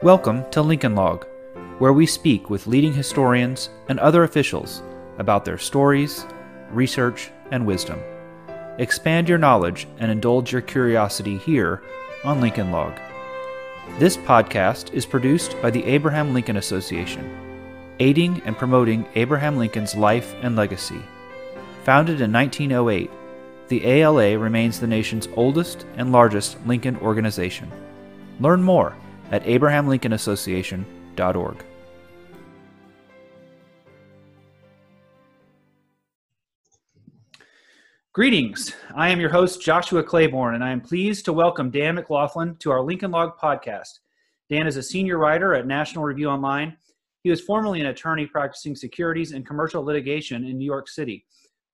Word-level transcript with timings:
Welcome 0.00 0.48
to 0.52 0.62
Lincoln 0.62 0.94
Log, 0.94 1.26
where 1.80 1.92
we 1.92 2.06
speak 2.06 2.48
with 2.48 2.68
leading 2.68 2.92
historians 2.92 3.68
and 3.88 3.98
other 3.98 4.22
officials 4.22 4.80
about 5.18 5.44
their 5.44 5.58
stories, 5.58 6.24
research, 6.70 7.32
and 7.50 7.66
wisdom. 7.66 7.98
Expand 8.78 9.28
your 9.28 9.38
knowledge 9.38 9.88
and 9.98 10.08
indulge 10.08 10.52
your 10.52 10.60
curiosity 10.60 11.36
here 11.36 11.82
on 12.22 12.40
Lincoln 12.40 12.70
Log. 12.70 12.96
This 13.98 14.16
podcast 14.16 14.94
is 14.94 15.04
produced 15.04 15.60
by 15.60 15.72
the 15.72 15.84
Abraham 15.84 16.32
Lincoln 16.32 16.58
Association, 16.58 17.28
aiding 17.98 18.40
and 18.44 18.56
promoting 18.56 19.04
Abraham 19.16 19.56
Lincoln's 19.56 19.96
life 19.96 20.32
and 20.42 20.54
legacy. 20.54 21.02
Founded 21.82 22.20
in 22.20 22.32
1908, 22.32 23.10
the 23.66 23.84
ALA 23.84 24.38
remains 24.38 24.78
the 24.78 24.86
nation's 24.86 25.26
oldest 25.34 25.86
and 25.96 26.12
largest 26.12 26.56
Lincoln 26.68 26.96
organization. 26.98 27.68
Learn 28.38 28.62
more 28.62 28.94
at 29.30 29.44
abrahamlincolnassociation.org. 29.44 31.64
Greetings. 38.18 38.74
I 38.96 39.10
am 39.10 39.20
your 39.20 39.30
host, 39.30 39.62
Joshua 39.62 40.02
Claybourn, 40.02 40.56
and 40.56 40.64
I 40.64 40.70
am 40.70 40.80
pleased 40.80 41.24
to 41.26 41.32
welcome 41.32 41.70
Dan 41.70 41.94
McLaughlin 41.94 42.56
to 42.56 42.72
our 42.72 42.80
Lincoln 42.80 43.12
Log 43.12 43.38
podcast. 43.38 44.00
Dan 44.50 44.66
is 44.66 44.76
a 44.76 44.82
senior 44.82 45.18
writer 45.18 45.54
at 45.54 45.68
National 45.68 46.02
Review 46.02 46.28
Online. 46.28 46.76
He 47.22 47.30
was 47.30 47.40
formerly 47.40 47.80
an 47.80 47.86
attorney 47.86 48.26
practicing 48.26 48.74
securities 48.74 49.30
and 49.30 49.46
commercial 49.46 49.84
litigation 49.84 50.44
in 50.44 50.58
New 50.58 50.64
York 50.64 50.88
City, 50.88 51.26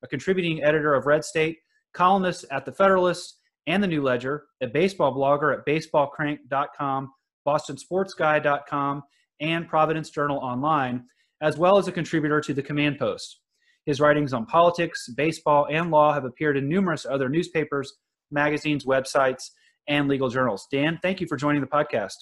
a 0.03 0.07
contributing 0.07 0.63
editor 0.63 0.93
of 0.93 1.07
Red 1.07 1.25
State, 1.25 1.57
columnist 1.93 2.45
at 2.51 2.63
The 2.63 2.73
Federalist 2.73 3.39
and 3.65 3.81
The 3.81 3.87
New 3.87 4.03
Ledger, 4.03 4.43
a 4.61 4.67
baseball 4.67 5.15
blogger 5.15 5.57
at 5.57 5.65
baseballcrank.com, 5.65 7.11
bostonsportsguy.com, 7.45 9.03
and 9.41 9.67
Providence 9.67 10.09
Journal 10.09 10.37
Online, 10.37 11.03
as 11.41 11.57
well 11.57 11.77
as 11.77 11.87
a 11.87 11.91
contributor 11.91 12.41
to 12.41 12.53
the 12.53 12.63
Command 12.63 12.97
Post. 12.99 13.39
His 13.85 13.99
writings 13.99 14.33
on 14.33 14.45
politics, 14.45 15.07
baseball, 15.15 15.67
and 15.69 15.91
law 15.91 16.13
have 16.13 16.25
appeared 16.25 16.57
in 16.57 16.67
numerous 16.67 17.05
other 17.05 17.29
newspapers, 17.29 17.93
magazines, 18.31 18.85
websites, 18.85 19.51
and 19.87 20.07
legal 20.07 20.29
journals. 20.29 20.67
Dan, 20.71 20.97
thank 21.01 21.21
you 21.21 21.27
for 21.27 21.37
joining 21.37 21.61
the 21.61 21.67
podcast. 21.67 22.15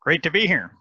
Great 0.00 0.22
to 0.24 0.30
be 0.30 0.46
here. 0.46 0.72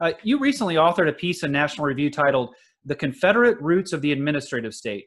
Uh, 0.00 0.12
you 0.22 0.38
recently 0.38 0.74
authored 0.74 1.08
a 1.08 1.12
piece 1.12 1.44
in 1.44 1.52
National 1.52 1.86
Review 1.86 2.10
titled 2.10 2.54
The 2.84 2.94
Confederate 2.94 3.58
Roots 3.60 3.92
of 3.92 4.02
the 4.02 4.12
Administrative 4.12 4.74
State. 4.74 5.06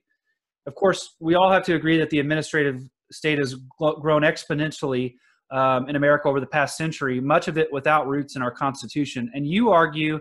Of 0.66 0.76
course, 0.76 1.16
we 1.20 1.36
all 1.36 1.52
have 1.52 1.64
to 1.66 1.76
agree 1.76 1.98
that 2.00 2.10
the 2.10 2.20
administrative 2.20 2.82
state 3.12 3.38
has 3.38 3.56
grown 3.80 4.24
exponentially 4.24 5.16
um, 5.52 5.88
in 5.90 5.96
America 5.96 6.28
over 6.28 6.40
the 6.40 6.48
past 6.48 6.78
century, 6.78 7.20
much 7.20 7.48
of 7.48 7.58
it 7.58 7.72
without 7.72 8.08
roots 8.08 8.36
in 8.36 8.42
our 8.42 8.52
Constitution. 8.52 9.32
And 9.34 9.48
you 9.48 9.70
argue 9.70 10.20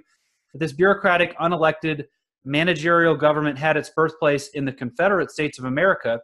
that 0.52 0.58
this 0.58 0.72
bureaucratic, 0.72 1.36
unelected, 1.38 2.04
managerial 2.44 3.16
government 3.16 3.58
had 3.58 3.76
its 3.76 3.90
birthplace 3.90 4.48
in 4.48 4.64
the 4.64 4.72
Confederate 4.72 5.30
States 5.30 5.58
of 5.58 5.64
America, 5.64 6.20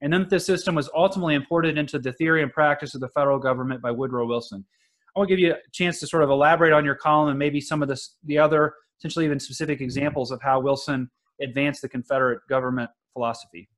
and 0.00 0.12
then 0.12 0.26
this 0.28 0.44
system 0.44 0.74
was 0.74 0.90
ultimately 0.94 1.34
imported 1.34 1.78
into 1.78 1.98
the 1.98 2.12
theory 2.12 2.42
and 2.42 2.52
practice 2.52 2.94
of 2.94 3.00
the 3.00 3.08
federal 3.08 3.38
government 3.38 3.82
by 3.82 3.90
Woodrow 3.90 4.26
Wilson. 4.26 4.64
I 5.14 5.18
want 5.18 5.28
to 5.28 5.36
give 5.36 5.42
you 5.42 5.52
a 5.52 5.70
chance 5.72 6.00
to 6.00 6.06
sort 6.06 6.22
of 6.22 6.30
elaborate 6.30 6.72
on 6.72 6.84
your 6.84 6.94
column 6.94 7.30
and 7.30 7.38
maybe 7.38 7.60
some 7.60 7.82
of 7.82 7.88
the, 7.88 7.98
the 8.24 8.38
other, 8.38 8.74
potentially 8.98 9.24
even 9.24 9.40
specific 9.40 9.80
examples 9.80 10.30
of 10.30 10.40
how 10.42 10.60
Wilson 10.60 11.10
advanced 11.40 11.82
the 11.82 11.88
Confederate 11.88 12.40
government 12.48 12.90
philosophy. 13.12 13.68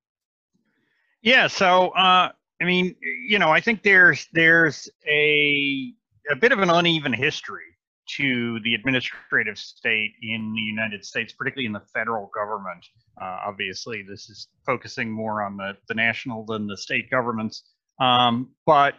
Yeah, 1.23 1.47
so 1.47 1.89
uh, 1.91 2.31
I 2.61 2.65
mean, 2.65 2.97
you 3.27 3.39
know, 3.39 3.51
I 3.51 3.61
think 3.61 3.83
there's 3.83 4.27
there's 4.33 4.89
a 5.07 5.93
a 6.31 6.37
bit 6.37 6.53
of 6.53 6.59
an 6.59 6.71
uneven 6.71 7.13
history 7.13 7.63
to 8.17 8.59
the 8.61 8.75
administrative 8.75 9.59
state 9.59 10.15
in 10.23 10.53
the 10.55 10.63
United 10.63 11.05
States, 11.05 11.33
particularly 11.33 11.67
in 11.67 11.73
the 11.73 11.83
federal 11.93 12.31
government. 12.35 12.85
Uh, 13.21 13.39
obviously, 13.47 14.03
this 14.03 14.29
is 14.31 14.49
focusing 14.65 15.11
more 15.11 15.43
on 15.43 15.57
the, 15.57 15.77
the 15.89 15.95
national 15.95 16.45
than 16.47 16.67
the 16.67 16.77
state 16.77 17.11
governments. 17.11 17.65
Um, 18.01 18.51
but, 18.65 18.95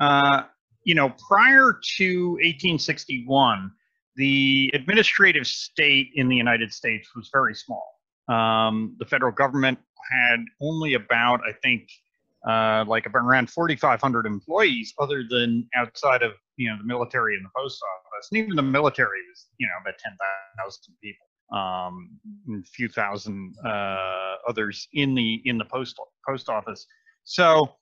uh, 0.00 0.42
you 0.84 0.94
know, 0.94 1.14
prior 1.28 1.78
to 1.98 2.30
1861, 2.32 3.70
the 4.16 4.70
administrative 4.74 5.46
state 5.46 6.10
in 6.14 6.28
the 6.28 6.36
United 6.36 6.72
States 6.72 7.14
was 7.14 7.30
very 7.32 7.54
small. 7.54 7.94
Um, 8.28 8.96
the 8.98 9.06
federal 9.06 9.32
government 9.32 9.78
had 10.10 10.40
only 10.60 10.94
about, 10.94 11.40
I 11.48 11.52
think, 11.62 11.88
uh, 12.46 12.84
like 12.86 13.06
around 13.14 13.50
4,500 13.50 14.26
employees, 14.26 14.94
other 14.98 15.24
than 15.28 15.68
outside 15.74 16.22
of 16.22 16.32
you 16.56 16.68
know 16.68 16.76
the 16.78 16.84
military 16.84 17.36
and 17.36 17.44
the 17.44 17.50
post 17.56 17.80
office, 17.82 18.28
and 18.30 18.38
even 18.38 18.56
the 18.56 18.62
military 18.62 19.20
was 19.28 19.46
you 19.58 19.66
know 19.66 19.72
about 19.82 19.98
10,000 19.98 20.94
people, 21.02 21.26
um, 21.52 22.10
a 22.60 22.62
few 22.64 22.88
thousand 22.88 23.54
uh, 23.64 24.36
others 24.48 24.88
in 24.92 25.14
the 25.14 25.42
in 25.44 25.58
the 25.58 25.64
post 25.64 25.96
post 26.26 26.48
office. 26.48 26.86
So, 27.24 27.74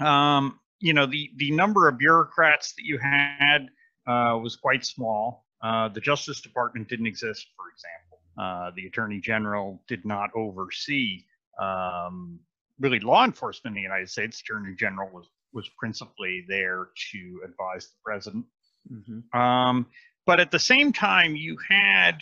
um, 0.00 0.58
you 0.80 0.92
know 0.92 1.06
the 1.06 1.30
the 1.36 1.52
number 1.52 1.88
of 1.88 1.98
bureaucrats 1.98 2.74
that 2.74 2.84
you 2.84 2.98
had 2.98 3.68
uh, 4.06 4.38
was 4.42 4.56
quite 4.56 4.84
small. 4.84 5.46
Uh, 5.62 5.88
the 5.88 6.00
Justice 6.00 6.40
Department 6.40 6.88
didn't 6.88 7.06
exist, 7.06 7.46
for 7.56 7.66
example. 7.70 8.18
Uh, 8.36 8.72
the 8.74 8.86
Attorney 8.86 9.20
General 9.20 9.80
did 9.86 10.04
not 10.04 10.30
oversee 10.34 11.24
um, 11.60 12.40
really 12.82 13.00
law 13.00 13.24
enforcement 13.24 13.76
in 13.76 13.82
the 13.82 13.88
United 13.88 14.10
States, 14.10 14.40
Attorney 14.40 14.74
General 14.76 15.08
was 15.12 15.28
was 15.54 15.68
principally 15.78 16.44
there 16.48 16.88
to 17.12 17.40
advise 17.44 17.86
the 17.86 17.96
president. 18.04 18.44
Mm-hmm. 18.90 19.38
Um, 19.38 19.86
but 20.24 20.40
at 20.40 20.50
the 20.50 20.58
same 20.58 20.92
time, 20.92 21.36
you 21.36 21.58
had, 21.68 22.18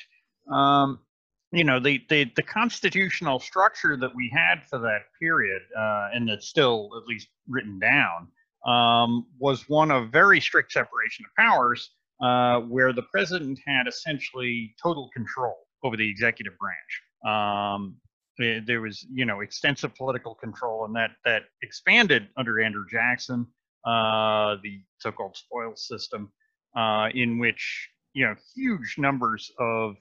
um, 0.52 0.98
you 1.52 1.64
know, 1.64 1.78
the, 1.78 2.04
the 2.08 2.30
the 2.36 2.42
constitutional 2.42 3.38
structure 3.38 3.96
that 3.96 4.14
we 4.14 4.30
had 4.32 4.64
for 4.68 4.78
that 4.80 5.02
period, 5.20 5.62
uh, 5.78 6.08
and 6.12 6.28
that's 6.28 6.48
still 6.48 6.90
at 7.00 7.06
least 7.06 7.28
written 7.48 7.78
down, 7.78 8.28
um, 8.66 9.26
was 9.38 9.68
one 9.68 9.90
of 9.90 10.10
very 10.10 10.40
strict 10.40 10.72
separation 10.72 11.24
of 11.24 11.44
powers, 11.44 11.90
uh, 12.20 12.60
where 12.60 12.92
the 12.92 13.02
president 13.02 13.58
had 13.66 13.86
essentially 13.86 14.74
total 14.82 15.08
control 15.14 15.56
over 15.82 15.96
the 15.96 16.08
executive 16.08 16.54
branch. 16.58 16.92
There 18.66 18.80
was 18.80 19.06
you 19.12 19.24
know 19.24 19.40
extensive 19.40 19.94
political 19.94 20.34
control 20.34 20.84
and 20.86 20.94
that 20.96 21.10
that 21.24 21.42
expanded 21.62 22.28
under 22.36 22.60
andrew 22.60 22.86
jackson 22.90 23.46
uh, 23.84 24.56
the 24.62 24.80
so-called 24.98 25.36
spoils 25.36 25.86
system 25.86 26.30
uh, 26.76 27.08
in 27.14 27.38
which 27.38 27.88
you 28.12 28.26
know 28.26 28.34
huge 28.54 28.96
numbers 28.98 29.50
of 29.58 29.96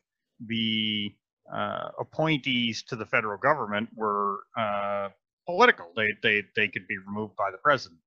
the 0.48 1.12
uh, 1.54 1.90
appointees 2.00 2.84
to 2.84 2.96
the 2.96 3.06
federal 3.06 3.38
government 3.38 3.90
were 3.96 4.40
uh, 4.58 5.10
political. 5.48 5.88
They, 5.96 6.10
they 6.22 6.44
they 6.56 6.68
could 6.68 6.88
be 6.88 6.98
removed 6.98 7.36
by 7.36 7.52
the 7.52 7.58
president. 7.58 8.00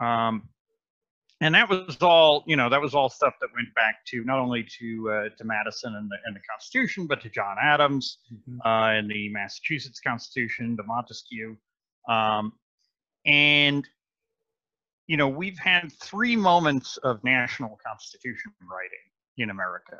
Um, 0.00 0.48
and 1.40 1.54
that 1.54 1.68
was 1.68 1.96
all 2.00 2.44
you 2.46 2.56
know 2.56 2.68
that 2.68 2.80
was 2.80 2.94
all 2.94 3.08
stuff 3.08 3.34
that 3.40 3.48
went 3.54 3.72
back 3.74 4.04
to 4.06 4.24
not 4.24 4.38
only 4.38 4.62
to 4.78 5.10
uh, 5.10 5.28
to 5.36 5.44
madison 5.44 5.94
and 5.94 6.10
the, 6.10 6.16
and 6.26 6.34
the 6.34 6.40
constitution 6.50 7.06
but 7.06 7.20
to 7.20 7.28
john 7.28 7.56
adams 7.60 8.18
mm-hmm. 8.32 8.58
uh, 8.64 8.90
and 8.92 9.10
the 9.10 9.28
massachusetts 9.30 10.00
constitution 10.00 10.76
to 10.76 10.82
montesquieu 10.84 11.56
um, 12.08 12.52
and 13.26 13.88
you 15.06 15.16
know 15.16 15.28
we've 15.28 15.58
had 15.58 15.92
three 16.02 16.36
moments 16.36 16.96
of 16.98 17.22
national 17.24 17.78
constitution 17.86 18.52
writing 18.70 18.98
in 19.38 19.50
america 19.50 19.98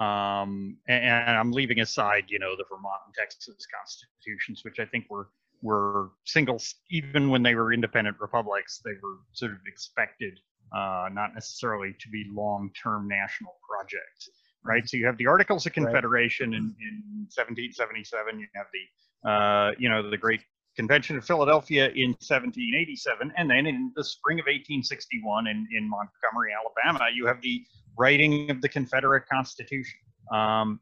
um, 0.00 0.76
and, 0.88 1.04
and 1.04 1.36
i'm 1.36 1.52
leaving 1.52 1.80
aside 1.80 2.24
you 2.28 2.38
know 2.38 2.56
the 2.56 2.64
vermont 2.70 3.00
and 3.06 3.14
texas 3.14 3.66
constitutions 3.78 4.64
which 4.64 4.78
i 4.80 4.86
think 4.86 5.04
were 5.10 5.28
were 5.60 6.10
single 6.24 6.60
even 6.90 7.28
when 7.28 7.42
they 7.42 7.54
were 7.54 7.72
independent 7.72 8.16
republics 8.18 8.80
they 8.84 8.94
were 9.02 9.18
sort 9.32 9.52
of 9.52 9.58
expected 9.66 10.40
uh, 10.74 11.08
not 11.12 11.34
necessarily 11.34 11.94
to 12.00 12.08
be 12.08 12.24
long-term 12.30 13.08
national 13.08 13.54
projects, 13.68 14.30
right? 14.64 14.88
So 14.88 14.96
you 14.96 15.06
have 15.06 15.18
the 15.18 15.26
Articles 15.26 15.66
of 15.66 15.72
Confederation 15.72 16.50
right. 16.50 16.58
in, 16.58 16.64
in 16.64 17.26
1777. 17.34 18.40
You 18.40 18.46
have 18.54 18.66
the, 18.72 19.30
uh, 19.30 19.70
you 19.78 19.88
know, 19.88 20.08
the 20.08 20.16
Great 20.16 20.40
Convention 20.76 21.16
of 21.18 21.24
Philadelphia 21.24 21.86
in 21.88 22.10
1787, 22.12 23.32
and 23.36 23.50
then 23.50 23.66
in 23.66 23.92
the 23.94 24.04
spring 24.04 24.38
of 24.38 24.44
1861 24.44 25.46
in, 25.46 25.66
in 25.76 25.88
Montgomery, 25.88 26.52
Alabama, 26.56 27.10
you 27.14 27.26
have 27.26 27.42
the 27.42 27.62
writing 27.98 28.50
of 28.50 28.62
the 28.62 28.68
Confederate 28.68 29.24
Constitution. 29.30 29.98
Um, 30.32 30.80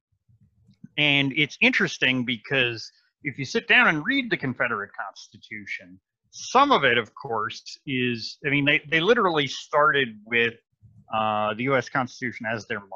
and 0.97 1.33
it's 1.37 1.57
interesting 1.61 2.25
because 2.25 2.89
if 3.25 3.39
you 3.39 3.45
sit 3.45 3.67
down 3.67 3.89
and 3.89 4.05
read 4.05 4.31
the 4.31 4.37
Confederate 4.37 4.91
Constitution, 4.95 5.99
some 6.31 6.73
of 6.73 6.85
it, 6.85 6.99
of 6.99 7.15
course, 7.15 7.63
is 7.87 8.39
I 8.47 8.51
mean, 8.51 8.65
they, 8.65 8.81
they 8.89 9.01
literally 9.01 9.47
started 9.47 10.09
with 10.27 10.55
uh, 11.15 11.55
the 11.55 11.65
U.S. 11.65 11.89
Constitution 11.89 12.47
as 12.47 12.67
their 12.67 12.81
model. 12.81 12.95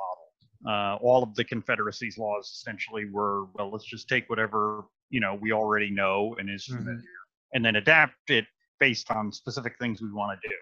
Uh, 0.66 0.96
all 1.02 1.22
of 1.22 1.34
the 1.34 1.44
Confederacy's 1.44 2.16
laws 2.16 2.50
essentially 2.54 3.04
were, 3.10 3.46
well, 3.54 3.70
let's 3.70 3.84
just 3.84 4.08
take 4.08 4.30
whatever 4.30 4.84
you 5.10 5.20
know 5.20 5.38
we 5.40 5.52
already 5.52 5.90
know 5.90 6.34
and 6.38 6.48
is 6.48 6.66
mm-hmm. 6.66 6.78
familiar, 6.78 7.00
mm-hmm. 7.00 7.56
and 7.56 7.64
then 7.64 7.76
adapt 7.76 8.14
it 8.28 8.46
based 8.80 9.10
on 9.10 9.32
specific 9.32 9.74
things 9.78 10.00
we 10.00 10.12
want 10.12 10.38
to 10.40 10.48
do. 10.48 10.54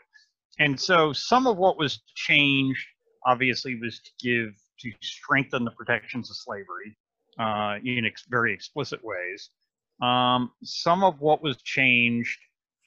And 0.59 0.79
so 0.79 1.13
some 1.13 1.47
of 1.47 1.57
what 1.57 1.79
was 1.79 2.03
changed 2.15 2.87
obviously 3.27 3.79
was 3.81 4.01
to 4.01 4.11
give 4.21 4.55
to 4.81 4.93
strengthen 5.01 5.65
the 5.65 5.71
protections 5.71 6.31
of 6.31 6.37
slavery 6.37 6.97
uh, 7.39 7.79
in 7.85 8.05
ex- 8.05 8.27
very 8.29 8.53
explicit 8.53 9.01
ways. 9.03 9.51
Um, 10.03 10.51
some 10.65 11.05
of 11.05 11.21
what 11.21 11.43
was 11.43 11.57
changed 11.63 12.39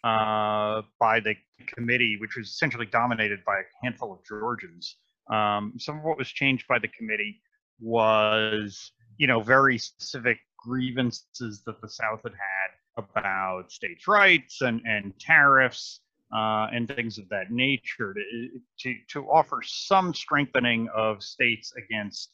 uh, 0.05 0.83
by 0.99 1.19
the 1.19 1.35
committee, 1.65 2.15
which 2.21 2.35
was 2.37 2.47
essentially 2.47 2.85
dominated 2.85 3.43
by 3.43 3.55
a 3.55 3.63
handful 3.83 4.13
of 4.13 4.19
Georgians, 4.23 4.97
um, 5.31 5.73
some 5.79 5.97
of 5.97 6.03
what 6.03 6.17
was 6.17 6.29
changed 6.29 6.67
by 6.67 6.77
the 6.77 6.87
committee 6.89 7.41
was, 7.79 8.91
you 9.17 9.25
know, 9.25 9.41
very 9.41 9.79
specific 9.79 10.37
grievances 10.63 11.63
that 11.65 11.81
the 11.81 11.89
South 11.89 12.21
had 12.23 12.33
had 12.33 13.03
about 13.03 13.71
states' 13.71 14.07
rights 14.07 14.61
and, 14.61 14.79
and 14.85 15.17
tariffs 15.19 16.01
uh, 16.33 16.67
and 16.71 16.87
things 16.87 17.17
of 17.17 17.27
that 17.29 17.49
nature 17.49 18.13
to, 18.13 18.49
to, 18.79 18.95
to 19.07 19.27
offer 19.29 19.61
some 19.63 20.13
strengthening 20.13 20.87
of 20.95 21.23
states 21.23 21.73
against 21.83 22.29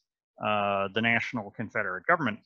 uh, 0.45 0.89
the 0.93 1.01
national 1.01 1.51
Confederate 1.51 2.05
government. 2.05 2.39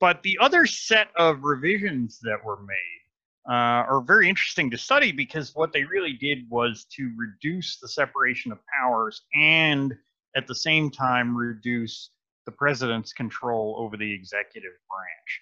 But 0.00 0.22
the 0.22 0.38
other 0.40 0.64
set 0.66 1.08
of 1.16 1.44
revisions 1.44 2.18
that 2.22 2.38
were 2.42 2.62
made 2.62 3.00
uh, 3.48 3.52
are 3.88 4.02
very 4.02 4.28
interesting 4.28 4.70
to 4.70 4.78
study 4.78 5.12
because 5.12 5.54
what 5.54 5.72
they 5.72 5.84
really 5.84 6.12
did 6.12 6.38
was 6.50 6.86
to 6.96 7.10
reduce 7.16 7.78
the 7.78 7.88
separation 7.88 8.52
of 8.52 8.58
powers 8.80 9.22
and 9.34 9.94
at 10.36 10.46
the 10.46 10.54
same 10.54 10.90
time 10.90 11.36
reduce 11.36 12.10
the 12.46 12.52
president's 12.52 13.12
control 13.12 13.76
over 13.78 13.96
the 13.96 14.12
executive 14.12 14.72
branch. 14.88 15.40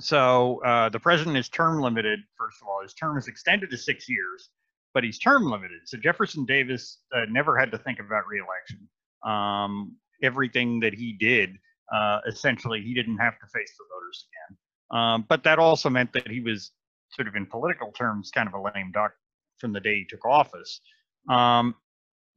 So 0.00 0.60
uh, 0.64 0.88
the 0.88 0.98
president 0.98 1.36
is 1.36 1.48
term 1.48 1.80
limited. 1.80 2.20
First 2.36 2.58
of 2.60 2.68
all, 2.68 2.82
his 2.82 2.94
term 2.94 3.16
is 3.18 3.28
extended 3.28 3.70
to 3.70 3.76
six 3.76 4.08
years, 4.08 4.50
but 4.94 5.04
he's 5.04 5.18
term 5.18 5.44
limited. 5.44 5.80
So 5.84 5.98
Jefferson 5.98 6.44
Davis 6.44 6.98
uh, 7.14 7.26
never 7.28 7.58
had 7.58 7.70
to 7.70 7.78
think 7.78 8.00
about 8.00 8.26
reelection. 8.26 8.88
Um, 9.24 9.96
everything 10.22 10.80
that 10.80 10.94
he 10.94 11.12
did, 11.12 11.56
uh, 11.94 12.20
essentially, 12.26 12.82
he 12.82 12.94
didn't 12.94 13.18
have 13.18 13.38
to 13.38 13.46
face 13.46 13.72
the 13.78 13.84
voters 13.94 14.26
again. 14.28 14.58
Um, 15.00 15.24
but 15.28 15.44
that 15.44 15.58
also 15.58 15.88
meant 15.88 16.12
that 16.14 16.28
he 16.28 16.40
was 16.40 16.72
sort 17.14 17.28
of 17.28 17.36
in 17.36 17.46
political 17.46 17.92
terms 17.92 18.30
kind 18.30 18.48
of 18.48 18.54
a 18.54 18.62
lame 18.74 18.90
duck 18.92 19.12
from 19.58 19.72
the 19.72 19.80
day 19.80 19.96
he 19.96 20.06
took 20.08 20.24
office. 20.24 20.80
Um, 21.28 21.74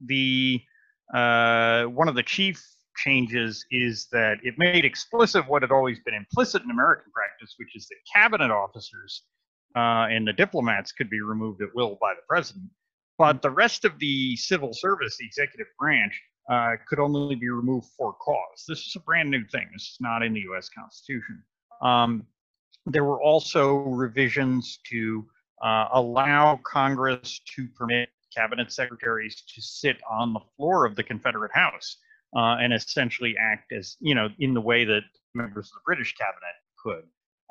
the 0.02 0.62
uh, 1.14 1.84
one 1.84 2.08
of 2.08 2.16
the 2.16 2.24
chief 2.24 2.64
changes 2.98 3.66
is 3.72 4.08
that 4.12 4.38
it 4.44 4.56
made 4.58 4.86
explicit 4.86 5.48
what 5.48 5.62
had 5.62 5.72
always 5.72 6.00
been 6.06 6.14
implicit 6.14 6.64
in 6.64 6.72
American 6.72 7.12
practice, 7.12 7.56
which 7.58 7.76
is 7.76 7.88
that 7.88 7.98
cabinet 8.14 8.52
officers 8.52 9.24
uh, 9.76 10.08
and 10.10 10.28
the 10.28 10.34
diplomats 10.34 10.92
could 10.92 11.10
be 11.10 11.22
removed 11.22 11.62
at 11.62 11.70
will 11.76 11.98
by 12.02 12.14
the 12.14 12.22
president. 12.28 12.70
But 13.18 13.42
the 13.42 13.50
rest 13.50 13.86
of 13.86 13.98
the 14.00 14.36
civil 14.36 14.74
service, 14.74 15.18
the 15.18 15.26
executive 15.26 15.68
branch, 15.80 16.20
uh, 16.50 16.76
could 16.88 17.00
only 17.00 17.36
be 17.36 17.50
removed 17.50 17.88
for 17.98 18.14
cause. 18.14 18.66
This 18.68 18.80
is 18.80 18.96
a 18.96 19.00
brand 19.00 19.32
new 19.32 19.44
thing. 19.52 19.68
This 19.74 19.84
is 19.84 19.98
not 20.00 20.22
in 20.22 20.34
the 20.34 20.42
US 20.52 20.70
Constitution. 20.70 21.42
Um, 21.82 22.26
there 22.86 23.04
were 23.04 23.22
also 23.22 23.76
revisions 23.76 24.80
to 24.90 25.26
uh, 25.64 25.88
allow 25.94 26.60
Congress 26.64 27.42
to 27.56 27.68
permit 27.78 28.10
cabinet 28.36 28.72
secretaries 28.72 29.44
to 29.54 29.62
sit 29.62 29.98
on 30.10 30.34
the 30.34 30.40
floor 30.56 30.86
of 30.86 30.96
the 30.96 31.04
Confederate 31.04 31.52
House 31.54 31.98
uh, 32.36 32.58
and 32.60 32.74
essentially 32.74 33.36
act 33.40 33.72
as, 33.72 33.96
you 34.00 34.14
know, 34.14 34.28
in 34.40 34.54
the 34.54 34.62
way 34.62 34.84
that 34.84 35.02
members 35.34 35.68
of 35.68 35.74
the 35.74 35.86
British 35.86 36.14
cabinet 36.16 36.56
could. 36.84 37.04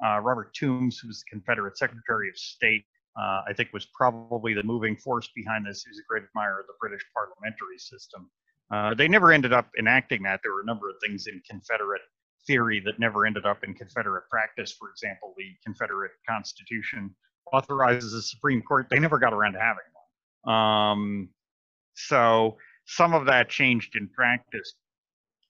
Uh, 0.04 0.20
Robert 0.20 0.52
Toombs, 0.54 0.98
who 0.98 1.08
was 1.08 1.20
the 1.20 1.30
Confederate 1.30 1.78
Secretary 1.78 2.28
of 2.28 2.36
State, 2.36 2.84
uh, 3.18 3.42
I 3.48 3.52
think 3.56 3.72
was 3.72 3.86
probably 3.94 4.54
the 4.54 4.62
moving 4.62 4.96
force 4.96 5.28
behind 5.34 5.66
this. 5.66 5.84
He 5.84 5.90
was 5.90 5.98
a 5.98 6.08
great 6.08 6.24
admirer 6.24 6.60
of 6.60 6.66
the 6.66 6.74
British 6.80 7.02
parliamentary 7.14 7.78
system. 7.78 8.30
Uh, 8.72 8.94
they 8.94 9.08
never 9.08 9.32
ended 9.32 9.52
up 9.52 9.68
enacting 9.78 10.22
that. 10.24 10.40
There 10.42 10.52
were 10.52 10.62
a 10.62 10.66
number 10.66 10.90
of 10.90 10.96
things 11.00 11.26
in 11.26 11.40
Confederate 11.48 12.02
theory 12.46 12.80
that 12.84 12.98
never 12.98 13.26
ended 13.26 13.46
up 13.46 13.64
in 13.64 13.74
Confederate 13.74 14.28
practice. 14.30 14.72
For 14.72 14.90
example, 14.90 15.34
the 15.36 15.44
Confederate 15.64 16.12
Constitution 16.28 17.14
authorizes 17.52 18.12
a 18.12 18.22
Supreme 18.22 18.62
Court. 18.62 18.86
They 18.90 18.98
never 18.98 19.18
got 19.18 19.32
around 19.32 19.54
to 19.54 19.60
having 19.60 19.82
one. 20.44 20.54
Um, 20.54 21.28
so 21.94 22.56
some 22.86 23.14
of 23.14 23.26
that 23.26 23.48
changed 23.48 23.96
in 23.96 24.08
practice. 24.08 24.74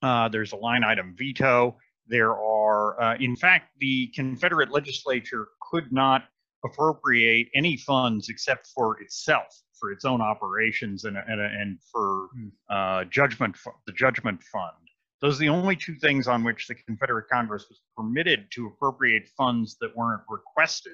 Uh, 0.02 0.28
there's 0.28 0.52
a 0.52 0.56
line 0.56 0.84
item 0.84 1.14
veto. 1.16 1.76
There 2.06 2.32
are, 2.32 3.00
uh, 3.00 3.16
in 3.18 3.36
fact, 3.36 3.70
the 3.80 4.08
Confederate 4.14 4.70
legislature 4.70 5.48
could 5.70 5.92
not 5.92 6.24
appropriate 6.64 7.48
any 7.54 7.76
funds 7.76 8.28
except 8.28 8.66
for 8.68 9.00
itself, 9.00 9.46
for 9.78 9.90
its 9.90 10.04
own 10.04 10.20
operations, 10.20 11.04
and 11.04 11.16
and, 11.16 11.40
and 11.40 11.78
for 11.90 12.28
hmm. 12.34 12.48
uh, 12.68 13.04
judgment 13.04 13.56
the 13.86 13.92
judgment 13.92 14.42
fund. 14.42 14.83
Those 15.24 15.36
are 15.36 15.44
the 15.44 15.48
only 15.48 15.74
two 15.74 15.94
things 15.94 16.28
on 16.28 16.44
which 16.44 16.68
the 16.68 16.74
Confederate 16.74 17.30
Congress 17.32 17.64
was 17.70 17.80
permitted 17.96 18.46
to 18.50 18.66
appropriate 18.66 19.26
funds 19.38 19.74
that 19.80 19.96
weren't 19.96 20.20
requested 20.28 20.92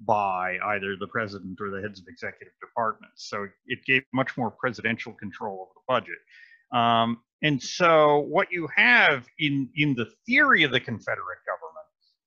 by 0.00 0.58
either 0.62 0.94
the 1.00 1.06
president 1.06 1.58
or 1.58 1.70
the 1.70 1.80
heads 1.80 1.98
of 1.98 2.04
executive 2.06 2.52
departments. 2.60 3.30
So 3.30 3.46
it 3.64 3.78
gave 3.86 4.02
much 4.12 4.36
more 4.36 4.50
presidential 4.50 5.14
control 5.14 5.70
of 5.70 5.74
the 5.74 5.80
budget. 5.88 6.18
Um, 6.78 7.22
and 7.40 7.62
so 7.62 8.18
what 8.28 8.52
you 8.52 8.68
have 8.76 9.26
in, 9.38 9.70
in 9.74 9.94
the 9.94 10.12
theory 10.26 10.64
of 10.64 10.70
the 10.70 10.80
Confederate 10.80 11.38
government, 11.46 11.86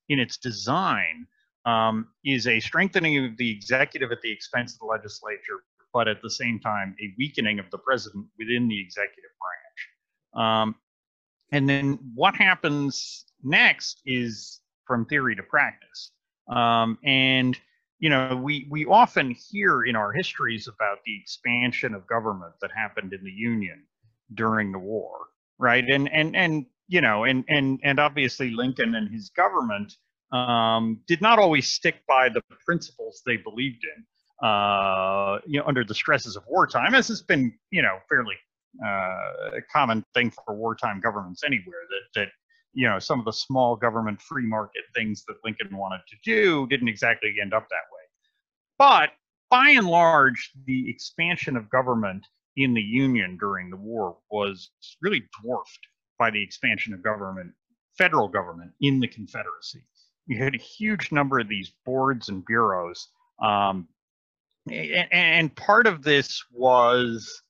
in 0.10 0.18
its 0.18 0.38
design, 0.38 1.28
um, 1.66 2.08
is 2.24 2.48
a 2.48 2.60
strengthening 2.60 3.24
of 3.24 3.38
the 3.38 3.52
executive 3.52 4.12
at 4.12 4.22
the 4.24 4.32
expense 4.32 4.74
of 4.74 4.80
the 4.80 4.88
legislature, 4.88 5.62
but 5.94 6.08
at 6.08 6.24
the 6.24 6.32
same 6.32 6.60
time, 6.60 6.96
a 7.00 7.14
weakening 7.20 7.60
of 7.60 7.70
the 7.70 7.78
president 7.78 8.26
within 8.40 8.68
the 8.68 8.82
executive 8.82 9.30
branch. 9.40 10.44
Um, 10.44 10.76
and 11.52 11.70
then 11.70 12.00
what 12.14 12.36
happens 12.36 13.26
next 13.44 14.02
is 14.06 14.62
from 14.86 15.06
theory 15.06 15.36
to 15.36 15.44
practice. 15.44 16.12
Um, 16.50 16.98
and 17.04 17.58
you 18.00 18.10
know, 18.10 18.36
we 18.36 18.68
we 18.70 18.86
often 18.86 19.32
hear 19.32 19.84
in 19.84 19.96
our 19.96 20.12
histories 20.12 20.68
about 20.68 21.00
the 21.06 21.18
expansion 21.20 21.94
of 21.94 22.06
government 22.08 22.54
that 22.62 22.72
happened 22.76 23.14
in 23.14 23.24
the 23.24 23.32
Union 23.32 23.84
during 24.34 24.72
the 24.72 24.80
war, 24.80 25.18
right? 25.58 25.84
And 25.90 26.12
and 26.12 26.36
and 26.36 26.66
you 26.88 27.02
know, 27.02 27.24
and 27.24 27.46
and 27.48 27.80
and 27.84 28.00
obviously 28.00 28.52
Lincoln 28.52 28.96
and 28.96 29.10
his 29.12 29.30
government 29.30 29.94
um, 30.32 31.00
did 31.08 31.22
not 31.22 31.40
always 31.40 31.68
stick 31.68 31.96
by 32.08 32.30
the 32.30 32.42
principles 32.66 33.22
they 33.26 33.38
believed 33.38 33.84
in, 33.84 34.48
uh, 34.48 35.40
you 35.48 35.60
know, 35.60 35.66
under 35.66 35.84
the 35.84 35.96
stresses 35.96 36.36
of 36.36 36.44
wartime, 36.48 36.94
as 36.94 37.08
has 37.08 37.22
been, 37.22 37.54
you 37.72 37.82
know, 37.82 37.98
fairly 38.10 38.36
uh, 38.84 39.58
a 39.58 39.62
common 39.72 40.04
thing 40.14 40.32
for 40.32 40.56
wartime 40.56 41.00
governments 41.00 41.44
anywhere. 41.44 41.82
That 41.90 42.22
that 42.22 42.28
you 42.74 42.88
know, 42.90 43.00
some 43.00 43.20
of 43.20 43.26
the 43.26 43.32
small 43.32 43.76
government 43.76 44.22
free 44.22 44.46
market 44.46 44.84
things 44.94 45.24
that 45.28 45.38
Lincoln 45.44 45.76
wanted 45.78 46.02
to 46.10 46.16
do 46.24 46.68
didn't 46.68 46.90
exactly 46.90 47.34
end 47.42 47.54
up 47.54 47.68
that 47.70 47.76
way. 47.92 48.04
But 48.78 49.12
by 49.50 49.70
and 49.70 49.88
large, 49.88 50.52
the 50.66 50.90
expansion 50.90 51.56
of 51.56 51.70
government 51.70 52.26
in 52.58 52.74
the 52.74 52.82
Union 52.82 53.38
during 53.38 53.70
the 53.70 53.78
war 53.78 54.18
was 54.30 54.72
really 55.02 55.24
dwarfed 55.42 55.80
by 56.18 56.30
the 56.30 56.42
expansion 56.42 56.94
of 56.94 57.04
government, 57.04 57.52
federal 57.98 58.28
government 58.28 58.72
in 58.82 59.00
the 59.00 59.08
Confederacy. 59.08 59.84
You 60.28 60.38
had 60.44 60.56
a 60.56 60.60
huge 60.60 61.12
number 61.12 61.40
of 61.40 61.48
these 61.48 61.72
boards 61.86 62.30
and 62.30 62.46
bureaus. 62.46 63.10
Um, 63.42 63.88
and, 64.70 65.08
and, 65.12 65.56
part 65.56 65.86
of 65.86 66.02
this 66.02 66.44
was, 66.52 67.44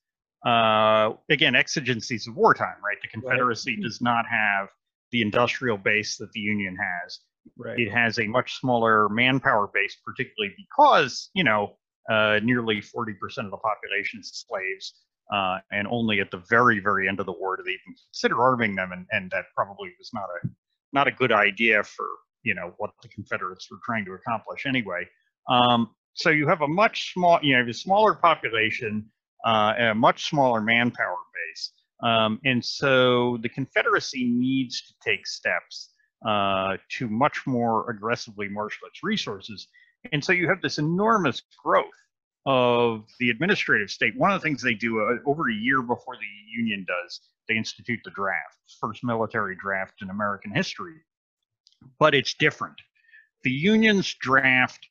uh, 0.46 1.14
again, 1.30 1.56
exigencies 1.56 2.28
of 2.28 2.36
wartime, 2.36 2.76
right? 2.84 2.98
The 3.02 3.08
Confederacy 3.08 3.76
right. 3.76 3.84
does 3.84 4.02
not 4.02 4.26
have 4.30 4.70
the 5.12 5.22
industrial 5.22 5.78
base 5.78 6.18
that 6.18 6.32
the 6.34 6.40
Union 6.40 6.76
has. 6.76 7.20
Right. 7.58 7.80
It 7.80 7.92
has 7.92 8.20
a 8.20 8.28
much 8.28 8.60
smaller 8.60 9.08
manpower 9.10 9.70
base, 9.74 9.98
particularly 10.04 10.56
because, 10.58 11.30
you 11.34 11.44
know, 11.44 11.78
uh, 12.10 12.40
nearly 12.44 12.82
40% 12.82 13.14
of 13.46 13.52
the 13.52 13.58
population 13.58 14.20
is 14.20 14.46
slaves. 14.48 14.94
Uh, 15.34 15.58
and 15.72 15.88
only 15.88 16.20
at 16.20 16.30
the 16.30 16.44
very, 16.50 16.80
very 16.80 17.08
end 17.08 17.20
of 17.20 17.26
the 17.26 17.32
war 17.32 17.58
do 17.58 17.64
they 17.64 17.72
even 17.72 17.96
consider 18.08 18.42
arming 18.42 18.76
them. 18.76 18.92
And, 18.92 19.08
and 19.12 19.32
that 19.32 19.46
probably 19.56 19.90
was 19.98 20.12
not 20.14 20.26
a 20.44 20.48
not 20.96 21.08
a 21.08 21.12
good 21.12 21.32
idea 21.32 21.84
for 21.84 22.08
you 22.44 22.56
know 22.56 22.74
what 22.78 22.92
the 23.04 23.10
Confederates 23.10 23.70
were 23.70 23.80
trying 23.86 24.06
to 24.06 24.14
accomplish 24.14 24.66
anyway. 24.66 25.08
Um, 25.50 25.90
so 26.14 26.30
you 26.30 26.48
have 26.48 26.62
a 26.62 26.68
much 26.68 27.14
small, 27.14 27.40
you 27.44 27.58
know, 27.58 27.70
a 27.70 27.74
smaller 27.74 28.14
population, 28.14 29.06
uh, 29.46 29.74
a 29.78 29.96
much 29.96 30.30
smaller 30.30 30.62
manpower 30.62 31.18
base. 31.34 31.72
Um, 32.04 32.40
and 32.46 32.64
so 32.64 33.38
the 33.42 33.50
Confederacy 33.50 34.26
needs 34.26 34.82
to 34.82 34.94
take 35.04 35.26
steps 35.26 35.92
uh, 36.26 36.78
to 36.90 37.08
much 37.08 37.46
more 37.46 37.90
aggressively 37.90 38.48
marshal 38.50 38.88
its 38.88 39.04
resources. 39.04 39.68
And 40.12 40.24
so 40.24 40.34
you 40.34 40.48
have 40.50 40.62
this 40.62 40.78
enormous 40.78 41.42
growth 41.64 41.86
of 42.46 43.06
the 43.20 43.30
administrative 43.30 43.90
state. 43.90 44.14
One 44.18 44.32
of 44.32 44.40
the 44.40 44.44
things 44.44 44.62
they 44.62 44.74
do 44.74 45.00
uh, 45.00 45.30
over 45.30 45.50
a 45.50 45.54
year 45.54 45.82
before 45.82 46.16
the 46.16 46.58
Union 46.58 46.86
does, 46.88 47.22
they 47.48 47.56
institute 47.56 48.00
the 48.04 48.12
draft, 48.12 48.58
first 48.80 49.04
military 49.04 49.56
draft 49.56 50.02
in 50.02 50.10
American 50.10 50.52
history. 50.54 50.96
But 52.00 52.14
it's 52.14 52.34
different. 52.36 52.76
The 53.44 53.52
Union's 53.52 54.14
draft, 54.16 54.88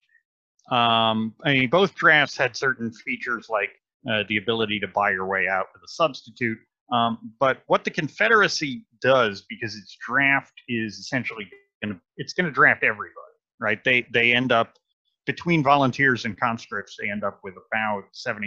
um, 0.70 1.34
I 1.44 1.54
mean, 1.54 1.70
both 1.70 1.94
drafts 1.94 2.36
had 2.36 2.56
certain 2.56 2.92
features 2.92 3.48
like 3.48 3.70
uh, 4.11 4.25
the 4.28 4.37
ability 4.37 4.80
to 4.80 4.88
buy 4.88 5.11
your 5.11 5.26
way 5.26 5.49
out 5.49 5.66
with 5.73 5.82
a 5.82 5.88
substitute 5.88 6.58
Um, 6.92 7.32
but 7.40 7.62
what 7.66 7.84
the 7.84 7.90
Confederacy 7.90 8.84
does, 9.00 9.44
because 9.49 9.76
its 9.76 9.96
draft 10.06 10.52
is 10.68 10.99
essentially 10.99 11.46
to, 11.84 12.00
it's 12.16 12.32
going 12.34 12.46
to 12.46 12.52
draft 12.52 12.82
everybody, 12.82 13.37
right? 13.61 13.82
They 13.84 14.06
they 14.12 14.34
end 14.34 14.52
up 14.52 14.75
between 15.26 15.62
volunteers 15.62 16.25
and 16.26 16.38
conscripts, 16.38 16.96
they 17.00 17.11
end 17.11 17.25
up 17.25 17.40
with 17.42 17.54
about 17.54 18.04
75% 18.14 18.46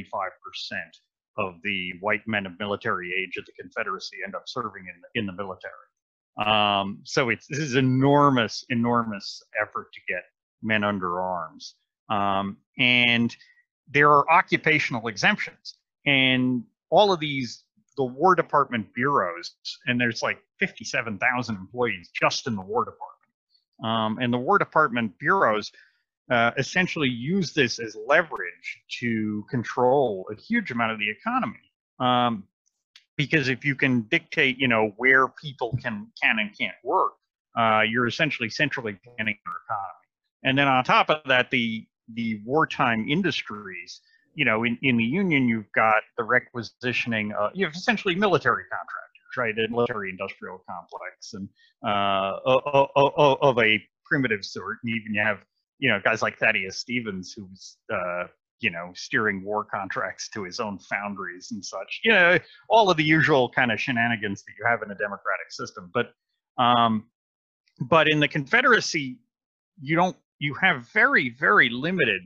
of 1.38 1.56
the 1.64 1.94
white 2.02 2.22
men 2.28 2.46
of 2.46 2.54
military 2.60 3.12
age 3.14 3.38
of 3.38 3.46
the 3.46 3.54
Confederacy 3.60 4.18
end 4.26 4.36
up 4.36 4.44
serving 4.48 4.86
in 4.88 5.22
in 5.22 5.26
the 5.26 5.34
military. 5.34 5.74
Um, 6.46 7.00
so 7.04 7.30
it's 7.30 7.48
this 7.48 7.60
is 7.60 7.76
enormous, 7.76 8.64
enormous 8.70 9.42
effort 9.62 9.88
to 9.94 10.00
get 10.08 10.24
men 10.62 10.84
under 10.84 11.22
arms, 11.22 11.76
um, 12.10 12.58
and 12.80 13.36
there 13.90 14.12
are 14.12 14.30
occupational 14.30 15.08
exemptions, 15.08 15.76
and 16.06 16.64
all 16.90 17.12
of 17.12 17.20
these 17.20 17.64
the 17.98 18.04
War 18.04 18.36
Department 18.36 18.94
bureaus, 18.94 19.56
and 19.88 20.00
there's 20.00 20.22
like 20.22 20.38
57,000 20.60 21.56
employees 21.56 22.12
just 22.14 22.46
in 22.46 22.56
the 22.56 22.62
War 22.62 22.86
Department, 22.86 23.84
um, 23.84 24.20
and 24.22 24.32
the 24.32 24.38
War 24.38 24.60
Department 24.60 25.18
bureaus 25.20 25.72
uh, 26.30 26.52
essentially 26.58 27.10
use 27.10 27.54
this 27.54 27.80
as 27.80 27.98
leverage 28.08 28.82
to 29.00 29.46
control 29.50 30.28
a 30.32 30.36
huge 30.36 30.72
amount 30.72 30.92
of 30.92 31.00
the 31.00 31.10
economy. 31.10 31.56
Um, 32.00 32.44
because 33.18 33.50
if 33.50 33.66
you 33.66 33.76
can 33.76 34.02
dictate, 34.02 34.60
you 34.60 34.68
know, 34.68 34.94
where 34.98 35.28
people 35.28 35.76
can 35.82 36.08
can 36.22 36.38
and 36.40 36.56
can't 36.58 36.76
work, 36.84 37.14
uh, 37.58 37.82
you're 37.82 38.08
essentially 38.08 38.50
centrally 38.50 38.94
planning 39.04 39.38
your 39.46 39.56
economy. 39.66 40.08
And 40.44 40.58
then 40.58 40.68
on 40.68 40.84
top 40.84 41.10
of 41.10 41.22
that, 41.26 41.50
the 41.50 41.88
the 42.14 42.42
wartime 42.46 43.08
industries, 43.10 44.02
you 44.36 44.46
know, 44.46 44.64
in, 44.64 44.78
in 44.82 44.98
the 44.98 45.04
union, 45.04 45.48
you've 45.48 45.72
got 45.74 46.02
the 46.18 46.24
requisitioning. 46.24 47.34
Uh, 47.34 47.50
you 47.54 47.66
have 47.66 47.74
essentially 47.74 48.16
military 48.16 48.64
contractors, 48.64 49.38
right? 49.38 49.58
A 49.58 49.72
military 49.72 50.10
industrial 50.10 50.64
complex, 50.70 51.34
and 51.34 51.50
uh, 51.86 52.40
of, 52.46 52.90
of, 52.96 53.38
of 53.42 53.60
a 53.60 53.82
primitive 54.06 54.46
sort. 54.46 54.78
And 54.84 54.94
even 54.96 55.14
you 55.14 55.22
have, 55.22 55.40
you 55.80 55.90
know, 55.90 56.00
guys 56.04 56.22
like 56.22 56.38
Thaddeus 56.38 56.78
Stevens, 56.80 57.34
who's 57.36 57.78
uh, 57.94 58.26
you 58.60 58.72
know, 58.72 58.92
steering 58.96 59.44
war 59.44 59.64
contracts 59.64 60.30
to 60.30 60.44
his 60.44 60.60
own 60.60 60.80
foundries 60.80 61.52
and 61.52 61.64
such. 61.64 62.02
You 62.04 62.12
know, 62.12 62.40
all 62.70 62.90
of 62.90 62.98
the 62.98 63.04
usual 63.04 63.50
kind 63.50 63.72
of 63.72 63.80
shenanigans 63.80 64.44
that 64.44 64.54
you 64.58 64.66
have 64.68 64.82
in 64.82 64.92
a 64.92 64.96
democratic 64.96 65.52
system. 65.52 65.92
But, 65.94 66.14
um, 66.58 67.06
but 67.82 68.08
in 68.10 68.20
the 68.20 68.28
Confederacy, 68.28 69.20
you 69.80 69.96
don't. 69.96 70.16
You 70.40 70.54
have 70.62 70.88
very, 70.94 71.30
very 71.30 71.70
limited 71.70 72.22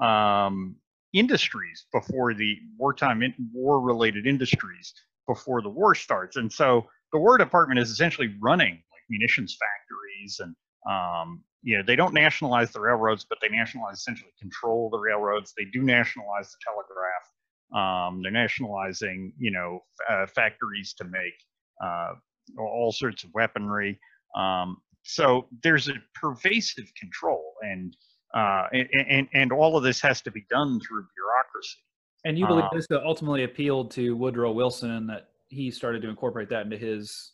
um, 0.00 0.76
industries 1.12 1.86
before 1.92 2.34
the 2.34 2.56
wartime 2.76 3.22
in, 3.22 3.34
war-related 3.52 4.26
industries 4.26 4.92
before 5.26 5.62
the 5.62 5.70
war 5.70 5.94
starts, 5.94 6.36
and 6.36 6.52
so 6.52 6.86
the 7.12 7.18
War 7.18 7.38
Department 7.38 7.78
is 7.80 7.90
essentially 7.90 8.34
running 8.40 8.72
like 8.72 9.02
munitions 9.08 9.56
factories 9.58 10.40
and 10.40 10.54
um, 10.90 11.42
you 11.62 11.78
know, 11.78 11.82
they 11.82 11.96
don't 11.96 12.12
nationalize 12.12 12.72
the 12.72 12.80
railroads, 12.80 13.24
but 13.26 13.38
they 13.40 13.48
nationalize 13.48 13.98
essentially 13.98 14.30
control 14.38 14.90
the 14.90 14.98
railroads. 14.98 15.54
They 15.56 15.64
do 15.72 15.82
nationalize 15.82 16.50
the 16.50 16.58
telegraph. 16.62 18.06
Um, 18.08 18.20
they're 18.22 18.30
nationalizing, 18.30 19.32
you 19.38 19.50
know, 19.50 19.80
uh, 20.08 20.26
factories 20.26 20.92
to 20.98 21.04
make 21.04 21.34
uh, 21.82 22.12
all 22.58 22.92
sorts 22.92 23.24
of 23.24 23.30
weaponry. 23.32 23.98
Um, 24.36 24.76
so 25.04 25.46
there's 25.62 25.88
a 25.88 25.94
pervasive 26.14 26.90
control, 26.98 27.54
and, 27.62 27.96
uh, 28.34 28.64
and, 28.72 28.88
and 29.08 29.28
and 29.34 29.52
all 29.52 29.76
of 29.76 29.82
this 29.82 30.00
has 30.00 30.22
to 30.22 30.30
be 30.30 30.44
done 30.50 30.80
through 30.80 31.06
bureaucracy. 31.14 31.78
And 32.24 32.38
you 32.38 32.46
believe 32.46 32.64
um, 32.64 32.70
this 32.72 32.86
ultimately 32.90 33.44
appealed 33.44 33.90
to 33.92 34.16
Woodrow 34.16 34.52
Wilson, 34.52 34.90
and 34.90 35.08
that 35.10 35.28
he 35.48 35.70
started 35.70 36.00
to 36.02 36.08
incorporate 36.08 36.48
that 36.48 36.64
into 36.64 36.78
his 36.78 37.32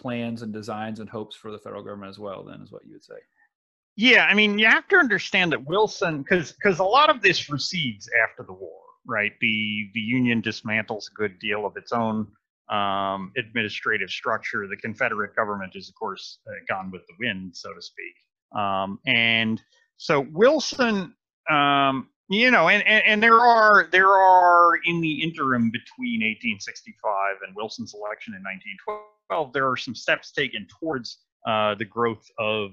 plans 0.00 0.42
and 0.42 0.52
designs 0.52 1.00
and 1.00 1.10
hopes 1.10 1.34
for 1.34 1.50
the 1.50 1.58
federal 1.58 1.82
government 1.82 2.10
as 2.10 2.20
well. 2.20 2.44
Then, 2.44 2.62
is 2.62 2.70
what 2.70 2.86
you 2.86 2.92
would 2.92 3.04
say. 3.04 3.14
Yeah, 3.96 4.26
I 4.26 4.34
mean, 4.34 4.60
you 4.60 4.66
have 4.66 4.86
to 4.88 4.96
understand 4.96 5.50
that 5.50 5.66
Wilson, 5.66 6.22
because 6.22 6.52
because 6.52 6.78
a 6.78 6.84
lot 6.84 7.10
of 7.10 7.20
this 7.20 7.50
recedes 7.50 8.08
after 8.22 8.44
the 8.44 8.52
war, 8.52 8.78
right? 9.04 9.32
The 9.40 9.90
the 9.92 10.00
Union 10.00 10.40
dismantles 10.40 11.10
a 11.10 11.14
good 11.16 11.40
deal 11.40 11.66
of 11.66 11.76
its 11.76 11.90
own 11.90 12.28
um, 12.70 13.32
administrative 13.36 14.10
structure. 14.10 14.66
The 14.66 14.76
Confederate 14.76 15.34
government 15.34 15.72
is, 15.74 15.88
of 15.88 15.94
course, 15.94 16.38
uh, 16.46 16.52
gone 16.68 16.90
with 16.90 17.02
the 17.06 17.14
wind, 17.18 17.56
so 17.56 17.72
to 17.72 17.82
speak. 17.82 18.14
Um, 18.56 18.98
and 19.06 19.62
so 19.96 20.26
Wilson, 20.32 21.14
um, 21.50 22.08
you 22.30 22.50
know, 22.50 22.68
and, 22.68 22.86
and 22.86 23.02
and 23.06 23.22
there 23.22 23.40
are 23.40 23.88
there 23.90 24.12
are 24.12 24.76
in 24.84 25.00
the 25.00 25.22
interim 25.22 25.70
between 25.70 26.20
1865 26.20 27.36
and 27.46 27.56
Wilson's 27.56 27.94
election 27.94 28.34
in 28.34 28.42
1912, 28.42 29.52
there 29.52 29.68
are 29.68 29.76
some 29.76 29.94
steps 29.94 30.32
taken 30.32 30.66
towards 30.80 31.18
uh, 31.46 31.74
the 31.74 31.84
growth 31.84 32.26
of 32.38 32.72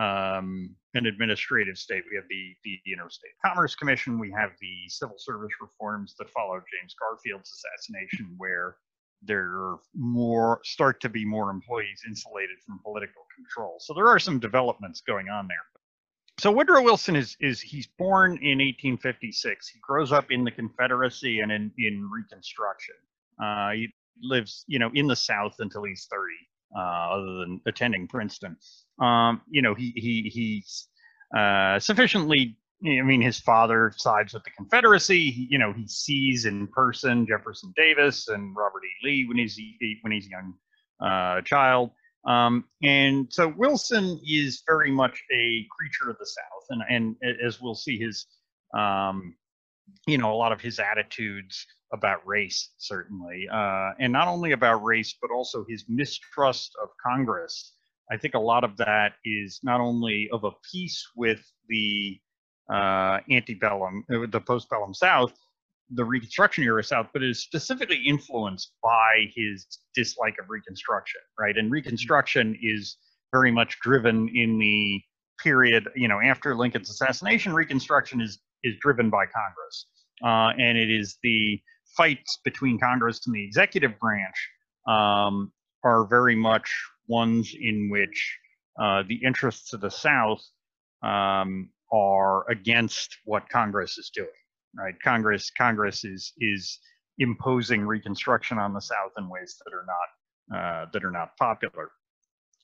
um, 0.00 0.74
an 0.94 1.06
administrative 1.06 1.76
state. 1.76 2.02
We 2.10 2.16
have 2.16 2.24
the, 2.30 2.56
the 2.64 2.92
Interstate 2.92 3.32
Commerce 3.44 3.74
Commission. 3.74 4.18
We 4.18 4.32
have 4.32 4.50
the 4.60 4.88
civil 4.88 5.16
service 5.18 5.52
reforms 5.60 6.14
that 6.18 6.30
followed 6.30 6.62
James 6.72 6.94
Garfield's 6.98 7.52
assassination, 7.52 8.34
where 8.38 8.76
there 9.22 9.76
more 9.94 10.60
start 10.64 11.00
to 11.02 11.08
be 11.08 11.24
more 11.24 11.50
employees 11.50 12.02
insulated 12.06 12.56
from 12.66 12.80
political 12.82 13.22
control. 13.36 13.76
So 13.80 13.94
there 13.94 14.08
are 14.08 14.18
some 14.18 14.38
developments 14.38 15.00
going 15.00 15.28
on 15.28 15.46
there. 15.48 15.56
So 16.38 16.50
Woodrow 16.50 16.82
Wilson 16.82 17.16
is 17.16 17.36
is 17.40 17.60
he's 17.60 17.86
born 17.86 18.32
in 18.42 18.58
1856. 18.58 19.68
He 19.68 19.78
grows 19.80 20.10
up 20.10 20.30
in 20.30 20.44
the 20.44 20.50
Confederacy 20.50 21.40
and 21.40 21.52
in 21.52 21.70
in 21.76 22.08
Reconstruction. 22.10 22.94
Uh, 23.42 23.72
he 23.72 23.88
lives, 24.22 24.64
you 24.66 24.78
know, 24.78 24.90
in 24.94 25.06
the 25.06 25.16
South 25.16 25.56
until 25.58 25.84
he's 25.84 26.06
30 26.10 26.22
uh, 26.76 26.80
other 26.80 27.38
than 27.40 27.60
attending 27.66 28.06
Princeton. 28.06 28.56
Um, 29.00 29.42
you 29.50 29.62
know, 29.62 29.74
he 29.74 29.92
he 29.96 30.30
he's 30.32 30.88
uh, 31.36 31.78
sufficiently. 31.78 32.56
I 32.82 33.02
mean, 33.02 33.20
his 33.20 33.38
father 33.38 33.92
sides 33.96 34.32
with 34.32 34.44
the 34.44 34.50
Confederacy. 34.50 35.30
He, 35.30 35.48
you 35.50 35.58
know, 35.58 35.72
he 35.72 35.86
sees 35.86 36.46
in 36.46 36.66
person 36.68 37.26
Jefferson 37.26 37.72
Davis 37.76 38.28
and 38.28 38.56
Robert 38.56 38.82
E. 38.84 39.06
Lee 39.06 39.26
when 39.28 39.36
he's 39.36 39.58
when 40.00 40.12
he's 40.12 40.26
a 40.26 40.30
young 40.30 40.54
uh, 41.00 41.42
child. 41.42 41.90
Um, 42.24 42.64
and 42.82 43.26
so 43.30 43.48
Wilson 43.48 44.20
is 44.26 44.62
very 44.66 44.90
much 44.90 45.22
a 45.32 45.66
creature 45.70 46.10
of 46.10 46.18
the 46.18 46.26
South, 46.26 46.64
and 46.70 46.82
and 46.88 47.16
as 47.44 47.60
we'll 47.60 47.74
see, 47.74 47.98
his 47.98 48.26
um, 48.74 49.34
you 50.06 50.18
know 50.18 50.32
a 50.32 50.36
lot 50.36 50.52
of 50.52 50.60
his 50.60 50.78
attitudes 50.78 51.66
about 51.92 52.26
race, 52.26 52.70
certainly, 52.78 53.48
uh, 53.52 53.90
and 53.98 54.12
not 54.12 54.28
only 54.28 54.52
about 54.52 54.84
race, 54.84 55.16
but 55.20 55.30
also 55.30 55.64
his 55.68 55.84
mistrust 55.88 56.72
of 56.82 56.88
Congress. 57.04 57.74
I 58.12 58.16
think 58.16 58.34
a 58.34 58.40
lot 58.40 58.64
of 58.64 58.76
that 58.78 59.12
is 59.24 59.60
not 59.62 59.80
only 59.80 60.28
of 60.32 60.44
a 60.44 60.50
piece 60.70 61.06
with 61.14 61.40
the 61.68 62.20
uh, 62.72 63.18
antebellum, 63.30 64.04
uh, 64.12 64.26
the 64.30 64.40
postbellum 64.40 64.94
South, 64.94 65.32
the 65.90 66.04
Reconstruction 66.04 66.64
era 66.64 66.84
South, 66.84 67.08
but 67.12 67.22
is 67.22 67.42
specifically 67.42 68.00
influenced 68.06 68.72
by 68.82 69.30
his 69.34 69.66
dislike 69.94 70.36
of 70.40 70.48
Reconstruction, 70.48 71.20
right? 71.38 71.56
And 71.56 71.70
Reconstruction 71.70 72.56
is 72.62 72.96
very 73.32 73.50
much 73.50 73.78
driven 73.80 74.28
in 74.34 74.58
the 74.58 75.00
period, 75.42 75.88
you 75.96 76.08
know, 76.08 76.20
after 76.20 76.54
Lincoln's 76.54 76.90
assassination. 76.90 77.52
Reconstruction 77.54 78.20
is 78.20 78.38
is 78.62 78.76
driven 78.80 79.08
by 79.08 79.24
Congress, 79.24 79.86
uh, 80.22 80.52
and 80.62 80.76
it 80.76 80.90
is 80.90 81.18
the 81.22 81.60
fights 81.96 82.38
between 82.44 82.78
Congress 82.78 83.26
and 83.26 83.34
the 83.34 83.42
executive 83.42 83.98
branch 83.98 84.48
um, 84.86 85.50
are 85.82 86.04
very 86.04 86.36
much 86.36 86.70
ones 87.08 87.54
in 87.58 87.88
which 87.90 88.38
uh, 88.80 89.02
the 89.08 89.16
interests 89.24 89.72
of 89.72 89.80
the 89.80 89.90
South 89.90 90.42
um, 91.02 91.70
are 91.92 92.48
against 92.50 93.16
what 93.24 93.48
Congress 93.48 93.98
is 93.98 94.10
doing. 94.14 94.28
Right? 94.76 94.94
Congress 95.02 95.50
Congress 95.56 96.04
is 96.04 96.32
is 96.38 96.78
imposing 97.18 97.82
Reconstruction 97.82 98.58
on 98.58 98.72
the 98.72 98.80
South 98.80 99.12
in 99.18 99.28
ways 99.28 99.56
that 99.64 99.74
are 99.74 99.86
not 99.86 100.58
uh, 100.58 100.86
that 100.92 101.04
are 101.04 101.10
not 101.10 101.36
popular. 101.36 101.90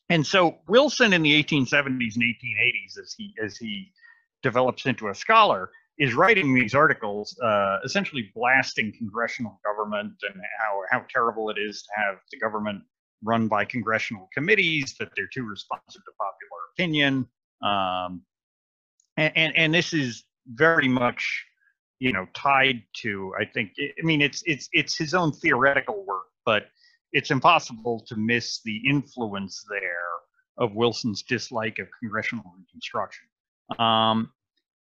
And 0.08 0.24
so 0.24 0.58
Wilson 0.68 1.12
in 1.12 1.22
the 1.22 1.42
1870s 1.42 2.14
and 2.14 2.22
1880s, 2.22 2.98
as 3.00 3.14
he 3.16 3.34
as 3.42 3.56
he 3.56 3.92
develops 4.42 4.86
into 4.86 5.08
a 5.08 5.14
scholar, 5.14 5.70
is 5.98 6.14
writing 6.14 6.54
these 6.54 6.74
articles 6.74 7.36
uh, 7.42 7.78
essentially 7.84 8.30
blasting 8.34 8.92
congressional 8.96 9.58
government 9.64 10.12
and 10.22 10.40
how, 10.58 10.80
how 10.90 11.04
terrible 11.12 11.48
it 11.50 11.56
is 11.58 11.82
to 11.82 11.88
have 11.96 12.16
the 12.30 12.38
government 12.38 12.82
run 13.24 13.48
by 13.48 13.64
congressional 13.64 14.28
committees, 14.34 14.94
that 15.00 15.08
they're 15.16 15.28
too 15.32 15.44
responsive 15.44 16.02
to 16.04 16.12
popular 16.18 16.60
opinion. 16.74 17.26
Um, 17.62 18.22
and, 19.16 19.32
and, 19.36 19.56
and 19.56 19.74
this 19.74 19.92
is 19.92 20.24
very 20.54 20.88
much, 20.88 21.44
you 21.98 22.12
know, 22.12 22.26
tied 22.34 22.82
to, 23.02 23.32
I 23.40 23.44
think, 23.44 23.72
I 23.78 24.02
mean, 24.04 24.20
it's, 24.20 24.42
it's, 24.46 24.68
it's 24.72 24.96
his 24.96 25.14
own 25.14 25.32
theoretical 25.32 26.04
work, 26.06 26.26
but 26.44 26.66
it's 27.12 27.30
impossible 27.30 28.04
to 28.08 28.16
miss 28.16 28.60
the 28.62 28.76
influence 28.88 29.64
there 29.68 29.88
of 30.58 30.74
Wilson's 30.74 31.22
dislike 31.22 31.78
of 31.78 31.88
congressional 32.00 32.44
reconstruction. 32.58 33.26
Um, 33.78 34.30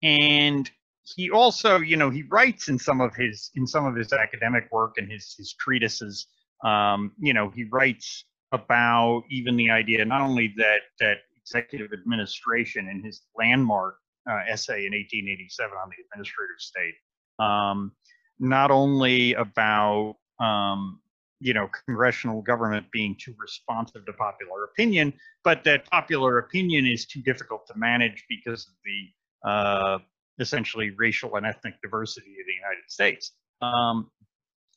and 0.01 0.69
he 1.15 1.29
also, 1.29 1.79
you 1.79 1.97
know, 1.97 2.09
he 2.09 2.23
writes 2.23 2.69
in 2.69 2.79
some 2.79 3.01
of 3.01 3.15
his 3.15 3.51
in 3.55 3.67
some 3.67 3.85
of 3.85 3.95
his 3.95 4.13
academic 4.13 4.71
work 4.71 4.93
and 4.97 5.11
his 5.11 5.35
his 5.37 5.53
treatises 5.53 6.27
Um, 6.63 7.11
you 7.19 7.33
know, 7.33 7.49
he 7.49 7.65
writes 7.65 8.25
about 8.51 9.23
even 9.29 9.57
the 9.57 9.69
idea 9.69 10.05
not 10.05 10.21
only 10.21 10.53
that 10.57 10.81
that 10.99 11.17
executive 11.35 11.91
administration 11.91 12.87
in 12.87 13.03
his 13.03 13.23
landmark 13.35 13.95
uh, 14.29 14.39
essay 14.49 14.85
in 14.85 14.93
1887 14.93 15.71
on 15.75 15.89
the 15.89 15.95
administrative 16.03 16.59
state, 16.59 16.93
um, 17.39 17.91
not 18.39 18.71
only 18.71 19.33
about 19.33 20.15
um, 20.39 20.99
you 21.39 21.53
know 21.53 21.69
congressional 21.85 22.41
government 22.41 22.85
being 22.91 23.15
too 23.19 23.35
responsive 23.37 24.05
to 24.05 24.13
popular 24.13 24.63
opinion, 24.65 25.13
but 25.43 25.63
that 25.65 25.89
popular 25.89 26.39
opinion 26.39 26.87
is 26.87 27.05
too 27.05 27.21
difficult 27.21 27.67
to 27.67 27.73
manage 27.75 28.23
because 28.29 28.67
of 28.67 28.73
the 28.85 29.49
uh, 29.49 29.97
essentially 30.39 30.91
racial 30.97 31.35
and 31.35 31.45
ethnic 31.45 31.75
diversity 31.81 32.31
of 32.39 32.47
the 32.47 32.53
United 32.53 32.89
States. 32.89 33.33
Um, 33.61 34.09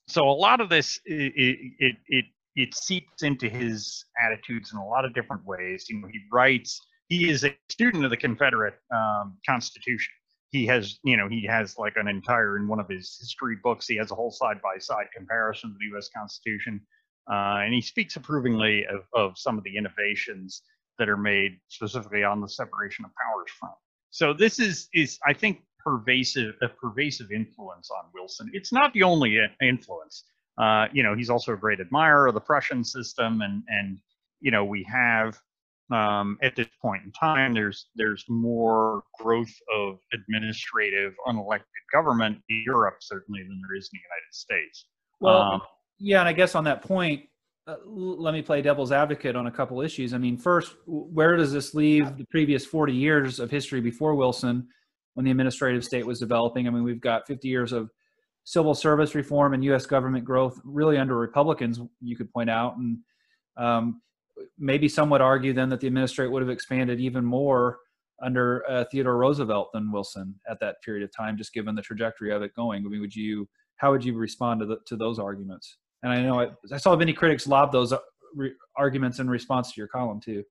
so 0.08 0.28
a 0.28 0.32
lot 0.32 0.60
of 0.60 0.68
this 0.68 1.00
it, 1.04 1.32
it 1.78 1.96
it 2.08 2.24
it 2.56 2.74
seeps 2.74 3.22
into 3.22 3.48
his 3.48 4.04
attitudes 4.24 4.72
in 4.72 4.78
a 4.78 4.86
lot 4.86 5.04
of 5.04 5.14
different 5.14 5.44
ways. 5.44 5.86
You 5.88 6.00
know, 6.00 6.08
he 6.08 6.20
writes. 6.32 6.80
He 7.08 7.30
is 7.30 7.44
a 7.44 7.56
student 7.68 8.04
of 8.04 8.10
the 8.10 8.16
Confederate 8.16 8.74
um, 8.92 9.36
Constitution. 9.48 10.12
He 10.50 10.66
has, 10.66 10.98
you 11.04 11.16
know, 11.16 11.28
he 11.28 11.44
has 11.46 11.76
like 11.78 11.94
an 11.96 12.08
entire 12.08 12.56
in 12.56 12.68
one 12.68 12.80
of 12.80 12.88
his 12.88 13.16
history 13.20 13.56
books. 13.62 13.86
He 13.86 13.96
has 13.96 14.10
a 14.10 14.14
whole 14.14 14.30
side-by-side 14.30 15.06
comparison 15.14 15.70
of 15.70 15.78
the 15.78 15.84
U.S. 15.92 16.08
Constitution, 16.16 16.80
uh, 17.30 17.62
and 17.64 17.74
he 17.74 17.80
speaks 17.80 18.16
approvingly 18.16 18.86
of, 18.86 19.02
of 19.14 19.38
some 19.38 19.58
of 19.58 19.64
the 19.64 19.76
innovations 19.76 20.62
that 20.98 21.08
are 21.08 21.16
made 21.16 21.58
specifically 21.68 22.24
on 22.24 22.40
the 22.40 22.48
separation 22.48 23.04
of 23.04 23.10
powers 23.14 23.50
front. 23.58 23.74
So 24.10 24.32
this 24.32 24.58
is 24.58 24.88
is 24.94 25.18
I 25.26 25.32
think 25.32 25.62
pervasive 25.78 26.54
a 26.62 26.68
pervasive 26.68 27.30
influence 27.30 27.90
on 27.90 28.04
Wilson. 28.14 28.50
It's 28.52 28.72
not 28.72 28.92
the 28.94 29.02
only 29.02 29.38
influence. 29.60 30.24
Uh, 30.58 30.86
you 30.92 31.02
know, 31.02 31.14
he's 31.14 31.28
also 31.28 31.52
a 31.52 31.56
great 31.56 31.80
admirer 31.80 32.26
of 32.26 32.34
the 32.34 32.40
Prussian 32.40 32.82
system, 32.82 33.42
and 33.42 33.62
and 33.68 33.98
you 34.40 34.50
know 34.50 34.64
we 34.64 34.84
have 34.84 35.38
um, 35.92 36.38
at 36.42 36.56
this 36.56 36.66
point 36.82 37.04
in 37.04 37.12
time 37.12 37.54
there's 37.54 37.86
there's 37.94 38.24
more 38.28 39.02
growth 39.20 39.52
of 39.72 39.98
administrative 40.12 41.14
unelected 41.28 41.62
government 41.92 42.38
in 42.48 42.62
Europe 42.66 42.96
certainly 43.00 43.42
than 43.42 43.60
there 43.66 43.76
is 43.76 43.88
in 43.92 43.98
the 43.98 44.02
United 44.02 44.32
States. 44.32 44.86
Well, 45.20 45.42
um, 45.42 45.62
yeah, 45.98 46.20
and 46.20 46.28
I 46.28 46.32
guess 46.32 46.54
on 46.54 46.64
that 46.64 46.82
point, 46.82 47.22
uh, 47.66 47.76
let 47.86 48.34
me 48.34 48.42
play 48.42 48.62
devil's 48.62 48.92
advocate 48.92 49.36
on 49.36 49.46
a 49.46 49.50
couple 49.50 49.80
issues. 49.80 50.12
I 50.12 50.18
mean, 50.18 50.36
first, 50.36 50.74
where 50.86 51.36
does 51.36 51.52
this 51.52 51.74
leave 51.74 52.16
the 52.16 52.24
previous 52.24 52.66
40 52.66 52.92
years 52.92 53.40
of 53.40 53.50
history 53.50 53.80
before 53.80 54.14
Wilson? 54.14 54.68
when 55.16 55.24
the 55.24 55.30
administrative 55.30 55.82
state 55.82 56.04
was 56.04 56.20
developing. 56.20 56.66
I 56.66 56.70
mean, 56.70 56.84
we've 56.84 57.00
got 57.00 57.26
50 57.26 57.48
years 57.48 57.72
of 57.72 57.90
civil 58.44 58.74
service 58.74 59.14
reform 59.14 59.54
and 59.54 59.64
U.S. 59.64 59.86
government 59.86 60.26
growth, 60.26 60.60
really 60.62 60.98
under 60.98 61.16
Republicans, 61.16 61.80
you 62.02 62.16
could 62.16 62.30
point 62.30 62.50
out, 62.50 62.76
and 62.76 62.98
um, 63.56 64.02
maybe 64.58 64.88
some 64.88 65.10
would 65.10 65.20
argue 65.20 65.52
then 65.52 65.68
that 65.70 65.80
the 65.80 65.86
administrative 65.86 66.32
would 66.32 66.42
have 66.42 66.50
expanded 66.50 67.00
even 67.00 67.24
more 67.24 67.78
under 68.22 68.68
uh, 68.68 68.84
Theodore 68.90 69.16
Roosevelt 69.16 69.70
than 69.72 69.92
Wilson 69.92 70.34
at 70.48 70.58
that 70.60 70.76
period 70.82 71.04
of 71.04 71.14
time, 71.14 71.36
just 71.36 71.52
given 71.52 71.74
the 71.74 71.82
trajectory 71.82 72.32
of 72.32 72.42
it 72.42 72.54
going. 72.54 72.84
I 72.84 72.88
mean, 72.88 73.00
would 73.00 73.14
you, 73.14 73.48
how 73.76 73.90
would 73.90 74.04
you 74.04 74.14
respond 74.14 74.60
to 74.60 74.66
the, 74.66 74.78
to 74.86 74.96
those 74.96 75.18
arguments? 75.18 75.76
And 76.02 76.12
I 76.12 76.22
know 76.22 76.40
I, 76.40 76.48
I 76.72 76.78
saw 76.78 76.96
many 76.96 77.12
critics 77.12 77.46
lob 77.46 77.72
those 77.72 77.92
uh, 77.92 77.98
re- 78.34 78.54
arguments 78.76 79.18
in 79.18 79.28
response 79.28 79.72
to 79.72 79.80
your 79.80 79.88
column 79.88 80.20
too. 80.20 80.44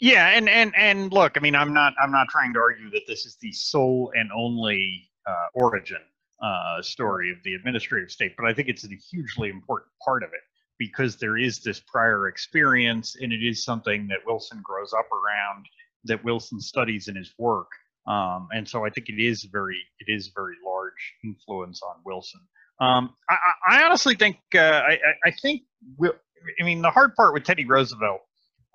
Yeah, 0.00 0.28
and 0.30 0.48
and 0.48 0.72
and 0.76 1.12
look, 1.12 1.36
I 1.36 1.40
mean, 1.40 1.54
I'm 1.54 1.72
not 1.72 1.92
I'm 2.02 2.10
not 2.10 2.26
trying 2.28 2.52
to 2.54 2.58
argue 2.58 2.90
that 2.90 3.02
this 3.06 3.24
is 3.24 3.36
the 3.40 3.52
sole 3.52 4.10
and 4.16 4.30
only 4.32 5.08
uh, 5.26 5.46
origin 5.54 6.00
uh, 6.42 6.82
story 6.82 7.30
of 7.30 7.36
the 7.44 7.54
administrative 7.54 8.10
state, 8.10 8.32
but 8.36 8.46
I 8.46 8.52
think 8.52 8.68
it's 8.68 8.84
a 8.84 8.88
hugely 8.88 9.48
important 9.48 9.92
part 10.04 10.24
of 10.24 10.30
it 10.30 10.40
because 10.78 11.16
there 11.16 11.36
is 11.36 11.60
this 11.60 11.80
prior 11.80 12.28
experience, 12.28 13.16
and 13.20 13.32
it 13.32 13.44
is 13.44 13.64
something 13.64 14.08
that 14.08 14.18
Wilson 14.26 14.60
grows 14.62 14.92
up 14.92 15.06
around, 15.12 15.66
that 16.04 16.24
Wilson 16.24 16.60
studies 16.60 17.08
in 17.08 17.16
his 17.16 17.32
work, 17.38 17.68
um, 18.06 18.48
and 18.52 18.68
so 18.68 18.84
I 18.84 18.90
think 18.90 19.08
it 19.08 19.22
is 19.22 19.44
very 19.44 19.78
it 20.00 20.12
is 20.12 20.32
very 20.34 20.56
large 20.64 21.14
influence 21.24 21.80
on 21.82 21.96
Wilson. 22.04 22.40
Um, 22.80 23.14
I, 23.30 23.36
I, 23.68 23.82
honestly 23.84 24.16
think 24.16 24.38
uh, 24.56 24.58
I, 24.58 24.98
I 25.24 25.30
think 25.40 25.62
I 26.02 26.64
mean 26.64 26.82
the 26.82 26.90
hard 26.90 27.14
part 27.14 27.32
with 27.32 27.44
Teddy 27.44 27.64
Roosevelt 27.64 28.22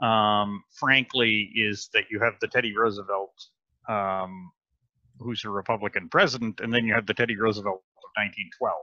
um, 0.02 0.64
frankly, 0.72 1.52
is 1.56 1.90
that 1.94 2.06
you 2.12 2.20
have 2.20 2.34
the 2.40 2.48
Teddy 2.48 2.76
Roosevelt, 2.76 3.34
um, 3.90 4.52
who's 5.20 5.44
a 5.46 5.50
Republican 5.50 6.10
president, 6.10 6.60
and 6.60 6.74
then 6.74 6.86
you 6.86 6.94
have 6.94 7.08
the 7.08 7.14
Teddy 7.14 7.36
Roosevelt 7.36 7.82
of 7.98 8.10
1912, 8.16 8.76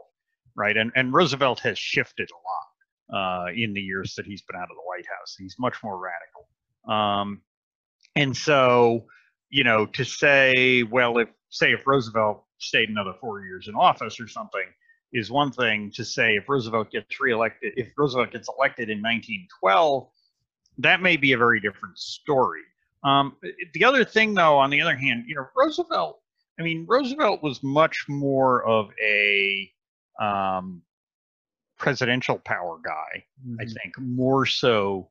right? 0.56 0.76
And 0.76 0.90
and 0.96 1.12
Roosevelt 1.12 1.60
has 1.60 1.78
shifted 1.78 2.28
a 2.30 2.34
lot 2.34 2.66
uh, 3.12 3.46
in 3.54 3.74
the 3.74 3.80
years 3.80 4.14
that 4.16 4.26
he's 4.26 4.42
been 4.42 4.56
out 4.56 4.70
of 4.70 4.76
the 4.76 4.82
White 4.84 5.06
House. 5.06 5.36
He's 5.38 5.56
much 5.58 5.76
more 5.82 5.98
radical, 5.98 6.92
um, 6.92 7.40
and 8.16 8.36
so 8.36 9.06
you 9.50 9.64
know 9.64 9.86
to 9.86 10.04
say, 10.04 10.82
well, 10.82 11.18
if 11.18 11.28
say 11.50 11.72
if 11.72 11.86
Roosevelt 11.86 12.44
stayed 12.58 12.88
another 12.88 13.12
four 13.20 13.44
years 13.44 13.68
in 13.68 13.74
office 13.74 14.20
or 14.20 14.28
something 14.28 14.66
is 15.12 15.30
one 15.30 15.52
thing 15.52 15.92
to 15.92 16.04
say 16.04 16.34
if 16.34 16.48
Roosevelt 16.48 16.90
gets 16.90 17.20
reelected, 17.20 17.72
if 17.76 17.88
Roosevelt 17.96 18.32
gets 18.32 18.48
elected 18.58 18.90
in 18.90 18.98
1912, 18.98 20.08
that 20.78 21.00
may 21.00 21.16
be 21.16 21.32
a 21.32 21.38
very 21.38 21.60
different 21.60 21.96
story. 21.96 22.62
Um, 23.04 23.36
the 23.74 23.84
other 23.84 24.04
thing, 24.04 24.34
though, 24.34 24.56
on 24.58 24.70
the 24.70 24.80
other 24.80 24.96
hand, 24.96 25.24
you 25.26 25.36
know, 25.36 25.46
Roosevelt. 25.56 26.20
I 26.58 26.62
mean, 26.62 26.84
Roosevelt 26.88 27.42
was 27.42 27.62
much 27.62 28.06
more 28.08 28.64
of 28.64 28.90
a 29.02 29.70
um, 30.20 30.82
presidential 31.84 32.40
power 32.44 32.78
guy. 32.84 33.24
Mm-hmm. 33.46 33.60
I 33.60 33.64
think 33.64 33.94
more 33.98 34.46
so 34.46 35.10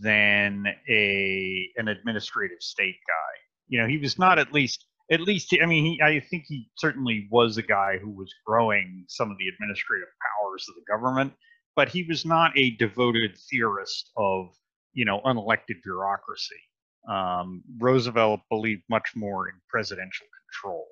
than 0.00 0.66
a 0.88 1.68
an 1.76 1.88
administrative 1.88 2.58
state 2.60 2.96
guy. 3.06 3.32
You 3.68 3.80
know, 3.80 3.86
he 3.86 3.98
was 3.98 4.18
not 4.18 4.38
at 4.38 4.52
least 4.52 4.86
at 5.10 5.20
least 5.20 5.54
I 5.62 5.66
mean, 5.66 5.84
he, 5.84 6.02
I 6.02 6.20
think 6.20 6.44
he 6.48 6.68
certainly 6.78 7.28
was 7.30 7.58
a 7.58 7.62
guy 7.62 7.98
who 7.98 8.10
was 8.10 8.32
growing 8.46 9.04
some 9.08 9.30
of 9.30 9.38
the 9.38 9.48
administrative 9.48 10.08
powers 10.20 10.64
of 10.68 10.74
the 10.74 10.92
government, 10.92 11.32
but 11.76 11.88
he 11.88 12.04
was 12.04 12.24
not 12.24 12.56
a 12.56 12.70
devoted 12.76 13.36
theorist 13.50 14.10
of 14.16 14.48
you 14.94 15.04
know, 15.04 15.20
unelected 15.24 15.82
bureaucracy. 15.82 16.54
Um, 17.08 17.62
Roosevelt 17.78 18.40
believed 18.48 18.82
much 18.88 19.10
more 19.14 19.48
in 19.48 19.54
presidential 19.68 20.26
control 20.52 20.86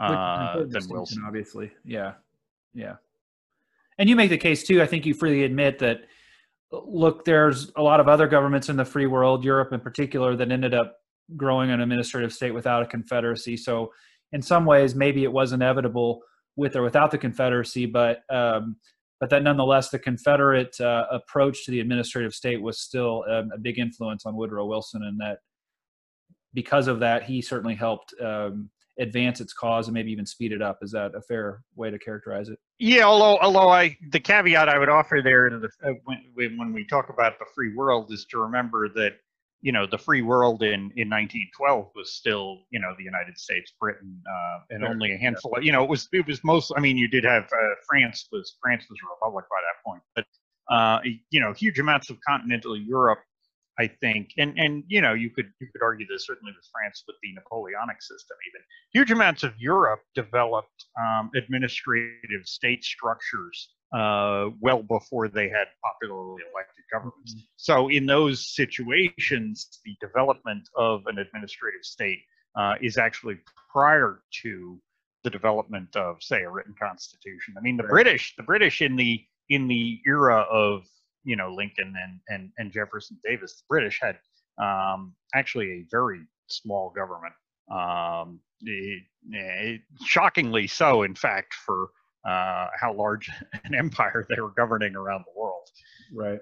uh, 0.00 0.64
than 0.68 0.82
Wilson. 0.88 1.22
Obviously, 1.24 1.70
yeah, 1.84 2.14
yeah. 2.74 2.96
And 3.98 4.08
you 4.08 4.16
make 4.16 4.30
the 4.30 4.38
case 4.38 4.64
too. 4.64 4.82
I 4.82 4.86
think 4.86 5.06
you 5.06 5.14
freely 5.14 5.44
admit 5.44 5.78
that. 5.80 6.00
Look, 6.70 7.26
there's 7.26 7.70
a 7.76 7.82
lot 7.82 8.00
of 8.00 8.08
other 8.08 8.26
governments 8.26 8.70
in 8.70 8.76
the 8.76 8.84
free 8.86 9.04
world, 9.04 9.44
Europe 9.44 9.74
in 9.74 9.80
particular, 9.80 10.34
that 10.36 10.50
ended 10.50 10.72
up 10.72 10.96
growing 11.36 11.70
an 11.70 11.82
administrative 11.82 12.32
state 12.32 12.52
without 12.52 12.82
a 12.82 12.86
confederacy. 12.86 13.58
So, 13.58 13.92
in 14.32 14.40
some 14.40 14.64
ways, 14.64 14.94
maybe 14.94 15.22
it 15.22 15.32
was 15.32 15.52
inevitable 15.52 16.22
with 16.56 16.74
or 16.74 16.82
without 16.82 17.10
the 17.10 17.18
confederacy, 17.18 17.84
but 17.84 18.22
um, 18.30 18.76
but 19.22 19.30
that 19.30 19.44
nonetheless, 19.44 19.90
the 19.90 20.00
Confederate 20.00 20.80
uh, 20.80 21.06
approach 21.12 21.64
to 21.64 21.70
the 21.70 21.78
administrative 21.78 22.34
state 22.34 22.60
was 22.60 22.80
still 22.80 23.24
um, 23.30 23.50
a 23.54 23.58
big 23.58 23.78
influence 23.78 24.26
on 24.26 24.34
Woodrow 24.34 24.66
Wilson, 24.66 25.04
and 25.04 25.20
that 25.20 25.38
because 26.54 26.88
of 26.88 26.98
that, 27.00 27.22
he 27.22 27.40
certainly 27.40 27.76
helped 27.76 28.12
um, 28.20 28.68
advance 28.98 29.40
its 29.40 29.52
cause 29.52 29.88
and 29.88 29.94
maybe 29.94 30.12
even 30.12 30.26
speed 30.26 30.52
it 30.52 30.62
up. 30.62 30.78
Is 30.82 30.92
that 30.92 31.14
a 31.14 31.22
fair 31.22 31.62
way 31.74 31.90
to 31.90 31.98
characterize 31.98 32.48
it? 32.48 32.58
Yeah, 32.78 33.04
although 33.04 33.38
although 33.40 33.68
I 33.68 33.96
the 34.10 34.20
caveat 34.20 34.68
I 34.68 34.78
would 34.78 34.88
offer 34.88 35.20
there 35.22 35.48
the, 35.50 35.68
uh, 35.84 35.92
when, 36.04 36.58
when 36.58 36.72
we 36.72 36.84
talk 36.86 37.08
about 37.08 37.38
the 37.38 37.46
free 37.54 37.74
world 37.74 38.12
is 38.12 38.26
to 38.30 38.38
remember 38.38 38.88
that 38.90 39.12
you 39.62 39.72
know 39.72 39.86
the 39.86 39.98
free 39.98 40.22
world 40.22 40.62
in 40.62 40.90
in 40.96 41.08
1912 41.08 41.90
was 41.94 42.12
still 42.12 42.62
you 42.70 42.80
know 42.80 42.92
the 42.98 43.04
United 43.04 43.38
States, 43.38 43.72
Britain, 43.80 44.20
uh, 44.28 44.58
and 44.70 44.84
only 44.84 45.14
a 45.14 45.16
handful. 45.16 45.56
Of, 45.56 45.62
you 45.62 45.72
know, 45.72 45.82
it 45.84 45.88
was 45.88 46.08
it 46.12 46.26
was 46.26 46.42
most. 46.44 46.72
I 46.76 46.80
mean, 46.80 46.96
you 46.96 47.08
did 47.08 47.24
have 47.24 47.44
uh, 47.44 47.74
France 47.88 48.28
was 48.32 48.56
France 48.60 48.84
was 48.90 48.98
a 49.02 49.08
republic 49.14 49.46
by 49.48 49.56
that 49.62 49.82
point, 49.88 50.02
but 50.16 50.26
uh, 50.68 51.00
you 51.30 51.40
know, 51.40 51.52
huge 51.52 51.78
amounts 51.78 52.10
of 52.10 52.18
continental 52.26 52.76
Europe. 52.76 53.20
I 53.78 53.86
think, 53.86 54.30
and 54.38 54.58
and 54.58 54.84
you 54.86 55.00
know, 55.00 55.14
you 55.14 55.30
could 55.30 55.50
you 55.60 55.66
could 55.72 55.82
argue 55.82 56.06
this 56.06 56.26
certainly 56.26 56.52
with 56.54 56.66
France 56.70 57.04
with 57.06 57.16
the 57.22 57.32
Napoleonic 57.32 58.02
system. 58.02 58.36
Even 58.50 58.60
huge 58.92 59.10
amounts 59.10 59.42
of 59.42 59.52
Europe 59.58 60.00
developed 60.14 60.84
um, 61.00 61.30
administrative 61.34 62.44
state 62.44 62.84
structures 62.84 63.70
uh, 63.96 64.48
well 64.60 64.82
before 64.82 65.28
they 65.28 65.48
had 65.48 65.68
popularly 65.82 66.42
elected 66.52 66.84
governments. 66.92 67.34
Mm-hmm. 67.34 67.44
So, 67.56 67.88
in 67.88 68.06
those 68.06 68.54
situations, 68.54 69.80
the 69.84 69.96
development 70.00 70.68
of 70.76 71.06
an 71.06 71.18
administrative 71.18 71.84
state 71.84 72.20
uh, 72.56 72.74
is 72.82 72.98
actually 72.98 73.38
prior 73.72 74.20
to 74.42 74.78
the 75.24 75.30
development 75.30 75.94
of, 75.96 76.16
say, 76.22 76.42
a 76.42 76.50
written 76.50 76.74
constitution. 76.80 77.54
I 77.56 77.60
mean, 77.60 77.76
the 77.76 77.84
right. 77.84 77.90
British, 77.90 78.34
the 78.36 78.42
British 78.42 78.82
in 78.82 78.96
the 78.96 79.24
in 79.48 79.68
the 79.68 80.00
era 80.06 80.46
of 80.50 80.84
you 81.24 81.36
know 81.36 81.52
Lincoln 81.54 81.94
and 82.02 82.20
and 82.28 82.50
and 82.58 82.72
Jefferson 82.72 83.18
Davis, 83.24 83.54
the 83.56 83.64
British 83.68 84.00
had 84.00 84.18
um, 84.62 85.14
actually 85.34 85.70
a 85.70 85.86
very 85.90 86.20
small 86.48 86.90
government. 86.90 87.34
Um, 87.70 88.40
it, 88.60 89.02
it, 89.30 89.80
shockingly 90.04 90.66
so, 90.66 91.02
in 91.02 91.14
fact, 91.14 91.54
for 91.54 91.88
uh, 92.26 92.66
how 92.78 92.94
large 92.94 93.30
an 93.64 93.74
empire 93.74 94.26
they 94.28 94.40
were 94.40 94.52
governing 94.56 94.94
around 94.94 95.24
the 95.26 95.40
world. 95.40 95.68
Right. 96.14 96.40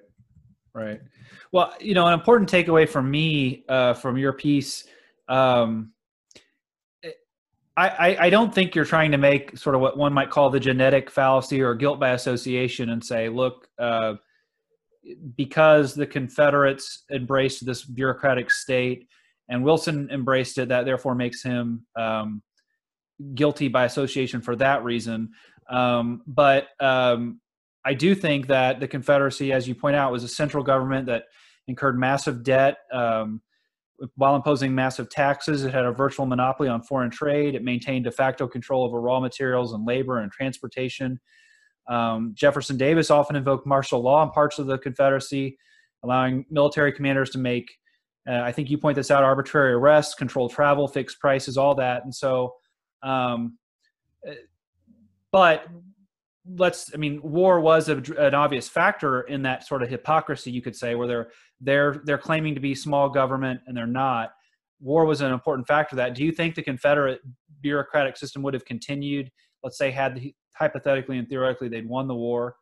Right. 0.73 1.01
Well, 1.51 1.73
you 1.81 1.93
know, 1.93 2.07
an 2.07 2.13
important 2.13 2.49
takeaway 2.49 2.87
for 2.87 3.01
me 3.01 3.65
uh, 3.67 3.93
from 3.93 4.17
your 4.17 4.31
piece, 4.31 4.85
um, 5.27 5.91
I, 7.75 7.87
I, 7.87 8.17
I 8.25 8.29
don't 8.29 8.53
think 8.53 8.75
you're 8.75 8.85
trying 8.85 9.11
to 9.11 9.17
make 9.17 9.57
sort 9.57 9.75
of 9.75 9.81
what 9.81 9.97
one 9.97 10.13
might 10.13 10.29
call 10.29 10.49
the 10.49 10.59
genetic 10.59 11.09
fallacy 11.09 11.61
or 11.61 11.73
guilt 11.73 11.99
by 11.99 12.11
association 12.11 12.89
and 12.89 13.03
say, 13.03 13.27
look, 13.27 13.67
uh, 13.79 14.13
because 15.35 15.93
the 15.93 16.05
Confederates 16.05 17.03
embraced 17.11 17.65
this 17.65 17.83
bureaucratic 17.83 18.51
state 18.51 19.07
and 19.49 19.63
Wilson 19.63 20.09
embraced 20.11 20.57
it, 20.57 20.69
that 20.69 20.85
therefore 20.85 21.13
makes 21.13 21.43
him 21.43 21.85
um, 21.97 22.41
guilty 23.35 23.67
by 23.67 23.83
association 23.83 24.41
for 24.41 24.55
that 24.55 24.83
reason. 24.83 25.29
Um, 25.69 26.21
but 26.25 26.67
um, 26.79 27.41
I 27.83 27.93
do 27.93 28.15
think 28.15 28.47
that 28.47 28.79
the 28.79 28.87
Confederacy, 28.87 29.51
as 29.51 29.67
you 29.67 29.75
point 29.75 29.95
out, 29.95 30.11
was 30.11 30.23
a 30.23 30.27
central 30.27 30.63
government 30.63 31.07
that 31.07 31.25
incurred 31.67 31.99
massive 31.99 32.43
debt 32.43 32.77
um, 32.93 33.41
while 34.15 34.35
imposing 34.35 34.73
massive 34.73 35.09
taxes. 35.09 35.65
It 35.65 35.73
had 35.73 35.85
a 35.85 35.91
virtual 35.91 36.25
monopoly 36.25 36.69
on 36.69 36.81
foreign 36.81 37.11
trade. 37.11 37.53
It 37.53 37.63
maintained 37.63 38.05
de 38.05 38.11
facto 38.11 38.47
control 38.47 38.85
over 38.85 39.01
raw 39.01 39.19
materials 39.19 39.73
and 39.73 39.85
labor 39.85 40.19
and 40.19 40.31
transportation. 40.31 41.19
Um, 41.91 42.31
Jefferson 42.33 42.77
Davis 42.77 43.11
often 43.11 43.35
invoked 43.35 43.67
martial 43.67 44.01
law 44.01 44.23
in 44.23 44.29
parts 44.29 44.59
of 44.59 44.65
the 44.65 44.77
Confederacy, 44.77 45.57
allowing 46.03 46.45
military 46.49 46.93
commanders 46.93 47.29
to 47.31 47.37
make, 47.37 47.69
uh, 48.29 48.39
I 48.39 48.53
think 48.53 48.69
you 48.69 48.77
point 48.77 48.95
this 48.95 49.11
out, 49.11 49.23
arbitrary 49.23 49.73
arrests, 49.73 50.15
control 50.15 50.47
travel, 50.47 50.87
fixed 50.87 51.19
prices, 51.19 51.57
all 51.57 51.75
that. 51.75 52.05
And 52.05 52.15
so, 52.15 52.55
um, 53.03 53.57
uh, 54.25 54.31
but 55.33 55.67
let's 56.55 56.91
i 56.95 56.97
mean 56.97 57.21
war 57.21 57.59
was 57.59 57.87
a, 57.87 57.97
an 58.17 58.33
obvious 58.33 58.67
factor 58.67 59.21
in 59.21 59.43
that 59.43 59.65
sort 59.65 59.83
of 59.83 59.89
hypocrisy 59.89 60.49
you 60.49 60.61
could 60.61 60.75
say 60.75 60.95
where 60.95 61.07
they're 61.07 61.29
they're 61.61 62.01
they're 62.05 62.17
claiming 62.17 62.55
to 62.55 62.59
be 62.59 62.73
small 62.73 63.07
government 63.07 63.61
and 63.67 63.77
they're 63.77 63.85
not 63.85 64.31
war 64.79 65.05
was 65.05 65.21
an 65.21 65.31
important 65.31 65.67
factor 65.67 65.95
that 65.95 66.15
do 66.15 66.23
you 66.23 66.31
think 66.31 66.55
the 66.55 66.63
confederate 66.63 67.21
bureaucratic 67.61 68.17
system 68.17 68.41
would 68.41 68.55
have 68.55 68.65
continued 68.65 69.31
let's 69.63 69.77
say 69.77 69.91
had 69.91 70.15
the, 70.15 70.33
hypothetically 70.61 71.17
and 71.17 71.27
theoretically 71.27 71.67
they'd 71.67 71.87
won 71.87 72.07
the 72.07 72.15
war 72.15 72.55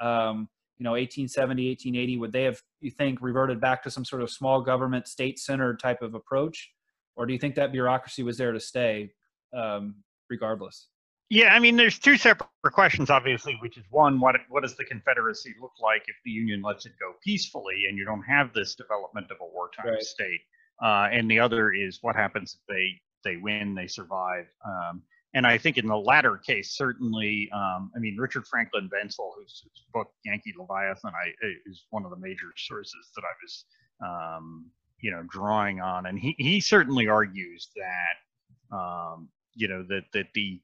um, 0.00 0.48
you 0.78 0.84
know 0.84 0.92
1870 0.92 1.68
1880 1.70 2.16
would 2.16 2.32
they 2.32 2.44
have 2.44 2.60
you 2.80 2.90
think 2.90 3.18
reverted 3.20 3.60
back 3.60 3.82
to 3.82 3.90
some 3.90 4.04
sort 4.04 4.22
of 4.22 4.30
small 4.30 4.60
government 4.62 5.06
state 5.06 5.38
centered 5.38 5.78
type 5.80 6.00
of 6.02 6.14
approach 6.14 6.70
or 7.16 7.26
do 7.26 7.32
you 7.32 7.38
think 7.38 7.54
that 7.54 7.72
bureaucracy 7.72 8.22
was 8.22 8.38
there 8.38 8.52
to 8.52 8.60
stay 8.60 9.10
um, 9.54 9.96
regardless 10.30 10.88
yeah, 11.32 11.54
I 11.54 11.60
mean, 11.60 11.76
there's 11.76 11.96
two 11.96 12.16
separate 12.16 12.48
questions, 12.72 13.08
obviously, 13.08 13.56
which 13.62 13.78
is 13.78 13.84
one, 13.88 14.18
what 14.18 14.34
what 14.48 14.64
does 14.64 14.76
the 14.76 14.84
Confederacy 14.84 15.54
look 15.62 15.70
like 15.80 16.02
if 16.08 16.16
the 16.24 16.30
Union 16.32 16.60
lets 16.60 16.86
it 16.86 16.92
go 16.98 17.12
peacefully 17.22 17.84
and 17.88 17.96
you 17.96 18.04
don't 18.04 18.22
have 18.22 18.52
this 18.52 18.74
development 18.74 19.28
of 19.30 19.36
a 19.40 19.46
wartime 19.46 19.92
right. 19.92 20.02
state? 20.02 20.40
Uh, 20.82 21.06
and 21.12 21.30
the 21.30 21.38
other 21.38 21.72
is 21.72 22.00
what 22.02 22.16
happens 22.16 22.56
if 22.58 22.60
they 22.68 23.00
they 23.22 23.36
win, 23.36 23.76
they 23.76 23.86
survive. 23.86 24.46
Um, 24.66 25.02
and 25.34 25.46
I 25.46 25.58
think 25.58 25.78
in 25.78 25.86
the 25.86 25.96
latter 25.96 26.36
case, 26.36 26.72
certainly, 26.72 27.48
um, 27.54 27.92
I 27.94 28.00
mean, 28.00 28.16
Richard 28.18 28.46
Franklin 28.46 28.88
Bensel, 28.88 29.30
whose, 29.36 29.62
whose, 29.62 29.84
book 29.94 30.08
Yankee 30.24 30.54
Leviathan 30.58 31.12
I, 31.14 31.32
is 31.66 31.84
one 31.90 32.04
of 32.04 32.10
the 32.10 32.16
major 32.16 32.52
sources 32.56 33.10
that 33.14 33.22
I 33.22 33.34
was, 33.42 33.64
um, 34.02 34.66
you 35.00 35.10
know, 35.10 35.22
drawing 35.28 35.80
on, 35.80 36.06
and 36.06 36.18
he 36.18 36.34
he 36.38 36.60
certainly 36.60 37.08
argues 37.08 37.68
that, 37.76 38.76
um, 38.76 39.28
you 39.54 39.68
know, 39.68 39.84
that 39.88 40.04
that 40.12 40.26
the 40.34 40.60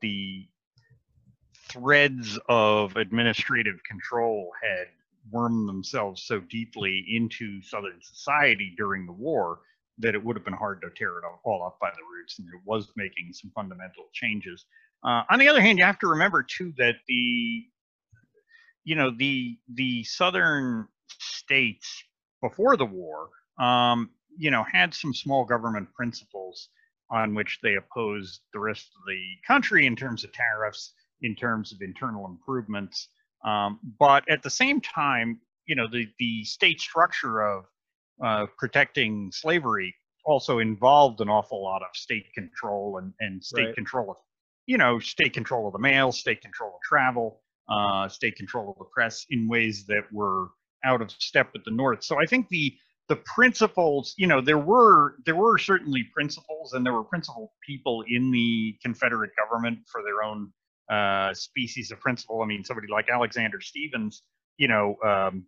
the 0.00 0.46
threads 1.68 2.38
of 2.48 2.96
administrative 2.96 3.82
control 3.84 4.50
had 4.62 4.86
wormed 5.30 5.68
themselves 5.68 6.24
so 6.24 6.40
deeply 6.40 7.04
into 7.08 7.62
Southern 7.62 8.00
society 8.02 8.74
during 8.76 9.06
the 9.06 9.12
war 9.12 9.60
that 10.00 10.14
it 10.14 10.24
would 10.24 10.36
have 10.36 10.44
been 10.44 10.54
hard 10.54 10.80
to 10.82 10.90
tear 10.96 11.18
it 11.18 11.24
all 11.44 11.64
up 11.64 11.78
by 11.80 11.90
the 11.90 12.02
roots, 12.12 12.38
and 12.38 12.48
it 12.48 12.60
was 12.64 12.88
making 12.96 13.32
some 13.32 13.50
fundamental 13.54 14.04
changes. 14.12 14.66
Uh, 15.04 15.22
on 15.30 15.38
the 15.38 15.48
other 15.48 15.60
hand, 15.60 15.78
you 15.78 15.84
have 15.84 15.98
to 15.98 16.08
remember 16.08 16.42
too 16.42 16.72
that 16.76 16.96
the, 17.08 17.64
you 18.84 18.94
know, 18.94 19.10
the 19.10 19.58
the 19.74 20.04
southern 20.04 20.86
states 21.08 22.02
before 22.42 22.76
the 22.76 22.84
war, 22.84 23.28
um, 23.58 24.10
you 24.36 24.50
know, 24.50 24.64
had 24.70 24.94
some 24.94 25.14
small 25.14 25.44
government 25.44 25.88
principles 25.94 26.68
on 27.10 27.34
which 27.34 27.58
they 27.62 27.74
opposed 27.74 28.40
the 28.52 28.60
rest 28.60 28.86
of 28.96 29.02
the 29.06 29.22
country 29.46 29.86
in 29.86 29.96
terms 29.96 30.24
of 30.24 30.32
tariffs, 30.32 30.94
in 31.22 31.34
terms 31.34 31.72
of 31.72 31.82
internal 31.82 32.26
improvements. 32.26 33.08
Um, 33.44 33.80
but 33.98 34.28
at 34.30 34.42
the 34.42 34.50
same 34.50 34.80
time, 34.80 35.40
you 35.66 35.74
know, 35.74 35.88
the, 35.88 36.08
the 36.18 36.44
state 36.44 36.80
structure 36.80 37.42
of 37.42 37.64
uh, 38.24 38.46
protecting 38.58 39.30
slavery 39.32 39.94
also 40.24 40.58
involved 40.58 41.20
an 41.20 41.28
awful 41.28 41.62
lot 41.62 41.82
of 41.82 41.88
state 41.94 42.26
control 42.34 42.98
and, 42.98 43.12
and 43.20 43.42
state 43.42 43.66
right. 43.66 43.74
control 43.74 44.10
of, 44.10 44.16
you 44.66 44.78
know, 44.78 44.98
state 44.98 45.32
control 45.32 45.66
of 45.66 45.72
the 45.72 45.78
mail, 45.78 46.12
state 46.12 46.40
control 46.42 46.70
of 46.70 46.80
travel, 46.82 47.40
uh, 47.68 48.08
state 48.08 48.36
control 48.36 48.70
of 48.70 48.76
the 48.78 48.84
press 48.92 49.24
in 49.30 49.48
ways 49.48 49.86
that 49.86 50.02
were 50.12 50.48
out 50.84 51.00
of 51.02 51.10
step 51.10 51.50
with 51.52 51.64
the 51.64 51.70
North. 51.70 52.04
So 52.04 52.20
I 52.20 52.26
think 52.26 52.48
the 52.48 52.74
the 53.08 53.16
principles, 53.16 54.14
you 54.18 54.28
know, 54.28 54.40
there 54.40 54.58
were 54.58 55.16
there 55.26 55.34
were 55.34 55.58
certainly 55.58 56.04
principles, 56.14 56.74
and 56.74 56.86
there 56.86 56.92
were 56.92 57.02
principled 57.02 57.48
people 57.66 58.04
in 58.08 58.30
the 58.30 58.76
Confederate 58.82 59.32
government 59.36 59.80
for 59.90 60.02
their 60.02 60.22
own 60.22 60.52
uh, 60.90 61.34
species 61.34 61.90
of 61.90 61.98
principle. 61.98 62.40
I 62.42 62.46
mean, 62.46 62.62
somebody 62.64 62.86
like 62.88 63.08
Alexander 63.08 63.60
Stephens, 63.60 64.22
you 64.58 64.68
know, 64.68 64.96
um, 65.04 65.44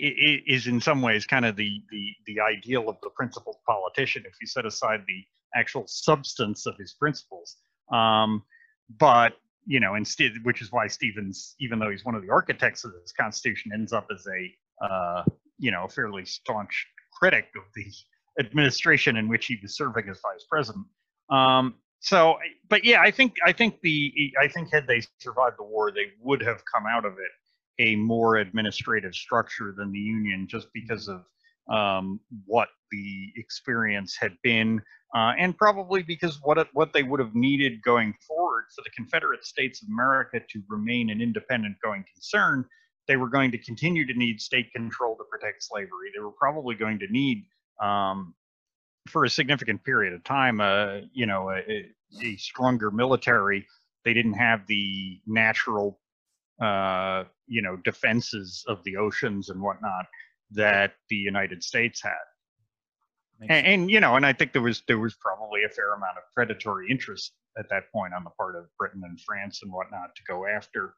is 0.00 0.66
in 0.66 0.80
some 0.80 1.02
ways 1.02 1.26
kind 1.26 1.44
of 1.44 1.56
the 1.56 1.82
the 1.90 2.08
the 2.26 2.40
ideal 2.40 2.88
of 2.88 2.96
the 3.02 3.10
principled 3.10 3.56
politician 3.66 4.24
if 4.26 4.34
you 4.40 4.46
set 4.46 4.66
aside 4.66 5.00
the 5.06 5.22
actual 5.54 5.84
substance 5.86 6.66
of 6.66 6.76
his 6.78 6.94
principles. 6.94 7.56
Um, 7.92 8.42
but 8.98 9.34
you 9.66 9.80
know, 9.80 9.94
instead, 9.94 10.32
which 10.42 10.60
is 10.60 10.70
why 10.70 10.86
Stephens, 10.88 11.54
even 11.58 11.78
though 11.78 11.90
he's 11.90 12.04
one 12.04 12.14
of 12.14 12.22
the 12.22 12.30
architects 12.30 12.84
of 12.84 12.92
this 12.92 13.12
Constitution, 13.18 13.72
ends 13.72 13.92
up 13.92 14.08
as 14.12 14.26
a 14.26 14.84
uh, 14.84 15.24
you 15.58 15.70
know, 15.70 15.86
fairly 15.88 16.24
staunch 16.24 16.86
critic 17.12 17.46
of 17.56 17.62
the 17.74 18.44
administration 18.44 19.16
in 19.16 19.28
which 19.28 19.46
he 19.46 19.58
was 19.62 19.76
serving 19.76 20.08
as 20.08 20.20
vice 20.20 20.44
president. 20.48 20.86
Um, 21.30 21.74
so, 22.00 22.36
but 22.68 22.84
yeah, 22.84 23.00
I 23.00 23.10
think 23.10 23.36
I 23.46 23.52
think 23.52 23.80
the 23.82 24.32
I 24.40 24.48
think 24.48 24.72
had 24.72 24.86
they 24.86 25.02
survived 25.18 25.56
the 25.58 25.64
war, 25.64 25.90
they 25.90 26.12
would 26.20 26.42
have 26.42 26.62
come 26.70 26.84
out 26.86 27.04
of 27.04 27.12
it 27.14 27.30
a 27.78 27.96
more 27.96 28.36
administrative 28.36 29.14
structure 29.14 29.74
than 29.76 29.92
the 29.92 29.98
Union, 29.98 30.46
just 30.48 30.68
because 30.72 31.08
of 31.08 31.24
um, 31.68 32.20
what 32.44 32.68
the 32.90 33.32
experience 33.36 34.16
had 34.16 34.36
been, 34.42 34.80
uh, 35.14 35.32
and 35.38 35.56
probably 35.56 36.02
because 36.02 36.38
what 36.42 36.58
it, 36.58 36.68
what 36.72 36.92
they 36.92 37.02
would 37.02 37.20
have 37.20 37.34
needed 37.34 37.82
going 37.82 38.14
forward 38.26 38.64
for 38.74 38.82
the 38.82 38.90
Confederate 38.90 39.44
States 39.44 39.82
of 39.82 39.88
America 39.88 40.40
to 40.50 40.62
remain 40.68 41.10
an 41.10 41.20
independent 41.20 41.76
going 41.82 42.04
concern 42.12 42.64
they 43.06 43.16
were 43.16 43.28
going 43.28 43.50
to 43.50 43.58
continue 43.58 44.06
to 44.06 44.14
need 44.14 44.40
state 44.40 44.72
control 44.72 45.16
to 45.16 45.24
protect 45.24 45.62
slavery. 45.62 46.10
They 46.14 46.22
were 46.22 46.32
probably 46.32 46.74
going 46.74 46.98
to 47.00 47.06
need, 47.08 47.44
um, 47.80 48.34
for 49.08 49.24
a 49.24 49.30
significant 49.30 49.84
period 49.84 50.14
of 50.14 50.24
time, 50.24 50.60
uh, 50.60 51.00
you 51.12 51.26
know, 51.26 51.50
a, 51.50 51.92
a, 52.22 52.36
stronger 52.36 52.90
military. 52.90 53.66
They 54.04 54.14
didn't 54.14 54.34
have 54.34 54.66
the 54.66 55.20
natural, 55.26 56.00
uh, 56.60 57.24
you 57.46 57.62
know, 57.62 57.76
defenses 57.84 58.64
of 58.68 58.82
the 58.84 58.96
oceans 58.96 59.48
and 59.48 59.60
whatnot 59.60 60.06
that 60.52 60.92
the 61.08 61.16
United 61.16 61.62
States 61.62 62.02
had. 62.02 62.12
And, 63.40 63.66
and, 63.66 63.90
you 63.90 64.00
know, 64.00 64.14
and 64.14 64.24
I 64.24 64.32
think 64.32 64.52
there 64.52 64.62
was 64.62 64.82
there 64.86 64.98
was 64.98 65.14
probably 65.14 65.64
a 65.64 65.68
fair 65.68 65.92
amount 65.92 66.16
of 66.16 66.22
predatory 66.34 66.86
interest 66.90 67.32
at 67.58 67.68
that 67.70 67.90
point 67.92 68.14
on 68.14 68.24
the 68.24 68.30
part 68.30 68.56
of 68.56 68.64
Britain 68.78 69.02
and 69.04 69.20
France 69.20 69.60
and 69.62 69.72
whatnot 69.72 70.14
to 70.14 70.22
go 70.26 70.46
after 70.46 70.94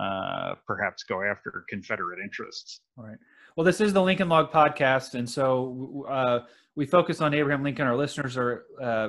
uh, 0.00 0.54
perhaps 0.66 1.02
go 1.02 1.22
after 1.22 1.64
Confederate 1.68 2.20
interests. 2.22 2.80
Right. 2.96 3.16
Well, 3.56 3.64
this 3.64 3.80
is 3.80 3.92
the 3.92 4.02
Lincoln 4.02 4.28
Log 4.28 4.52
podcast, 4.52 5.14
and 5.14 5.28
so 5.28 6.06
uh, 6.08 6.40
we 6.76 6.86
focus 6.86 7.20
on 7.20 7.34
Abraham 7.34 7.64
Lincoln. 7.64 7.86
Our 7.86 7.96
listeners 7.96 8.36
are 8.36 8.64
uh, 8.80 9.08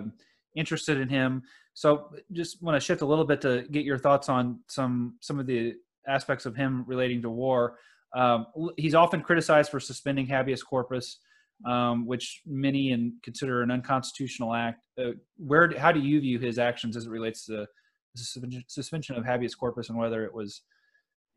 interested 0.55 0.99
in 0.99 1.09
him, 1.09 1.43
so 1.75 2.09
just 2.31 2.63
want 2.63 2.75
to 2.75 2.79
shift 2.79 3.01
a 3.01 3.05
little 3.05 3.25
bit 3.25 3.41
to 3.41 3.65
get 3.69 3.85
your 3.85 3.99
thoughts 3.99 4.29
on 4.29 4.61
some 4.67 5.15
some 5.19 5.39
of 5.39 5.45
the 5.45 5.75
aspects 6.09 6.45
of 6.45 6.55
him 6.55 6.83
relating 6.87 7.21
to 7.21 7.29
war. 7.29 7.77
Um, 8.15 8.47
he's 8.77 8.95
often 8.95 9.21
criticized 9.21 9.69
for 9.69 9.79
suspending 9.79 10.25
habeas 10.25 10.63
corpus, 10.63 11.19
um, 11.65 12.07
which 12.07 12.41
many 12.45 12.91
and 12.91 13.13
consider 13.23 13.61
an 13.61 13.71
unconstitutional 13.71 14.53
act. 14.53 14.81
Uh, 14.97 15.11
where, 15.37 15.71
how 15.77 15.91
do 15.91 15.99
you 15.99 16.19
view 16.19 16.39
his 16.39 16.57
actions 16.57 16.97
as 16.97 17.05
it 17.05 17.09
relates 17.09 17.45
to 17.45 17.67
the 18.15 18.63
suspension 18.67 19.15
of 19.15 19.23
habeas 19.23 19.53
corpus 19.53 19.89
and 19.89 19.97
whether 19.97 20.25
it 20.25 20.33
was 20.33 20.63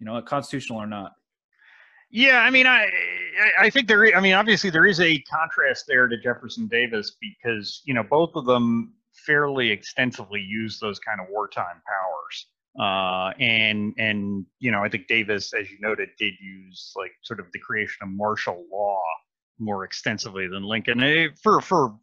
you 0.02 0.06
know, 0.06 0.20
constitutional 0.20 0.80
or 0.80 0.86
not. 0.86 1.12
Yeah, 2.10 2.40
I 2.40 2.50
mean, 2.50 2.66
I 2.66 2.90
I 3.58 3.70
think 3.70 3.86
there. 3.86 4.14
I 4.14 4.20
mean, 4.20 4.34
obviously 4.34 4.68
there 4.68 4.84
is 4.84 5.00
a 5.00 5.18
contrast 5.20 5.84
there 5.88 6.08
to 6.08 6.18
Jefferson 6.18 6.66
Davis 6.66 7.16
because 7.20 7.80
you 7.86 7.94
know 7.94 8.02
both 8.02 8.32
of 8.34 8.44
them 8.44 8.92
fairly 9.24 9.70
extensively 9.70 10.40
use 10.40 10.78
those 10.78 10.98
kind 10.98 11.20
of 11.20 11.28
wartime 11.30 11.80
powers. 11.86 12.48
Uh, 12.78 13.30
and 13.38 13.94
and 13.98 14.46
you 14.58 14.70
know, 14.70 14.82
I 14.82 14.88
think 14.88 15.06
Davis, 15.06 15.52
as 15.52 15.70
you 15.70 15.78
noted, 15.80 16.08
did 16.18 16.34
use 16.40 16.92
like 16.96 17.12
sort 17.22 17.40
of 17.40 17.46
the 17.52 17.58
creation 17.58 17.98
of 18.02 18.08
martial 18.08 18.64
law 18.72 19.00
more 19.58 19.84
extensively 19.84 20.48
than 20.48 20.62
Lincoln 20.62 21.02
eh, 21.02 21.28
for 21.42 21.60
for 21.60 21.98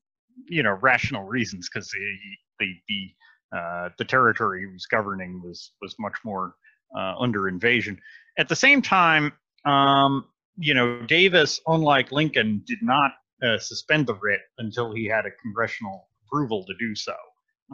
you 0.47 0.63
know 0.63 0.77
rational 0.81 1.23
reasons 1.23 1.69
because 1.69 1.89
the 1.89 2.17
the 2.59 2.75
the, 2.87 3.57
uh, 3.57 3.89
the 3.97 4.05
territory 4.05 4.61
he 4.61 4.67
was 4.67 4.85
governing 4.85 5.41
was 5.43 5.71
was 5.81 5.95
much 5.99 6.17
more 6.23 6.53
uh, 6.95 7.15
under 7.19 7.47
invasion. 7.47 7.99
At 8.37 8.47
the 8.47 8.55
same 8.55 8.81
time, 8.81 9.33
um, 9.65 10.25
you 10.57 10.73
know, 10.73 11.01
Davis, 11.05 11.59
unlike 11.67 12.11
Lincoln, 12.11 12.63
did 12.65 12.79
not 12.81 13.11
uh, 13.43 13.57
suspend 13.57 14.07
the 14.07 14.15
writ 14.15 14.41
until 14.57 14.93
he 14.93 15.05
had 15.05 15.25
a 15.25 15.31
congressional 15.41 16.07
approval 16.25 16.65
to 16.65 16.73
do 16.79 16.95
so. 16.95 17.15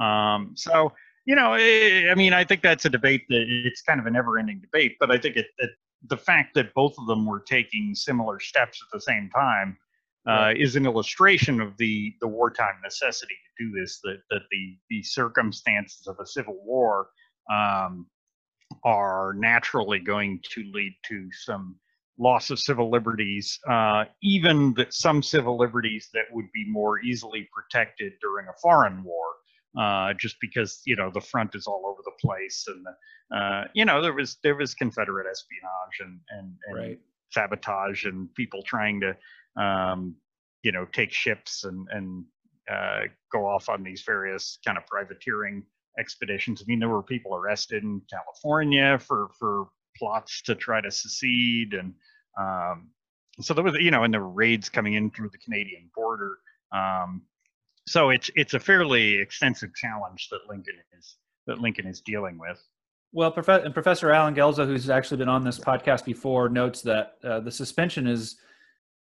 Um, 0.04 0.54
so, 0.56 0.92
you 1.26 1.36
know, 1.36 1.54
eh, 1.54 2.10
I 2.12 2.16
mean, 2.16 2.34
I 2.34 2.44
think 2.44 2.62
that's 2.62 2.86
a 2.86 2.90
debate 2.90 3.24
that 3.30 3.46
it's 3.48 3.82
kind 3.82 4.00
of 4.00 4.06
a 4.06 4.12
never-ending 4.12 4.62
debate. 4.62 4.96
But 5.00 5.12
I 5.12 5.18
think 5.18 5.36
it, 5.36 5.48
it, 5.58 5.72
the 6.08 6.18
fact 6.18 6.54
that 6.56 6.74
both 6.74 6.96
of 7.00 7.08
them 7.08 7.26
were 7.26 7.42
taking 7.42 7.96
similar 7.96 8.40
steps 8.40 8.82
at 8.82 8.96
the 8.96 9.02
same 9.02 9.30
time 9.36 9.78
uh, 10.28 10.54
is 10.56 10.76
an 10.76 10.86
illustration 10.86 11.62
of 11.62 11.78
the 11.78 12.14
the 12.22 12.28
wartime 12.28 12.76
necessity 12.84 13.36
to 13.36 13.66
do 13.66 13.80
this. 13.80 14.00
That 14.04 14.18
that 14.32 14.42
the 14.52 14.78
the 14.90 15.04
circumstances 15.04 16.08
of 16.08 16.18
a 16.20 16.26
civil 16.26 16.58
war 16.64 17.10
um, 17.52 18.08
are 18.84 19.34
naturally 19.38 20.00
going 20.00 20.42
to 20.54 20.64
lead 20.74 20.96
to 21.08 21.30
some 21.32 21.76
loss 22.18 22.50
of 22.50 22.60
civil 22.60 22.90
liberties, 22.90 23.60
uh, 23.70 24.06
even 24.24 24.74
that 24.76 24.94
some 24.94 25.22
civil 25.22 25.58
liberties 25.58 26.10
that 26.14 26.24
would 26.32 26.52
be 26.54 26.66
more 26.68 27.00
easily 27.02 27.48
protected 27.54 28.14
during 28.22 28.48
a 28.48 28.54
foreign 28.62 29.04
war, 29.04 29.26
uh, 29.78 30.14
just 30.14 30.38
because 30.42 30.82
you 30.86 30.96
know 30.96 31.12
the 31.14 31.22
front 31.22 31.56
is 31.56 31.68
all 31.68 31.84
over 31.86 32.02
the 32.04 32.12
place, 32.22 32.66
and 32.68 32.86
uh, 33.36 33.68
you 33.74 33.86
know 33.86 34.02
there 34.02 34.14
was 34.14 34.38
there 34.44 34.56
was 34.56 34.74
Confederate 34.74 35.28
espionage 35.30 36.00
and 36.00 36.20
and, 36.30 36.54
and 36.68 36.78
Right. 36.78 37.00
sabotage 37.32 38.06
and 38.06 38.34
people 38.36 38.64
trying 38.64 39.02
to 39.02 39.62
um, 39.62 40.16
you 40.64 40.72
know 40.72 40.86
take 40.94 41.12
ships 41.12 41.64
and 41.64 41.88
and 41.92 42.26
uh, 42.72 43.02
go 43.32 43.46
off 43.46 43.70
on 43.70 43.84
these 43.84 44.04
various 44.04 44.58
kind 44.66 44.78
of 44.78 44.86
privateering 44.88 45.64
expeditions. 46.00 46.62
I 46.62 46.66
mean, 46.68 46.80
there 46.80 46.90
were 46.90 47.04
people 47.04 47.36
arrested 47.36 47.84
in 47.84 48.02
California 48.10 49.00
for 49.00 49.30
for 49.40 49.68
plots 49.98 50.42
to 50.44 50.56
try 50.56 50.82
to 50.82 50.92
secede, 50.92 51.74
and 51.74 51.94
um, 52.40 52.90
so 53.42 53.54
there 53.54 53.64
was, 53.64 53.76
you 53.80 53.92
know, 53.92 54.04
and 54.04 54.14
there 54.14 54.22
were 54.22 54.30
raids 54.30 54.70
coming 54.70 54.94
in 54.94 55.12
through 55.12 55.30
the 55.30 55.38
Canadian 55.38 55.90
border. 55.96 56.38
Um, 56.74 57.22
so 57.88 58.10
it's 58.10 58.30
it's 58.36 58.54
a 58.54 58.60
fairly 58.60 59.16
extensive 59.16 59.74
challenge 59.76 60.30
that 60.30 60.42
Lincoln 60.50 60.76
is 60.98 61.18
that 61.48 61.60
Lincoln 61.60 61.86
is 61.86 62.02
dealing 62.02 62.38
with. 62.38 62.62
Well, 63.12 63.34
and 63.48 63.74
Professor 63.74 64.12
Allen 64.12 64.36
Guelzo, 64.36 64.66
who's 64.66 64.90
actually 64.90 65.18
been 65.18 65.30
on 65.30 65.44
this 65.44 65.60
podcast 65.60 66.04
before, 66.04 66.50
notes 66.50 66.82
that 66.82 67.14
uh, 67.24 67.40
the 67.40 67.52
suspension 67.52 68.08
is 68.08 68.38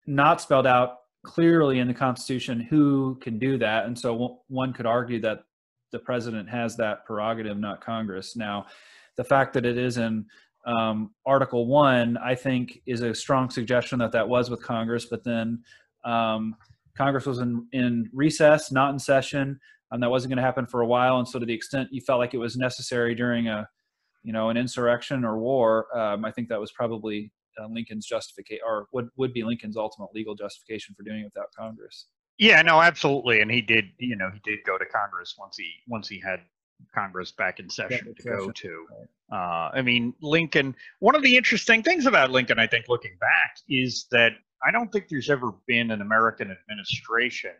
not 0.05 0.39
spelled 0.39 0.67
out 0.67 0.97
clearly 1.23 1.79
in 1.79 1.87
the 1.87 1.93
Constitution 1.93 2.59
who 2.59 3.17
can 3.21 3.39
do 3.39 3.57
that, 3.57 3.85
and 3.85 3.97
so 3.97 4.41
one 4.49 4.73
could 4.73 4.85
argue 4.85 5.19
that 5.21 5.45
the 5.91 5.99
president 5.99 6.49
has 6.49 6.75
that 6.77 7.05
prerogative, 7.05 7.57
not 7.57 7.81
Congress. 7.83 8.35
Now, 8.35 8.65
the 9.15 9.23
fact 9.23 9.53
that 9.53 9.65
it 9.65 9.77
is 9.77 9.97
in 9.97 10.25
um, 10.65 11.11
Article 11.25 11.65
One, 11.65 12.17
I 12.17 12.35
think, 12.35 12.81
is 12.85 13.01
a 13.01 13.15
strong 13.15 13.49
suggestion 13.49 13.99
that 13.99 14.11
that 14.11 14.27
was 14.27 14.49
with 14.49 14.61
Congress, 14.61 15.05
but 15.05 15.23
then 15.23 15.63
um, 16.03 16.55
Congress 16.97 17.25
was 17.25 17.39
in, 17.39 17.67
in 17.71 18.09
recess, 18.13 18.71
not 18.71 18.93
in 18.93 18.99
session, 18.99 19.59
and 19.91 20.01
that 20.03 20.09
wasn't 20.09 20.29
going 20.29 20.37
to 20.37 20.43
happen 20.43 20.65
for 20.65 20.81
a 20.81 20.87
while. 20.87 21.17
And 21.17 21.27
so, 21.27 21.39
to 21.39 21.45
the 21.45 21.53
extent 21.53 21.89
you 21.91 22.01
felt 22.01 22.19
like 22.19 22.33
it 22.33 22.39
was 22.39 22.55
necessary 22.55 23.15
during 23.15 23.47
a 23.47 23.67
you 24.23 24.31
know, 24.31 24.49
an 24.49 24.57
insurrection 24.57 25.23
or 25.23 25.37
war, 25.37 25.95
um, 25.97 26.25
I 26.25 26.31
think 26.31 26.47
that 26.49 26.59
was 26.59 26.71
probably 26.71 27.31
uh, 27.61 27.67
Lincoln's 27.67 28.05
justification, 28.05 28.63
or 28.65 28.87
would 28.93 29.09
would 29.17 29.33
be 29.33 29.43
Lincoln's 29.43 29.77
ultimate 29.77 30.09
legal 30.13 30.33
justification 30.33 30.95
for 30.95 31.03
doing 31.03 31.21
it 31.21 31.25
without 31.25 31.49
Congress. 31.57 32.07
Yeah, 32.39 32.61
no, 32.63 32.81
absolutely, 32.81 33.41
and 33.41 33.51
he 33.51 33.61
did. 33.61 33.85
You 33.99 34.15
know, 34.15 34.29
he 34.33 34.39
did 34.43 34.59
go 34.65 34.77
to 34.77 34.85
Congress 34.85 35.35
once 35.37 35.57
he 35.57 35.69
once 35.87 36.07
he 36.07 36.19
had 36.19 36.39
Congress 36.95 37.31
back 37.31 37.59
in 37.59 37.69
session 37.69 38.15
to 38.15 38.23
go 38.23 38.49
to. 38.49 38.85
Uh, 39.31 39.69
I 39.73 39.81
mean, 39.81 40.13
Lincoln. 40.21 40.75
One 40.99 41.15
of 41.15 41.21
the 41.21 41.35
interesting 41.35 41.83
things 41.83 42.05
about 42.05 42.31
Lincoln, 42.31 42.59
I 42.59 42.67
think, 42.67 42.85
looking 42.87 43.17
back, 43.19 43.57
is 43.67 44.07
that 44.11 44.31
I 44.65 44.71
don't 44.71 44.91
think 44.91 45.07
there's 45.09 45.29
ever 45.29 45.53
been 45.67 45.91
an 45.91 46.01
American 46.01 46.51
administration 46.51 47.51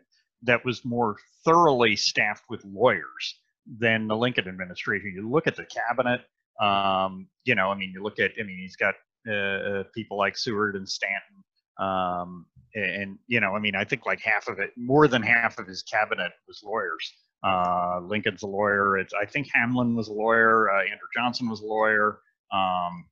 that 0.42 0.64
was 0.64 0.84
more 0.84 1.16
thoroughly 1.44 1.96
staffed 1.96 2.44
with 2.48 2.64
lawyers 2.64 3.40
than 3.78 4.06
the 4.06 4.16
Lincoln 4.16 4.48
administration. 4.48 5.12
You 5.14 5.30
look 5.30 5.46
at 5.46 5.56
the 5.56 5.66
cabinet. 5.66 6.22
Um, 6.60 7.28
you 7.44 7.54
know, 7.54 7.70
I 7.70 7.74
mean, 7.74 7.92
you 7.94 8.02
look 8.02 8.18
at. 8.18 8.32
I 8.38 8.42
mean, 8.44 8.58
he's 8.58 8.76
got 8.76 8.94
uh, 9.30 9.84
people 9.94 10.16
like 10.16 10.36
Seward 10.36 10.76
and 10.76 10.88
Stanton. 10.88 11.42
Um, 11.78 12.46
and 12.74 13.18
you 13.26 13.40
know, 13.40 13.54
I 13.54 13.60
mean, 13.60 13.74
I 13.74 13.84
think 13.84 14.06
like 14.06 14.20
half 14.20 14.48
of 14.48 14.58
it, 14.58 14.70
more 14.76 15.08
than 15.08 15.22
half 15.22 15.58
of 15.58 15.66
his 15.66 15.82
cabinet 15.82 16.32
was 16.46 16.62
lawyers. 16.64 17.12
Uh, 17.42 18.00
Lincoln's 18.02 18.42
a 18.42 18.46
lawyer. 18.46 18.98
It's 18.98 19.12
I 19.14 19.26
think 19.26 19.48
Hamlin 19.52 19.94
was 19.94 20.08
a 20.08 20.12
lawyer. 20.12 20.70
Uh, 20.70 20.82
Andrew 20.82 21.08
Johnson 21.14 21.48
was 21.48 21.60
a 21.60 21.66
lawyer. 21.66 22.20
Um, 22.52 23.06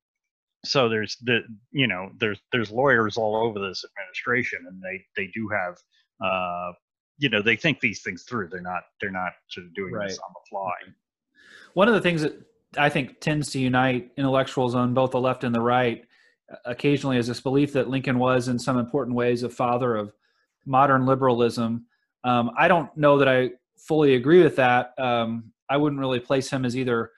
so 0.65 0.89
there's 0.89 1.17
the 1.23 1.41
you 1.73 1.87
know 1.87 2.11
there's 2.19 2.41
there's 2.53 2.71
lawyers 2.71 3.17
all 3.17 3.37
over 3.37 3.59
this 3.59 3.85
administration, 3.85 4.61
and 4.69 4.81
they 4.83 5.05
they 5.17 5.31
do 5.35 5.49
have 5.49 5.77
uh, 6.25 6.73
you 7.19 7.29
know 7.29 7.43
they 7.43 7.57
think 7.57 7.81
these 7.81 8.03
things 8.03 8.23
through. 8.25 8.49
They're 8.49 8.61
not 8.61 8.83
they're 9.01 9.11
not 9.11 9.33
sort 9.49 9.67
of 9.67 9.75
doing 9.75 9.93
Right. 9.93 10.09
this 10.09 10.19
on 10.19 10.33
the 10.35 10.41
fly. 10.49 10.73
One 11.75 11.89
of 11.89 11.95
the 11.95 12.01
things 12.01 12.23
that 12.23 12.35
I 12.77 12.89
think 12.89 13.21
tends 13.21 13.51
to 13.51 13.59
unite 13.59 14.13
intellectuals 14.17 14.75
on 14.75 14.95
both 14.95 15.11
the 15.11 15.21
left 15.21 15.45
and 15.45 15.55
the 15.55 15.61
right 15.61 16.05
uh, 16.51 16.57
occasionally 16.67 17.17
is 17.19 17.27
this 17.27 17.41
belief 17.41 17.73
that 17.73 17.89
Lincoln 17.89 18.19
was, 18.19 18.49
in 18.49 18.59
some 18.59 18.79
important 18.79 19.17
ways, 19.17 19.43
a 19.43 19.49
father 19.49 19.97
of 19.97 20.13
modern 20.65 21.07
liberalism. 21.07 21.87
Um, 22.25 22.53
I 22.57 22.69
don't 22.69 22.95
know 22.97 23.19
that 23.19 23.29
I 23.29 23.51
fully 23.79 24.15
agree 24.15 24.43
with 24.43 24.57
that. 24.57 24.93
Um, 24.99 25.53
I 25.69 25.77
wouldn't 25.77 25.99
really 26.01 26.21
place 26.21 26.49
him 26.51 26.65
as 26.65 26.77
either 26.77 27.11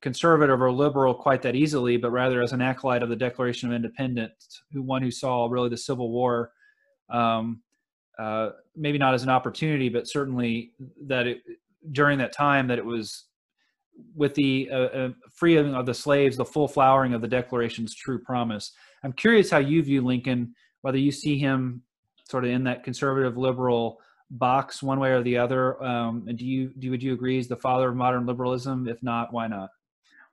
conservative 0.00 0.62
or 0.62 0.72
liberal 0.72 1.14
quite 1.14 1.42
that 1.42 1.54
easily, 1.54 1.96
but 1.96 2.10
rather 2.10 2.42
as 2.42 2.52
an 2.52 2.62
acolyte 2.62 3.02
of 3.02 3.08
the 3.08 3.16
Declaration 3.16 3.68
of 3.68 3.74
Independence, 3.74 4.62
who 4.72 4.82
one 4.82 5.02
who 5.02 5.10
saw 5.10 5.46
really 5.46 5.68
the 5.68 5.76
Civil 5.76 6.10
War, 6.10 6.52
um, 7.10 7.60
uh, 8.18 8.50
maybe 8.76 8.98
not 8.98 9.14
as 9.14 9.22
an 9.22 9.28
opportunity, 9.28 9.88
but 9.88 10.08
certainly 10.08 10.72
that 11.06 11.26
it, 11.26 11.42
during 11.92 12.18
that 12.18 12.32
time 12.32 12.66
that 12.68 12.78
it 12.78 12.84
was 12.84 13.24
with 14.14 14.34
the 14.34 14.68
uh, 14.72 14.76
uh, 14.76 15.08
freeing 15.32 15.74
of 15.74 15.86
the 15.86 15.94
slaves, 15.94 16.36
the 16.36 16.44
full 16.44 16.68
flowering 16.68 17.12
of 17.12 17.20
the 17.20 17.28
Declaration's 17.28 17.94
true 17.94 18.18
promise. 18.18 18.72
I'm 19.02 19.12
curious 19.12 19.50
how 19.50 19.58
you 19.58 19.82
view 19.82 20.02
Lincoln, 20.02 20.54
whether 20.82 20.98
you 20.98 21.12
see 21.12 21.38
him 21.38 21.82
sort 22.28 22.44
of 22.44 22.50
in 22.50 22.64
that 22.64 22.84
conservative 22.84 23.36
liberal 23.36 23.98
box 24.30 24.82
one 24.82 25.00
way 25.00 25.10
or 25.10 25.22
the 25.22 25.36
other. 25.36 25.82
Um, 25.82 26.24
and 26.28 26.38
do 26.38 26.46
you 26.46 26.72
do 26.78 26.90
would 26.90 27.02
you 27.02 27.12
agree 27.12 27.36
he's 27.36 27.48
the 27.48 27.56
father 27.56 27.88
of 27.88 27.96
modern 27.96 28.26
liberalism? 28.26 28.88
If 28.88 29.02
not, 29.02 29.32
why 29.32 29.48
not? 29.48 29.70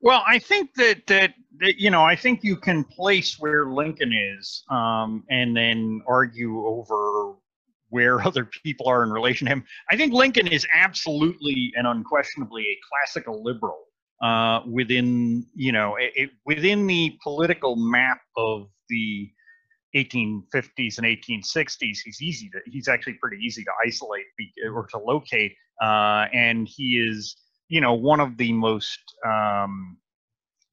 Well, 0.01 0.23
I 0.27 0.39
think 0.39 0.73
that, 0.75 1.07
that 1.07 1.33
that 1.59 1.79
you 1.79 1.89
know, 1.89 2.03
I 2.03 2.15
think 2.15 2.43
you 2.43 2.55
can 2.55 2.83
place 2.83 3.39
where 3.39 3.65
Lincoln 3.65 4.13
is, 4.13 4.63
um, 4.69 5.23
and 5.29 5.57
then 5.57 6.01
argue 6.07 6.65
over 6.65 7.33
where 7.89 8.21
other 8.27 8.45
people 8.63 8.87
are 8.87 9.03
in 9.03 9.11
relation 9.11 9.45
to 9.47 9.53
him. 9.53 9.63
I 9.91 9.97
think 9.97 10.13
Lincoln 10.13 10.47
is 10.47 10.67
absolutely 10.73 11.73
and 11.75 11.87
unquestionably 11.87 12.63
a 12.63 12.77
classical 12.91 13.43
liberal 13.43 13.79
uh, 14.21 14.61
within 14.69 15.45
you 15.55 15.71
know 15.71 15.95
it, 15.95 16.11
it- 16.15 16.29
within 16.45 16.85
the 16.85 17.17
political 17.23 17.75
map 17.75 18.19
of 18.37 18.67
the 18.89 19.31
1850s 19.95 20.97
and 20.99 21.07
1860s. 21.07 21.97
He's 22.03 22.21
easy 22.21 22.49
to 22.49 22.59
he's 22.67 22.87
actually 22.87 23.13
pretty 23.13 23.43
easy 23.43 23.63
to 23.63 23.71
isolate 23.85 24.25
or 24.71 24.85
to 24.91 24.99
locate, 24.99 25.53
uh, 25.81 26.27
and 26.33 26.67
he 26.67 26.99
is 26.99 27.35
you 27.69 27.81
know 27.81 27.93
one 27.93 28.19
of 28.19 28.37
the 28.37 28.51
most 28.51 28.99
um, 29.25 29.97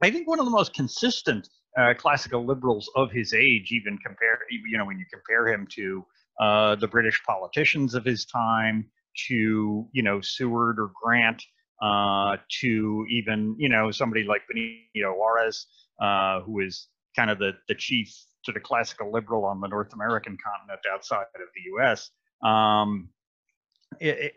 I 0.01 0.11
think 0.11 0.27
one 0.27 0.39
of 0.39 0.45
the 0.45 0.51
most 0.51 0.73
consistent 0.73 1.49
uh, 1.77 1.93
classical 1.97 2.45
liberals 2.45 2.89
of 2.95 3.11
his 3.11 3.33
age, 3.33 3.71
even 3.71 3.97
compare 3.97 4.39
you 4.49 4.77
know 4.77 4.85
when 4.85 4.99
you 4.99 5.05
compare 5.11 5.47
him 5.47 5.67
to 5.71 6.05
uh, 6.39 6.75
the 6.75 6.87
British 6.87 7.21
politicians 7.23 7.93
of 7.93 8.05
his 8.05 8.25
time, 8.25 8.89
to 9.27 9.87
you 9.91 10.03
know 10.03 10.21
Seward 10.21 10.79
or 10.79 10.91
Grant, 11.01 11.43
uh, 11.81 12.37
to 12.61 13.05
even 13.09 13.55
you 13.57 13.69
know 13.69 13.91
somebody 13.91 14.23
like 14.23 14.41
Benito 14.47 15.13
Juarez, 15.13 15.67
uh, 16.01 16.41
who 16.41 16.59
is 16.61 16.87
kind 17.15 17.29
of 17.29 17.39
the 17.39 17.53
the 17.67 17.75
chief 17.75 18.13
sort 18.43 18.57
of 18.57 18.63
classical 18.63 19.11
liberal 19.11 19.43
on 19.43 19.59
the 19.59 19.67
North 19.67 19.93
American 19.93 20.37
continent 20.37 20.79
outside 20.93 21.25
of 21.35 21.47
the 21.55 21.61
U.S. 21.71 22.11
Um, 22.43 23.09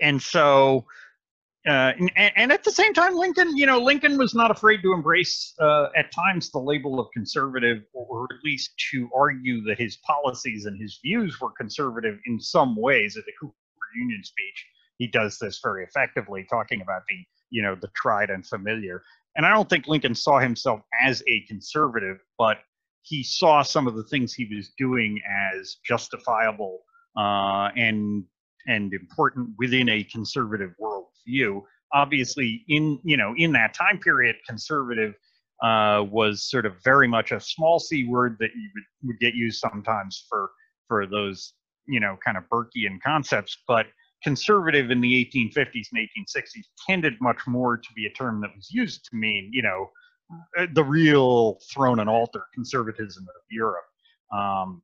and 0.01 0.23
so 0.23 0.87
uh, 1.69 1.93
and, 2.17 2.33
and 2.37 2.53
at 2.53 2.65
the 2.65 2.71
same 2.71 2.95
time, 2.95 3.15
Lincoln, 3.15 3.57
you 3.57 3.67
know, 3.67 3.79
Lincoln 3.79 4.17
was 4.17 4.35
not 4.35 4.51
afraid 4.51 4.81
to 4.83 4.93
embrace 4.93 5.55
uh, 5.61 5.89
at 5.97 6.11
times 6.13 6.51
the 6.51 6.59
label 6.59 6.99
of 6.99 7.09
conservative, 7.13 7.83
or 7.93 8.27
at 8.31 8.45
least 8.45 8.71
to 8.91 9.09
argue 9.17 9.63
that 9.65 9.79
his 9.79 9.97
policies 9.99 10.67
and 10.67 10.81
his 10.81 10.99
views 11.05 11.39
were 11.41 11.51
conservative 11.59 12.19
in 12.27 12.41
some 12.41 12.77
ways. 12.77 13.17
At 13.17 13.25
the 13.27 13.33
Cooper 13.41 13.55
Union 13.97 14.23
speech, 14.25 14.67
he 14.99 15.07
does 15.07 15.39
this 15.39 15.61
very 15.63 15.85
effectively, 15.85 16.47
talking 16.49 16.81
about 16.81 17.03
the, 17.09 17.17
you 17.51 17.63
know, 17.63 17.75
the 17.75 17.91
tried 17.95 18.31
and 18.31 18.47
familiar. 18.47 19.03
and 19.37 19.45
I 19.45 19.51
don't 19.51 19.69
think 19.69 19.87
Lincoln 19.87 20.15
saw 20.15 20.39
himself 20.39 20.81
as 21.01 21.23
a 21.29 21.41
conservative, 21.49 22.19
but 22.39 22.59
he 23.03 23.23
saw 23.23 23.63
some 23.63 23.87
of 23.87 23.95
the 23.95 24.05
things 24.05 24.35
he 24.35 24.49
was 24.55 24.71
doing 24.77 25.21
as 25.55 25.77
justifiable 25.85 26.81
uh, 27.17 27.71
and 27.77 28.25
and 28.67 28.93
important 28.93 29.49
within 29.59 29.89
a 29.89 30.05
conservative 30.05 30.73
worldview. 31.29 31.63
Obviously, 31.93 32.65
in 32.69 32.99
you 33.03 33.17
know 33.17 33.35
in 33.37 33.53
that 33.53 33.75
time 33.75 33.99
period, 33.99 34.37
conservative 34.47 35.15
uh, 35.63 36.05
was 36.11 36.49
sort 36.49 36.67
of 36.67 36.75
very 36.85 37.09
much 37.09 37.33
a 37.33 37.41
small 37.41 37.79
c 37.79 38.05
word 38.05 38.37
that 38.39 38.51
you 38.55 38.71
would, 38.75 39.09
would 39.09 39.19
get 39.21 39.35
used 39.35 39.59
sometimes 39.59 40.25
for 40.29 40.51
for 40.87 41.07
those 41.07 41.55
you 41.87 42.01
know 42.01 42.17
kind 42.25 42.37
of 42.37 42.45
Burkean 42.53 43.01
concepts, 43.03 43.57
but 43.67 43.87
conservative 44.23 44.91
in 44.91 45.01
the 45.01 45.31
1850s 45.33 45.87
and 45.93 46.09
1860s 46.29 46.65
tended 46.89 47.15
much 47.21 47.39
more 47.47 47.77
to 47.77 47.89
be 47.95 48.07
a 48.07 48.11
term 48.11 48.41
that 48.41 48.51
was 48.55 48.69
used 48.71 49.05
to 49.05 49.17
mean 49.17 49.51
you 49.53 49.63
know 49.63 49.91
uh, 50.59 50.67
the 50.75 50.85
real 50.85 51.59
throne 51.73 52.01
and 52.01 52.11
altar 52.11 52.45
conservatism 52.55 53.23
of 53.23 53.43
Europe. 53.51 53.85
Um, 54.31 54.83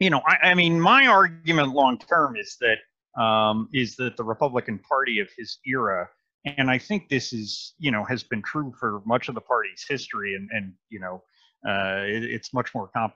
you 0.00 0.10
know, 0.10 0.20
I, 0.26 0.50
I, 0.50 0.54
mean, 0.54 0.78
my 0.78 1.06
argument 1.06 1.70
long 1.70 1.96
term 1.98 2.36
is 2.36 2.56
that 2.60 2.78
um, 3.18 3.68
is 3.72 3.96
that 3.96 4.16
the 4.16 4.24
Republican 4.24 4.78
Party 4.78 5.20
of 5.20 5.28
his 5.36 5.58
era, 5.66 6.08
and 6.44 6.70
I 6.70 6.78
think 6.78 7.08
this 7.08 7.32
is 7.32 7.74
you 7.78 7.90
know 7.90 8.04
has 8.04 8.22
been 8.22 8.42
true 8.42 8.72
for 8.78 9.02
much 9.06 9.28
of 9.28 9.34
the 9.34 9.40
party's 9.40 9.84
history, 9.88 10.34
and 10.34 10.48
and 10.52 10.72
you 10.90 11.00
know, 11.00 11.22
uh, 11.68 12.02
it, 12.04 12.24
it's 12.24 12.52
much 12.52 12.74
more 12.74 12.88
comp- 12.88 13.14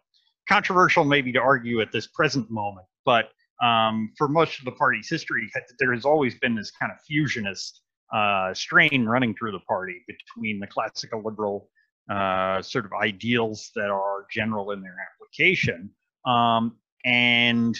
controversial 0.49 1.05
maybe 1.05 1.33
to 1.33 1.41
argue 1.41 1.81
at 1.81 1.93
this 1.93 2.07
present 2.07 2.51
moment, 2.51 2.87
but 3.05 3.31
um, 3.63 4.13
for 4.17 4.29
much 4.29 4.59
of 4.61 4.65
the 4.65 4.73
party's 4.73 5.09
history, 5.09 5.51
there 5.79 5.93
has 5.93 6.05
always 6.05 6.35
been 6.39 6.55
this 6.55 6.71
kind 6.71 6.93
of 6.93 6.99
fusionist 7.09 7.81
uh, 8.15 8.55
strain 8.55 9.05
running 9.05 9.35
through 9.35 9.53
the 9.53 9.61
party 9.61 10.05
between 10.07 10.61
the 10.61 10.67
classical 10.67 11.23
liberal 11.23 11.69
uh, 12.11 12.63
sort 12.63 12.85
of 12.85 12.93
ideals 13.03 13.71
that 13.75 13.91
are 13.91 14.27
general 14.33 14.71
in 14.71 14.81
their 14.81 14.97
application 15.13 15.91
um, 16.25 16.77
and 17.05 17.79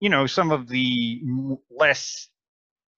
you 0.00 0.08
know 0.08 0.26
some 0.26 0.50
of 0.50 0.68
the 0.68 1.22
less 1.70 2.28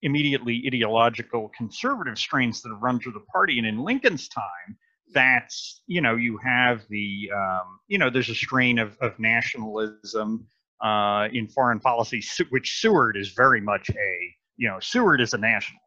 immediately 0.02 0.62
ideological 0.66 1.50
conservative 1.56 2.18
strains 2.18 2.62
that 2.62 2.70
have 2.70 2.82
run 2.82 2.98
through 2.98 3.12
the 3.12 3.24
party 3.32 3.58
and 3.58 3.66
in 3.66 3.78
lincoln's 3.78 4.28
time 4.28 4.76
that's 5.12 5.82
you 5.86 6.00
know 6.00 6.14
you 6.16 6.38
have 6.38 6.82
the 6.88 7.30
um, 7.34 7.80
you 7.88 7.98
know 7.98 8.08
there's 8.08 8.30
a 8.30 8.34
strain 8.34 8.78
of, 8.78 8.96
of 9.00 9.18
nationalism 9.18 10.46
uh, 10.82 11.28
in 11.32 11.46
foreign 11.48 11.80
policy 11.80 12.22
which 12.50 12.80
seward 12.80 13.16
is 13.16 13.30
very 13.30 13.60
much 13.60 13.90
a 13.90 14.34
you 14.56 14.68
know 14.68 14.78
seward 14.80 15.20
is 15.20 15.34
a 15.34 15.38
nationalist 15.38 15.80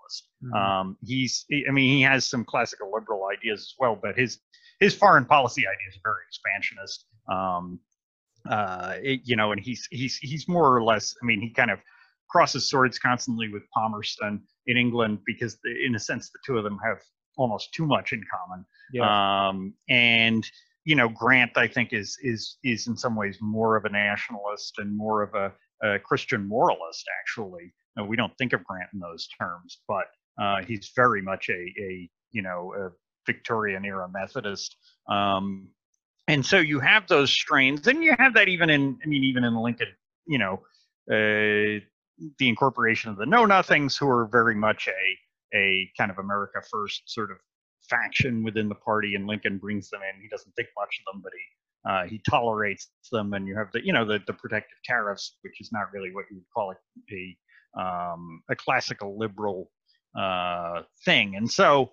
Mm-hmm. 0.43 0.55
Um, 0.55 0.97
he's, 1.03 1.45
I 1.67 1.71
mean, 1.71 1.89
he 1.89 2.01
has 2.01 2.27
some 2.27 2.43
classical 2.43 2.91
liberal 2.91 3.27
ideas 3.27 3.61
as 3.61 3.73
well, 3.79 3.97
but 4.01 4.17
his 4.17 4.39
his 4.79 4.93
foreign 4.93 5.25
policy 5.25 5.63
ideas 5.65 5.97
are 5.97 6.11
very 6.11 6.23
expansionist. 6.27 7.05
Um, 7.31 7.79
uh, 8.49 8.95
it, 9.01 9.21
you 9.23 9.35
know, 9.35 9.51
and 9.51 9.61
he's 9.61 9.87
he's 9.91 10.17
he's 10.17 10.47
more 10.47 10.75
or 10.75 10.83
less. 10.83 11.15
I 11.21 11.25
mean, 11.25 11.41
he 11.41 11.49
kind 11.49 11.71
of 11.71 11.79
crosses 12.29 12.69
swords 12.69 12.99
constantly 12.99 13.47
with 13.49 13.63
Palmerston 13.75 14.41
in 14.65 14.77
England 14.77 15.19
because, 15.25 15.57
the, 15.63 15.85
in 15.85 15.95
a 15.95 15.99
sense, 15.99 16.29
the 16.29 16.39
two 16.45 16.57
of 16.57 16.63
them 16.63 16.79
have 16.83 16.97
almost 17.37 17.73
too 17.73 17.85
much 17.85 18.13
in 18.13 18.23
common. 18.31 18.65
Yeah. 18.91 19.47
Um, 19.47 19.73
and 19.89 20.45
you 20.85 20.95
know, 20.95 21.09
Grant, 21.09 21.57
I 21.57 21.67
think, 21.67 21.93
is 21.93 22.17
is 22.21 22.57
is 22.63 22.87
in 22.87 22.97
some 22.97 23.15
ways 23.15 23.37
more 23.41 23.75
of 23.75 23.85
a 23.85 23.89
nationalist 23.89 24.73
and 24.79 24.95
more 24.95 25.21
of 25.21 25.33
a, 25.33 25.51
a 25.87 25.99
Christian 25.99 26.47
moralist. 26.47 27.05
Actually, 27.21 27.73
now, 27.95 28.05
we 28.05 28.17
don't 28.17 28.35
think 28.37 28.53
of 28.53 28.63
Grant 28.65 28.89
in 28.93 28.99
those 28.99 29.27
terms, 29.39 29.79
but 29.87 30.05
uh, 30.41 30.63
he's 30.63 30.91
very 30.95 31.21
much 31.21 31.49
a, 31.49 31.53
a 31.81 32.09
you 32.31 32.41
know 32.41 32.73
a 32.77 32.89
Victorian 33.25 33.85
era 33.85 34.09
Methodist. 34.11 34.75
Um, 35.07 35.69
and 36.27 36.45
so 36.45 36.59
you 36.59 36.79
have 36.79 37.07
those 37.07 37.31
strains, 37.31 37.87
and 37.87 38.03
you 38.03 38.15
have 38.17 38.33
that 38.35 38.47
even 38.47 38.69
in 38.69 38.97
I 39.03 39.07
mean 39.07 39.23
even 39.23 39.43
in 39.43 39.55
Lincoln, 39.55 39.89
you 40.25 40.37
know, 40.37 40.61
uh, 41.11 41.79
the 42.39 42.49
incorporation 42.49 43.11
of 43.11 43.17
the 43.17 43.25
Know 43.25 43.45
Nothings, 43.45 43.97
who 43.97 44.09
are 44.09 44.27
very 44.31 44.55
much 44.55 44.87
a 44.87 45.57
a 45.57 45.91
kind 45.97 46.11
of 46.11 46.17
America 46.17 46.61
First 46.69 47.03
sort 47.07 47.31
of 47.31 47.37
faction 47.89 48.43
within 48.43 48.69
the 48.69 48.75
party, 48.75 49.15
and 49.15 49.27
Lincoln 49.27 49.57
brings 49.57 49.89
them 49.89 50.01
in. 50.01 50.21
He 50.21 50.27
doesn't 50.29 50.51
think 50.55 50.69
much 50.77 50.99
of 50.99 51.13
them, 51.13 51.21
but 51.21 51.31
he 51.33 51.89
uh, 51.89 52.07
he 52.07 52.21
tolerates 52.29 52.89
them, 53.11 53.33
and 53.33 53.47
you 53.47 53.57
have 53.57 53.67
the 53.73 53.85
you 53.85 53.91
know 53.91 54.05
the 54.05 54.19
the 54.25 54.33
protective 54.33 54.77
tariffs, 54.85 55.37
which 55.41 55.59
is 55.59 55.71
not 55.71 55.91
really 55.93 56.13
what 56.13 56.25
you 56.29 56.37
would 56.37 56.49
call 56.53 56.71
a 56.71 57.13
a, 57.13 57.81
um, 57.81 58.41
a 58.49 58.55
classical 58.55 59.17
liberal 59.17 59.69
uh, 60.17 60.83
thing. 61.03 61.35
And 61.35 61.51
so, 61.51 61.91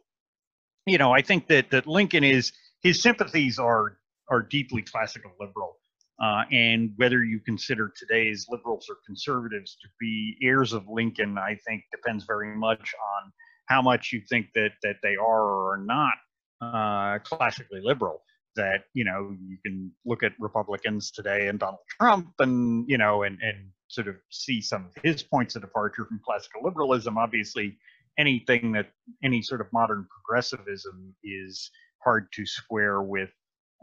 you 0.87 0.99
know, 0.99 1.13
I 1.13 1.23
think 1.23 1.49
that 1.49 1.71
that 1.71 1.87
Lincoln 1.87 2.23
is 2.23 2.53
his 2.83 3.03
sympathies 3.03 3.59
are 3.59 3.99
are 4.31 4.43
deeply 4.43 4.83
classical 4.83 5.33
liberal. 5.41 5.77
Uh, 6.23 6.45
and 6.53 6.93
whether 6.97 7.25
you 7.25 7.41
consider 7.41 7.93
today's 7.97 8.47
liberals 8.51 8.87
or 8.91 8.97
conservatives 9.07 9.77
to 9.81 9.89
be 9.99 10.37
heirs 10.43 10.73
of 10.73 10.87
Lincoln, 10.89 11.39
I 11.39 11.59
think 11.67 11.85
depends 11.91 12.25
very 12.25 12.55
much 12.55 12.95
on 12.95 13.33
how 13.67 13.81
much 13.81 14.13
you 14.13 14.21
think 14.29 14.49
that 14.55 14.73
that 14.83 14.97
they 15.03 15.17
are 15.17 15.43
or 15.43 15.75
are 15.75 15.79
not 15.79 16.15
uh, 16.61 17.19
classically 17.21 17.81
liberal. 17.83 18.23
That 18.57 18.85
you 18.93 19.05
know 19.05 19.35
you 19.41 19.57
can 19.65 19.93
look 20.05 20.23
at 20.23 20.33
Republicans 20.39 21.11
today 21.11 21.49
and 21.49 21.59
Donald 21.59 21.81
Trump, 21.99 22.35
and 22.39 22.85
you 22.89 22.99
know, 22.99 23.23
and 23.23 23.39
and 23.41 23.71
sort 23.89 24.09
of 24.09 24.17
see 24.31 24.61
some 24.61 24.87
of 24.87 25.03
his 25.03 25.23
points 25.23 25.57
of 25.57 25.63
departure 25.63 26.05
from 26.05 26.21
classical 26.23 26.63
liberalism. 26.63 27.17
Obviously, 27.17 27.79
anything 28.19 28.73
that 28.73 28.91
any 29.25 29.41
sort 29.41 29.63
of 29.63 29.69
modern 29.73 30.07
progressivism 30.11 31.15
is 31.25 31.71
hard 32.05 32.29
to 32.33 32.45
square 32.45 33.01
with 33.03 33.31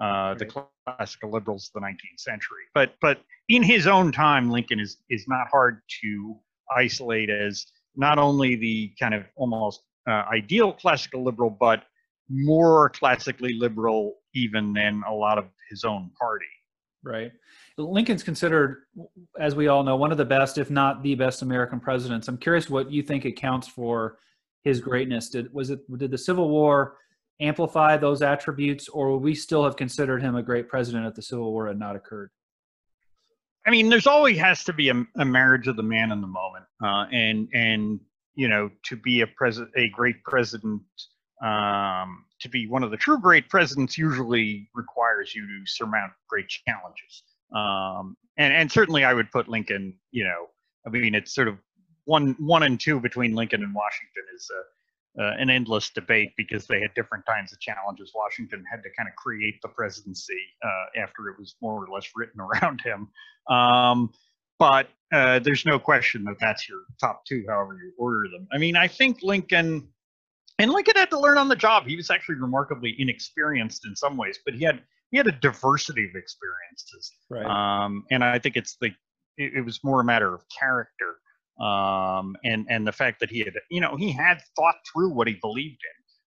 uh, 0.02 0.36
the 0.36 0.46
classical 0.86 1.32
liberals 1.32 1.72
of 1.74 1.82
the 1.82 1.88
19th 1.88 2.20
century. 2.20 2.64
But 2.74 2.96
but 3.02 3.22
in 3.50 3.64
his 3.64 3.88
own 3.88 4.12
time, 4.12 4.50
Lincoln 4.50 4.80
is 4.80 4.98
is 5.10 5.28
not 5.28 5.48
hard 5.52 5.82
to 6.02 6.36
isolate 6.76 7.30
as 7.30 7.66
not 7.96 8.20
only 8.20 8.56
the 8.56 8.94
kind 9.00 9.14
of 9.14 9.24
almost 9.36 9.82
uh, 10.08 10.24
ideal 10.32 10.72
classical 10.72 11.24
liberal, 11.24 11.50
but 11.50 11.84
more 12.30 12.90
classically 12.90 13.54
liberal 13.54 14.16
even 14.34 14.74
than 14.74 15.02
a 15.08 15.14
lot 15.14 15.38
of 15.38 15.46
his 15.70 15.84
own 15.84 16.12
party. 16.20 16.46
Right. 17.04 17.32
Lincoln's 17.78 18.24
considered, 18.24 18.84
as 19.40 19.56
we 19.56 19.68
all 19.68 19.84
know, 19.84 19.96
one 19.96 20.12
of 20.12 20.18
the 20.18 20.26
best, 20.26 20.58
if 20.58 20.70
not 20.70 21.04
the 21.04 21.16
best 21.16 21.42
American 21.42 21.80
presidents. 21.80 22.28
I'm 22.28 22.38
curious 22.38 22.70
what 22.70 22.92
you 22.92 23.02
think 23.02 23.24
accounts 23.24 23.68
for 23.68 24.18
his 24.64 24.82
greatness. 24.82 25.30
Did 25.30 25.54
was 25.54 25.70
it 25.70 25.80
did 25.98 26.12
the 26.12 26.18
Civil 26.18 26.50
War 26.50 26.98
amplify 27.40 27.98
those 27.98 28.22
attributes, 28.22 28.90
or 28.90 29.14
would 29.14 29.24
we 29.24 29.36
still 29.36 29.64
have 29.64 29.76
considered 29.76 30.22
him 30.22 30.36
a 30.36 30.44
great 30.44 30.68
president 30.68 31.06
if 31.06 31.16
the 31.16 31.22
Civil 31.22 31.52
War 31.52 31.68
had 31.68 31.80
not 31.80 31.96
occurred? 31.96 32.30
I 33.66 33.70
mean, 33.70 33.90
there's 33.90 34.08
always 34.08 34.38
has 34.40 34.64
to 34.66 34.74
be 34.74 34.90
a, 34.90 35.06
a 35.18 35.26
marriage 35.26 35.68
of 35.68 35.76
the 35.76 35.84
man 35.84 36.12
in 36.12 36.22
the 36.22 36.28
moment, 36.28 36.66
uh, 36.84 37.06
and 37.12 37.50
and 37.54 38.00
you 38.36 38.48
know 38.48 38.70
to 38.84 38.96
be 38.96 39.22
a 39.22 39.28
president, 39.28 39.72
a 39.76 39.90
great 39.90 40.24
president, 40.24 40.82
um, 41.44 42.24
to 42.40 42.50
be 42.50 42.68
one 42.68 42.84
of 42.84 42.92
the 42.92 42.98
true 42.98 43.20
great 43.20 43.50
presidents 43.50 43.98
usually 43.98 44.70
requires 44.74 45.36
you 45.36 45.46
to 45.46 45.62
surmount 45.66 46.14
great 46.30 46.48
challenges. 46.48 47.24
Um, 47.54 48.16
and 48.38 48.54
and 48.54 48.72
certainly 48.72 49.04
I 49.04 49.14
would 49.14 49.32
put 49.32 49.50
Lincoln, 49.50 49.94
you 50.12 50.24
know, 50.24 50.48
I 50.86 50.90
mean, 50.90 51.14
it's 51.14 51.36
sort 51.36 51.50
of 51.50 51.58
one 52.06 52.36
one 52.40 52.64
and 52.64 52.80
two 52.80 53.02
between 53.02 53.36
Lincoln 53.36 53.64
and 53.64 53.76
Washington 53.76 54.24
is 54.34 54.50
uh, 54.56 54.62
uh, 55.20 55.32
an 55.40 55.50
endless 55.50 55.90
debate 55.90 56.32
because 56.38 56.68
they 56.68 56.80
had 56.80 56.94
different 56.96 57.26
kinds 57.26 57.52
of 57.52 57.60
challenges. 57.60 58.12
Washington 58.16 58.64
had 58.70 58.84
to 58.84 58.90
kind 58.98 59.10
of 59.10 59.16
create 59.16 59.62
the 59.62 59.68
presidency 59.68 60.40
uh, 60.64 61.02
after 61.02 61.30
it 61.30 61.40
was 61.40 61.56
more 61.62 61.84
or 61.84 61.88
less 61.94 62.12
written 62.16 62.40
around 62.62 62.82
him. 62.82 63.10
Um, 63.50 64.12
but 64.60 64.90
uh, 65.14 65.40
there's 65.40 65.66
no 65.66 65.80
question 65.80 66.24
that 66.26 66.38
that's 66.40 66.68
your 66.68 66.82
top 67.00 67.26
two, 67.26 67.46
however 67.48 67.74
you 67.76 67.94
order 67.98 68.28
them. 68.32 68.48
I 68.52 68.58
mean, 68.58 68.76
I 68.76 68.88
think 68.88 69.22
Lincoln, 69.22 69.88
and 70.60 70.72
Lincoln 70.72 70.96
had 70.96 71.10
to 71.12 71.20
learn 71.20 71.38
on 71.38 71.48
the 71.48 71.56
job. 71.56 71.86
He 71.86 71.96
was 71.96 72.10
actually 72.10 72.36
remarkably 72.36 72.96
inexperienced 72.98 73.86
in 73.86 73.96
some 73.96 74.18
ways, 74.18 74.40
but 74.44 74.56
he 74.56 74.64
had 74.64 74.82
he 75.12 75.18
had 75.18 75.28
a 75.28 75.32
diversity 75.32 76.04
of 76.04 76.16
experiences. 76.16 77.14
Right. 77.30 77.46
Um, 77.46 78.04
and 78.12 78.24
I 78.24 78.40
think 78.40 78.58
it's 78.58 78.76
the 78.82 78.88
it, 79.38 79.54
it 79.58 79.62
was 79.66 79.84
more 79.84 80.02
a 80.02 80.04
matter 80.04 80.34
of 80.34 80.42
character 80.50 81.16
um, 81.60 82.36
and 82.44 82.66
and 82.70 82.86
the 82.86 82.92
fact 82.92 83.20
that 83.20 83.30
he 83.30 83.40
had 83.40 83.54
you 83.70 83.82
know 83.82 83.96
he 83.96 84.12
had 84.12 84.42
thought 84.56 84.76
through 84.92 85.10
what 85.10 85.28
he 85.28 85.36
believed 85.42 85.82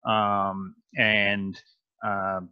in 0.06 0.12
um, 0.12 0.76
and 0.98 1.62
um, 2.04 2.50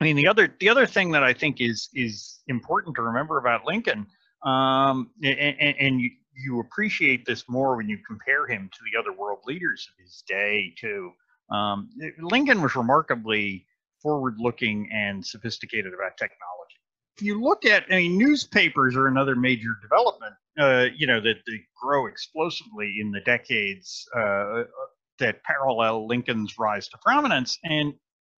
I 0.00 0.04
mean 0.04 0.16
the 0.16 0.26
other 0.26 0.54
the 0.60 0.68
other 0.68 0.86
thing 0.86 1.10
that 1.12 1.22
I 1.22 1.32
think 1.32 1.60
is 1.60 1.88
is 1.94 2.40
important 2.48 2.96
to 2.96 3.02
remember 3.02 3.38
about 3.38 3.64
Lincoln 3.64 4.06
um, 4.44 5.10
and, 5.22 5.76
and 5.78 6.00
you 6.00 6.10
you 6.34 6.60
appreciate 6.60 7.26
this 7.26 7.44
more 7.48 7.76
when 7.76 7.88
you 7.88 7.98
compare 8.06 8.46
him 8.46 8.70
to 8.72 8.78
the 8.90 8.98
other 8.98 9.12
world 9.12 9.40
leaders 9.46 9.86
of 9.90 10.02
his 10.02 10.24
day 10.26 10.72
too. 10.80 11.12
Um, 11.50 11.90
Lincoln 12.22 12.62
was 12.62 12.74
remarkably 12.74 13.66
forward 14.02 14.36
looking 14.38 14.88
and 14.90 15.24
sophisticated 15.24 15.92
about 15.92 16.16
technology 16.16 16.62
if 17.16 17.22
you 17.22 17.40
look 17.40 17.64
at, 17.64 17.84
I 17.90 17.96
mean, 17.96 18.16
newspapers 18.16 18.96
are 18.96 19.06
another 19.06 19.36
major 19.36 19.76
development, 19.80 20.34
uh, 20.58 20.86
you 20.94 21.06
know, 21.06 21.20
that 21.20 21.36
they 21.46 21.60
grow 21.80 22.06
explosively 22.06 22.96
in 23.00 23.10
the 23.10 23.20
decades, 23.20 24.06
uh, 24.16 24.64
that 25.18 25.42
parallel 25.44 26.06
Lincoln's 26.06 26.58
rise 26.58 26.88
to 26.88 26.98
prominence. 26.98 27.58
And 27.64 27.94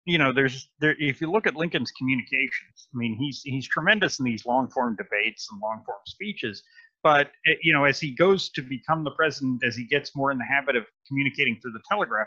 you 0.04 0.18
know, 0.18 0.32
there's 0.32 0.68
there 0.80 0.96
if 0.98 1.20
you 1.20 1.30
look 1.30 1.46
at 1.46 1.54
Lincoln's 1.54 1.92
communications, 1.92 2.88
I 2.92 2.96
mean, 2.98 3.16
he's 3.18 3.40
he's 3.44 3.68
tremendous 3.68 4.18
in 4.18 4.24
these 4.24 4.44
long 4.44 4.68
form 4.68 4.96
debates 4.96 5.48
and 5.50 5.60
long 5.60 5.82
form 5.86 6.00
speeches. 6.06 6.62
But 7.02 7.28
eh, 7.46 7.54
you 7.62 7.72
know, 7.72 7.84
as 7.84 8.00
he 8.00 8.14
goes 8.14 8.50
to 8.50 8.62
become 8.62 9.04
the 9.04 9.12
president, 9.12 9.62
as 9.64 9.76
he 9.76 9.84
gets 9.86 10.14
more 10.16 10.32
in 10.32 10.38
the 10.38 10.44
habit 10.44 10.76
of 10.76 10.84
communicating 11.06 11.58
through 11.60 11.72
the 11.72 11.82
telegraph, 11.88 12.26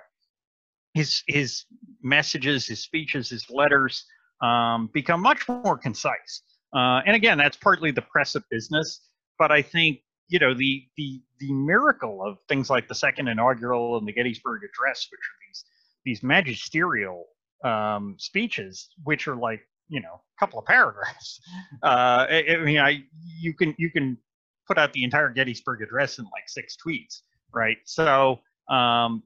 his 0.93 1.21
his 1.27 1.65
messages, 2.01 2.65
his 2.65 2.81
speeches, 2.81 3.29
his 3.29 3.49
letters 3.49 4.05
um, 4.41 4.89
become 4.93 5.21
much 5.21 5.47
more 5.47 5.77
concise. 5.77 6.41
Uh, 6.73 7.01
and 7.05 7.15
again, 7.15 7.37
that's 7.37 7.57
partly 7.57 7.91
the 7.91 8.01
press 8.01 8.35
of 8.35 8.43
business. 8.49 9.01
But 9.37 9.51
I 9.51 9.61
think 9.61 9.99
you 10.27 10.39
know 10.39 10.53
the 10.53 10.83
the 10.97 11.21
the 11.39 11.53
miracle 11.53 12.25
of 12.25 12.37
things 12.47 12.69
like 12.69 12.87
the 12.87 12.95
second 12.95 13.27
inaugural 13.27 13.97
and 13.97 14.07
the 14.07 14.13
Gettysburg 14.13 14.61
Address, 14.63 15.07
which 15.11 15.19
are 15.19 15.37
these 15.47 15.65
these 16.05 16.23
magisterial 16.23 17.25
um, 17.63 18.15
speeches, 18.17 18.89
which 19.03 19.27
are 19.27 19.35
like 19.35 19.61
you 19.87 20.01
know 20.01 20.21
a 20.37 20.39
couple 20.39 20.59
of 20.59 20.65
paragraphs. 20.65 21.39
Uh, 21.83 22.25
I, 22.29 22.45
I, 22.49 22.57
mean, 22.57 22.79
I 22.79 23.03
you 23.39 23.53
can 23.53 23.75
you 23.77 23.91
can 23.91 24.17
put 24.67 24.77
out 24.77 24.91
the 24.93 25.03
entire 25.03 25.29
Gettysburg 25.29 25.81
Address 25.81 26.17
in 26.17 26.25
like 26.25 26.47
six 26.47 26.75
tweets, 26.75 27.21
right? 27.53 27.77
So, 27.85 28.39
um, 28.69 29.21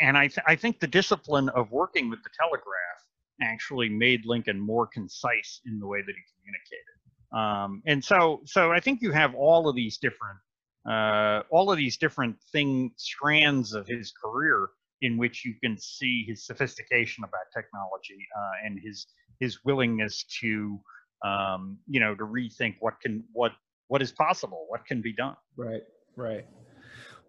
and 0.00 0.16
I 0.16 0.28
th- 0.28 0.44
I 0.46 0.56
think 0.56 0.80
the 0.80 0.86
discipline 0.86 1.48
of 1.50 1.70
working 1.72 2.08
with 2.08 2.22
the 2.22 2.30
Telegraph 2.38 3.02
actually 3.42 3.88
made 3.88 4.24
Lincoln 4.24 4.58
more 4.58 4.86
concise 4.86 5.60
in 5.66 5.78
the 5.78 5.86
way 5.86 6.00
that 6.00 6.14
he 6.14 6.22
communicated. 6.38 6.95
Um, 7.32 7.82
and 7.86 8.04
so, 8.04 8.40
so 8.44 8.72
I 8.72 8.80
think 8.80 9.02
you 9.02 9.12
have 9.12 9.34
all 9.34 9.68
of 9.68 9.74
these 9.74 9.98
different, 9.98 10.38
uh, 10.88 11.42
all 11.50 11.70
of 11.70 11.76
these 11.76 11.96
different 11.96 12.36
thing 12.52 12.92
strands 12.96 13.74
of 13.74 13.86
his 13.86 14.12
career 14.12 14.68
in 15.02 15.18
which 15.18 15.44
you 15.44 15.54
can 15.62 15.76
see 15.78 16.24
his 16.26 16.46
sophistication 16.46 17.24
about 17.24 17.42
technology 17.54 18.26
uh, 18.36 18.64
and 18.64 18.78
his 18.82 19.06
his 19.38 19.58
willingness 19.64 20.24
to, 20.40 20.80
um, 21.24 21.76
you 21.86 22.00
know, 22.00 22.14
to 22.14 22.24
rethink 22.24 22.76
what 22.80 22.98
can 23.00 23.22
what 23.32 23.52
what 23.88 24.00
is 24.00 24.12
possible, 24.12 24.66
what 24.68 24.84
can 24.86 25.02
be 25.02 25.12
done. 25.12 25.36
Right, 25.56 25.82
right. 26.16 26.46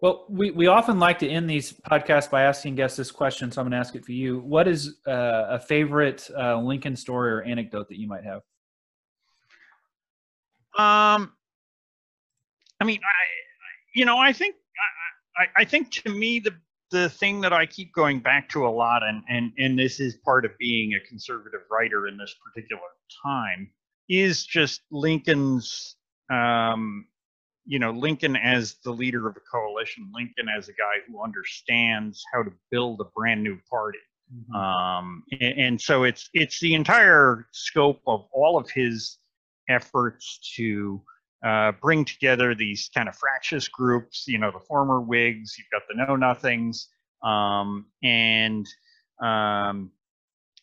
Well, 0.00 0.26
we, 0.28 0.52
we 0.52 0.68
often 0.68 1.00
like 1.00 1.18
to 1.20 1.28
end 1.28 1.50
these 1.50 1.72
podcasts 1.72 2.30
by 2.30 2.42
asking 2.42 2.76
guests 2.76 2.96
this 2.96 3.10
question, 3.10 3.50
so 3.50 3.60
I'm 3.60 3.64
going 3.64 3.72
to 3.72 3.78
ask 3.78 3.96
it 3.96 4.04
for 4.04 4.12
you. 4.12 4.38
What 4.38 4.68
is 4.68 4.98
uh, 5.08 5.46
a 5.50 5.58
favorite 5.58 6.28
uh, 6.38 6.60
Lincoln 6.60 6.94
story 6.94 7.32
or 7.32 7.42
anecdote 7.42 7.88
that 7.88 7.98
you 7.98 8.06
might 8.06 8.22
have? 8.24 8.42
Um, 10.78 11.32
I 12.80 12.84
mean, 12.84 13.00
I, 13.02 13.24
you 13.94 14.04
know, 14.04 14.16
I 14.16 14.32
think, 14.32 14.54
I, 15.36 15.62
I 15.62 15.64
think 15.64 15.90
to 15.90 16.10
me 16.10 16.38
the 16.38 16.54
the 16.90 17.10
thing 17.10 17.40
that 17.42 17.52
I 17.52 17.66
keep 17.66 17.92
going 17.92 18.20
back 18.20 18.48
to 18.50 18.66
a 18.66 18.70
lot, 18.70 19.02
and 19.02 19.22
and 19.28 19.52
and 19.58 19.78
this 19.78 20.00
is 20.00 20.16
part 20.24 20.44
of 20.44 20.52
being 20.58 20.94
a 20.94 21.00
conservative 21.08 21.60
writer 21.70 22.08
in 22.08 22.16
this 22.16 22.34
particular 22.44 22.80
time, 23.22 23.70
is 24.08 24.46
just 24.46 24.82
Lincoln's, 24.90 25.96
um, 26.30 27.06
you 27.66 27.78
know, 27.78 27.90
Lincoln 27.90 28.36
as 28.36 28.76
the 28.84 28.90
leader 28.90 29.28
of 29.28 29.36
a 29.36 29.40
coalition, 29.40 30.10
Lincoln 30.14 30.46
as 30.56 30.68
a 30.68 30.72
guy 30.72 31.02
who 31.06 31.22
understands 31.22 32.22
how 32.32 32.42
to 32.42 32.52
build 32.70 33.00
a 33.00 33.06
brand 33.14 33.42
new 33.42 33.58
party. 33.70 33.98
Mm-hmm. 34.34 34.54
Um, 34.54 35.24
and, 35.40 35.58
and 35.58 35.80
so 35.80 36.04
it's 36.04 36.30
it's 36.32 36.58
the 36.60 36.74
entire 36.74 37.46
scope 37.52 38.00
of 38.06 38.26
all 38.32 38.58
of 38.58 38.70
his 38.70 39.17
efforts 39.68 40.40
to 40.56 41.02
uh, 41.44 41.72
bring 41.80 42.04
together 42.04 42.54
these 42.54 42.90
kind 42.94 43.08
of 43.08 43.16
fractious 43.16 43.68
groups, 43.68 44.24
you 44.26 44.38
know, 44.38 44.50
the 44.50 44.60
former 44.60 45.00
Whigs, 45.00 45.56
you've 45.56 45.70
got 45.70 45.82
the 45.88 46.04
Know 46.04 46.16
Nothings, 46.16 46.88
um, 47.22 47.86
and 48.02 48.66
um, 49.20 49.90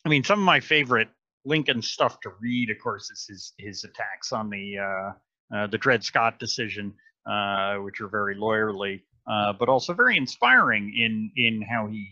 I 0.04 0.08
mean, 0.08 0.24
some 0.24 0.38
of 0.38 0.44
my 0.44 0.60
favorite 0.60 1.08
Lincoln 1.44 1.80
stuff 1.80 2.20
to 2.20 2.30
read, 2.40 2.70
of 2.70 2.78
course, 2.82 3.10
is 3.10 3.26
his 3.28 3.52
his 3.58 3.84
attacks 3.84 4.32
on 4.32 4.50
the 4.50 4.78
uh, 4.78 5.56
uh, 5.56 5.66
the 5.68 5.78
Dred 5.78 6.04
Scott 6.04 6.38
decision, 6.38 6.92
uh, 7.30 7.76
which 7.76 8.00
are 8.00 8.08
very 8.08 8.36
lawyerly, 8.36 9.02
uh, 9.30 9.52
but 9.52 9.68
also 9.68 9.94
very 9.94 10.16
inspiring 10.16 10.92
in 10.96 11.30
in 11.36 11.62
how 11.62 11.86
he 11.86 12.08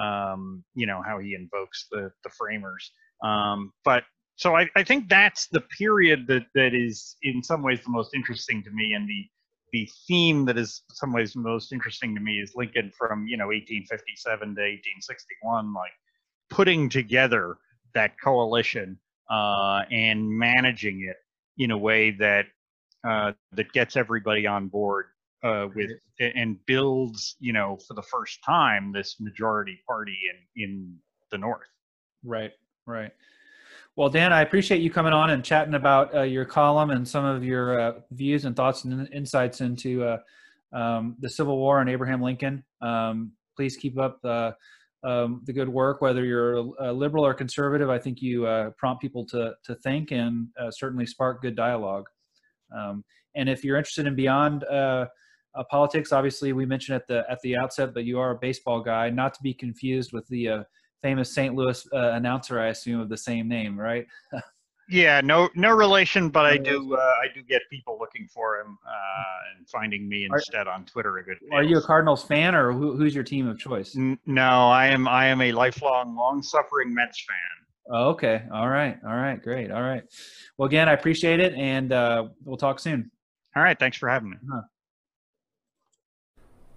um, 0.00 0.64
you 0.74 0.86
know 0.86 1.02
how 1.04 1.18
he 1.18 1.34
invokes 1.34 1.86
the 1.90 2.10
the 2.22 2.30
framers. 2.30 2.92
Um, 3.22 3.72
but 3.84 4.04
so 4.36 4.56
I, 4.56 4.68
I 4.76 4.82
think 4.82 5.08
that's 5.08 5.46
the 5.48 5.60
period 5.60 6.26
that, 6.26 6.46
that 6.54 6.74
is 6.74 7.16
in 7.22 7.42
some 7.42 7.62
ways 7.62 7.80
the 7.84 7.90
most 7.90 8.14
interesting 8.14 8.62
to 8.64 8.70
me 8.70 8.94
and 8.94 9.08
the 9.08 9.26
the 9.72 9.90
theme 10.06 10.44
that 10.44 10.56
is 10.56 10.82
in 10.88 10.94
some 10.94 11.12
ways 11.12 11.34
most 11.34 11.72
interesting 11.72 12.14
to 12.14 12.20
me 12.20 12.38
is 12.38 12.52
Lincoln 12.54 12.92
from 12.96 13.26
you 13.26 13.36
know 13.36 13.46
1857 13.46 14.38
to 14.40 14.46
1861 14.46 15.74
like 15.74 15.90
putting 16.48 16.88
together 16.88 17.56
that 17.92 18.12
coalition 18.22 18.98
uh, 19.30 19.82
and 19.90 20.28
managing 20.28 21.08
it 21.08 21.16
in 21.58 21.72
a 21.72 21.78
way 21.78 22.12
that 22.12 22.46
uh, 23.02 23.32
that 23.52 23.72
gets 23.72 23.96
everybody 23.96 24.46
on 24.46 24.68
board 24.68 25.06
uh, 25.42 25.66
with 25.74 25.90
and 26.20 26.56
builds 26.66 27.36
you 27.40 27.52
know 27.52 27.76
for 27.88 27.94
the 27.94 28.02
first 28.02 28.38
time 28.44 28.92
this 28.92 29.16
majority 29.18 29.80
party 29.88 30.16
in 30.56 30.62
in 30.62 30.96
the 31.32 31.38
north. 31.38 31.66
Right 32.22 32.52
right 32.86 33.12
well, 33.96 34.08
Dan, 34.08 34.32
I 34.32 34.42
appreciate 34.42 34.80
you 34.80 34.90
coming 34.90 35.12
on 35.12 35.30
and 35.30 35.44
chatting 35.44 35.74
about 35.74 36.14
uh, 36.14 36.22
your 36.22 36.44
column 36.44 36.90
and 36.90 37.06
some 37.06 37.24
of 37.24 37.44
your 37.44 37.80
uh, 37.80 37.92
views 38.10 38.44
and 38.44 38.56
thoughts 38.56 38.84
and 38.84 39.08
insights 39.12 39.60
into 39.60 40.02
uh, 40.02 40.18
um, 40.72 41.16
the 41.20 41.28
Civil 41.28 41.56
War 41.58 41.80
and 41.80 41.88
Abraham 41.88 42.20
Lincoln. 42.20 42.64
Um, 42.80 43.32
please 43.56 43.76
keep 43.76 43.96
up 43.96 44.20
the, 44.20 44.56
um, 45.04 45.42
the 45.44 45.52
good 45.52 45.68
work, 45.68 46.02
whether 46.02 46.24
you're 46.24 46.54
a 46.80 46.92
liberal 46.92 47.24
or 47.24 47.34
conservative. 47.34 47.88
I 47.88 47.98
think 48.00 48.20
you 48.20 48.46
uh, 48.46 48.70
prompt 48.70 49.00
people 49.00 49.24
to, 49.26 49.54
to 49.62 49.76
think 49.76 50.10
and 50.10 50.48
uh, 50.60 50.72
certainly 50.72 51.06
spark 51.06 51.40
good 51.40 51.54
dialogue. 51.54 52.06
Um, 52.76 53.04
and 53.36 53.48
if 53.48 53.62
you're 53.62 53.76
interested 53.76 54.08
in 54.08 54.16
beyond 54.16 54.64
uh, 54.64 55.06
politics, 55.70 56.10
obviously 56.10 56.52
we 56.52 56.66
mentioned 56.66 56.96
at 56.96 57.06
the 57.06 57.24
at 57.30 57.40
the 57.42 57.56
outset, 57.56 57.94
but 57.94 58.04
you 58.04 58.18
are 58.18 58.32
a 58.32 58.38
baseball 58.38 58.80
guy, 58.80 59.08
not 59.08 59.34
to 59.34 59.42
be 59.42 59.54
confused 59.54 60.12
with 60.12 60.26
the 60.26 60.64
famous 61.04 61.30
St. 61.30 61.54
Louis 61.54 61.86
uh, 61.92 62.12
announcer, 62.12 62.58
I 62.58 62.68
assume, 62.68 62.98
of 62.98 63.10
the 63.10 63.16
same 63.16 63.46
name, 63.46 63.78
right? 63.78 64.06
yeah, 64.88 65.20
no, 65.20 65.50
no 65.54 65.70
relation, 65.70 66.30
but 66.30 66.46
I 66.46 66.56
do, 66.72 66.94
uh, 66.94 66.98
I 66.98 67.26
do 67.34 67.42
get 67.42 67.60
people 67.70 67.98
looking 68.00 68.26
for 68.26 68.58
him 68.58 68.78
uh, 68.88 69.54
and 69.58 69.68
finding 69.68 70.08
me 70.08 70.24
instead 70.24 70.66
are, 70.66 70.72
on 70.72 70.86
Twitter. 70.86 71.18
A 71.18 71.22
good. 71.22 71.36
Are 71.52 71.62
you 71.62 71.76
a 71.76 71.82
Cardinals 71.82 72.24
fan, 72.24 72.54
or 72.54 72.72
who, 72.72 72.96
who's 72.96 73.14
your 73.14 73.22
team 73.22 73.46
of 73.46 73.58
choice? 73.58 73.94
N- 73.94 74.18
no, 74.24 74.70
I 74.70 74.86
am. 74.86 75.06
I 75.06 75.26
am 75.26 75.42
a 75.42 75.52
lifelong, 75.52 76.16
long-suffering 76.16 76.94
Mets 76.94 77.22
fan. 77.28 77.36
Oh, 77.90 78.08
okay. 78.12 78.44
All 78.50 78.70
right. 78.70 78.98
All 79.06 79.14
right. 79.14 79.42
Great. 79.42 79.70
All 79.70 79.82
right. 79.82 80.04
Well, 80.56 80.66
again, 80.66 80.88
I 80.88 80.94
appreciate 80.94 81.38
it, 81.38 81.52
and 81.52 81.92
uh, 81.92 82.28
we'll 82.46 82.56
talk 82.56 82.78
soon. 82.78 83.10
All 83.54 83.62
right. 83.62 83.78
Thanks 83.78 83.98
for 83.98 84.08
having 84.08 84.30
me. 84.30 84.36
Uh-huh. 84.36 84.62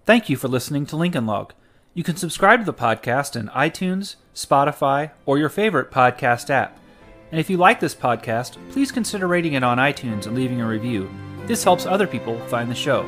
Thank 0.04 0.28
you 0.28 0.36
for 0.36 0.48
listening 0.48 0.84
to 0.86 0.96
Lincoln 0.96 1.24
Log. 1.24 1.54
You 1.98 2.04
can 2.04 2.14
subscribe 2.14 2.60
to 2.60 2.64
the 2.64 2.72
podcast 2.72 3.34
in 3.34 3.48
iTunes, 3.48 4.14
Spotify, 4.32 5.10
or 5.26 5.36
your 5.36 5.48
favorite 5.48 5.90
podcast 5.90 6.48
app. 6.48 6.78
And 7.32 7.40
if 7.40 7.50
you 7.50 7.56
like 7.56 7.80
this 7.80 7.96
podcast, 7.96 8.56
please 8.70 8.92
consider 8.92 9.26
rating 9.26 9.54
it 9.54 9.64
on 9.64 9.78
iTunes 9.78 10.26
and 10.26 10.36
leaving 10.36 10.60
a 10.60 10.68
review. 10.68 11.10
This 11.46 11.64
helps 11.64 11.86
other 11.86 12.06
people 12.06 12.38
find 12.46 12.70
the 12.70 12.74
show. 12.76 13.04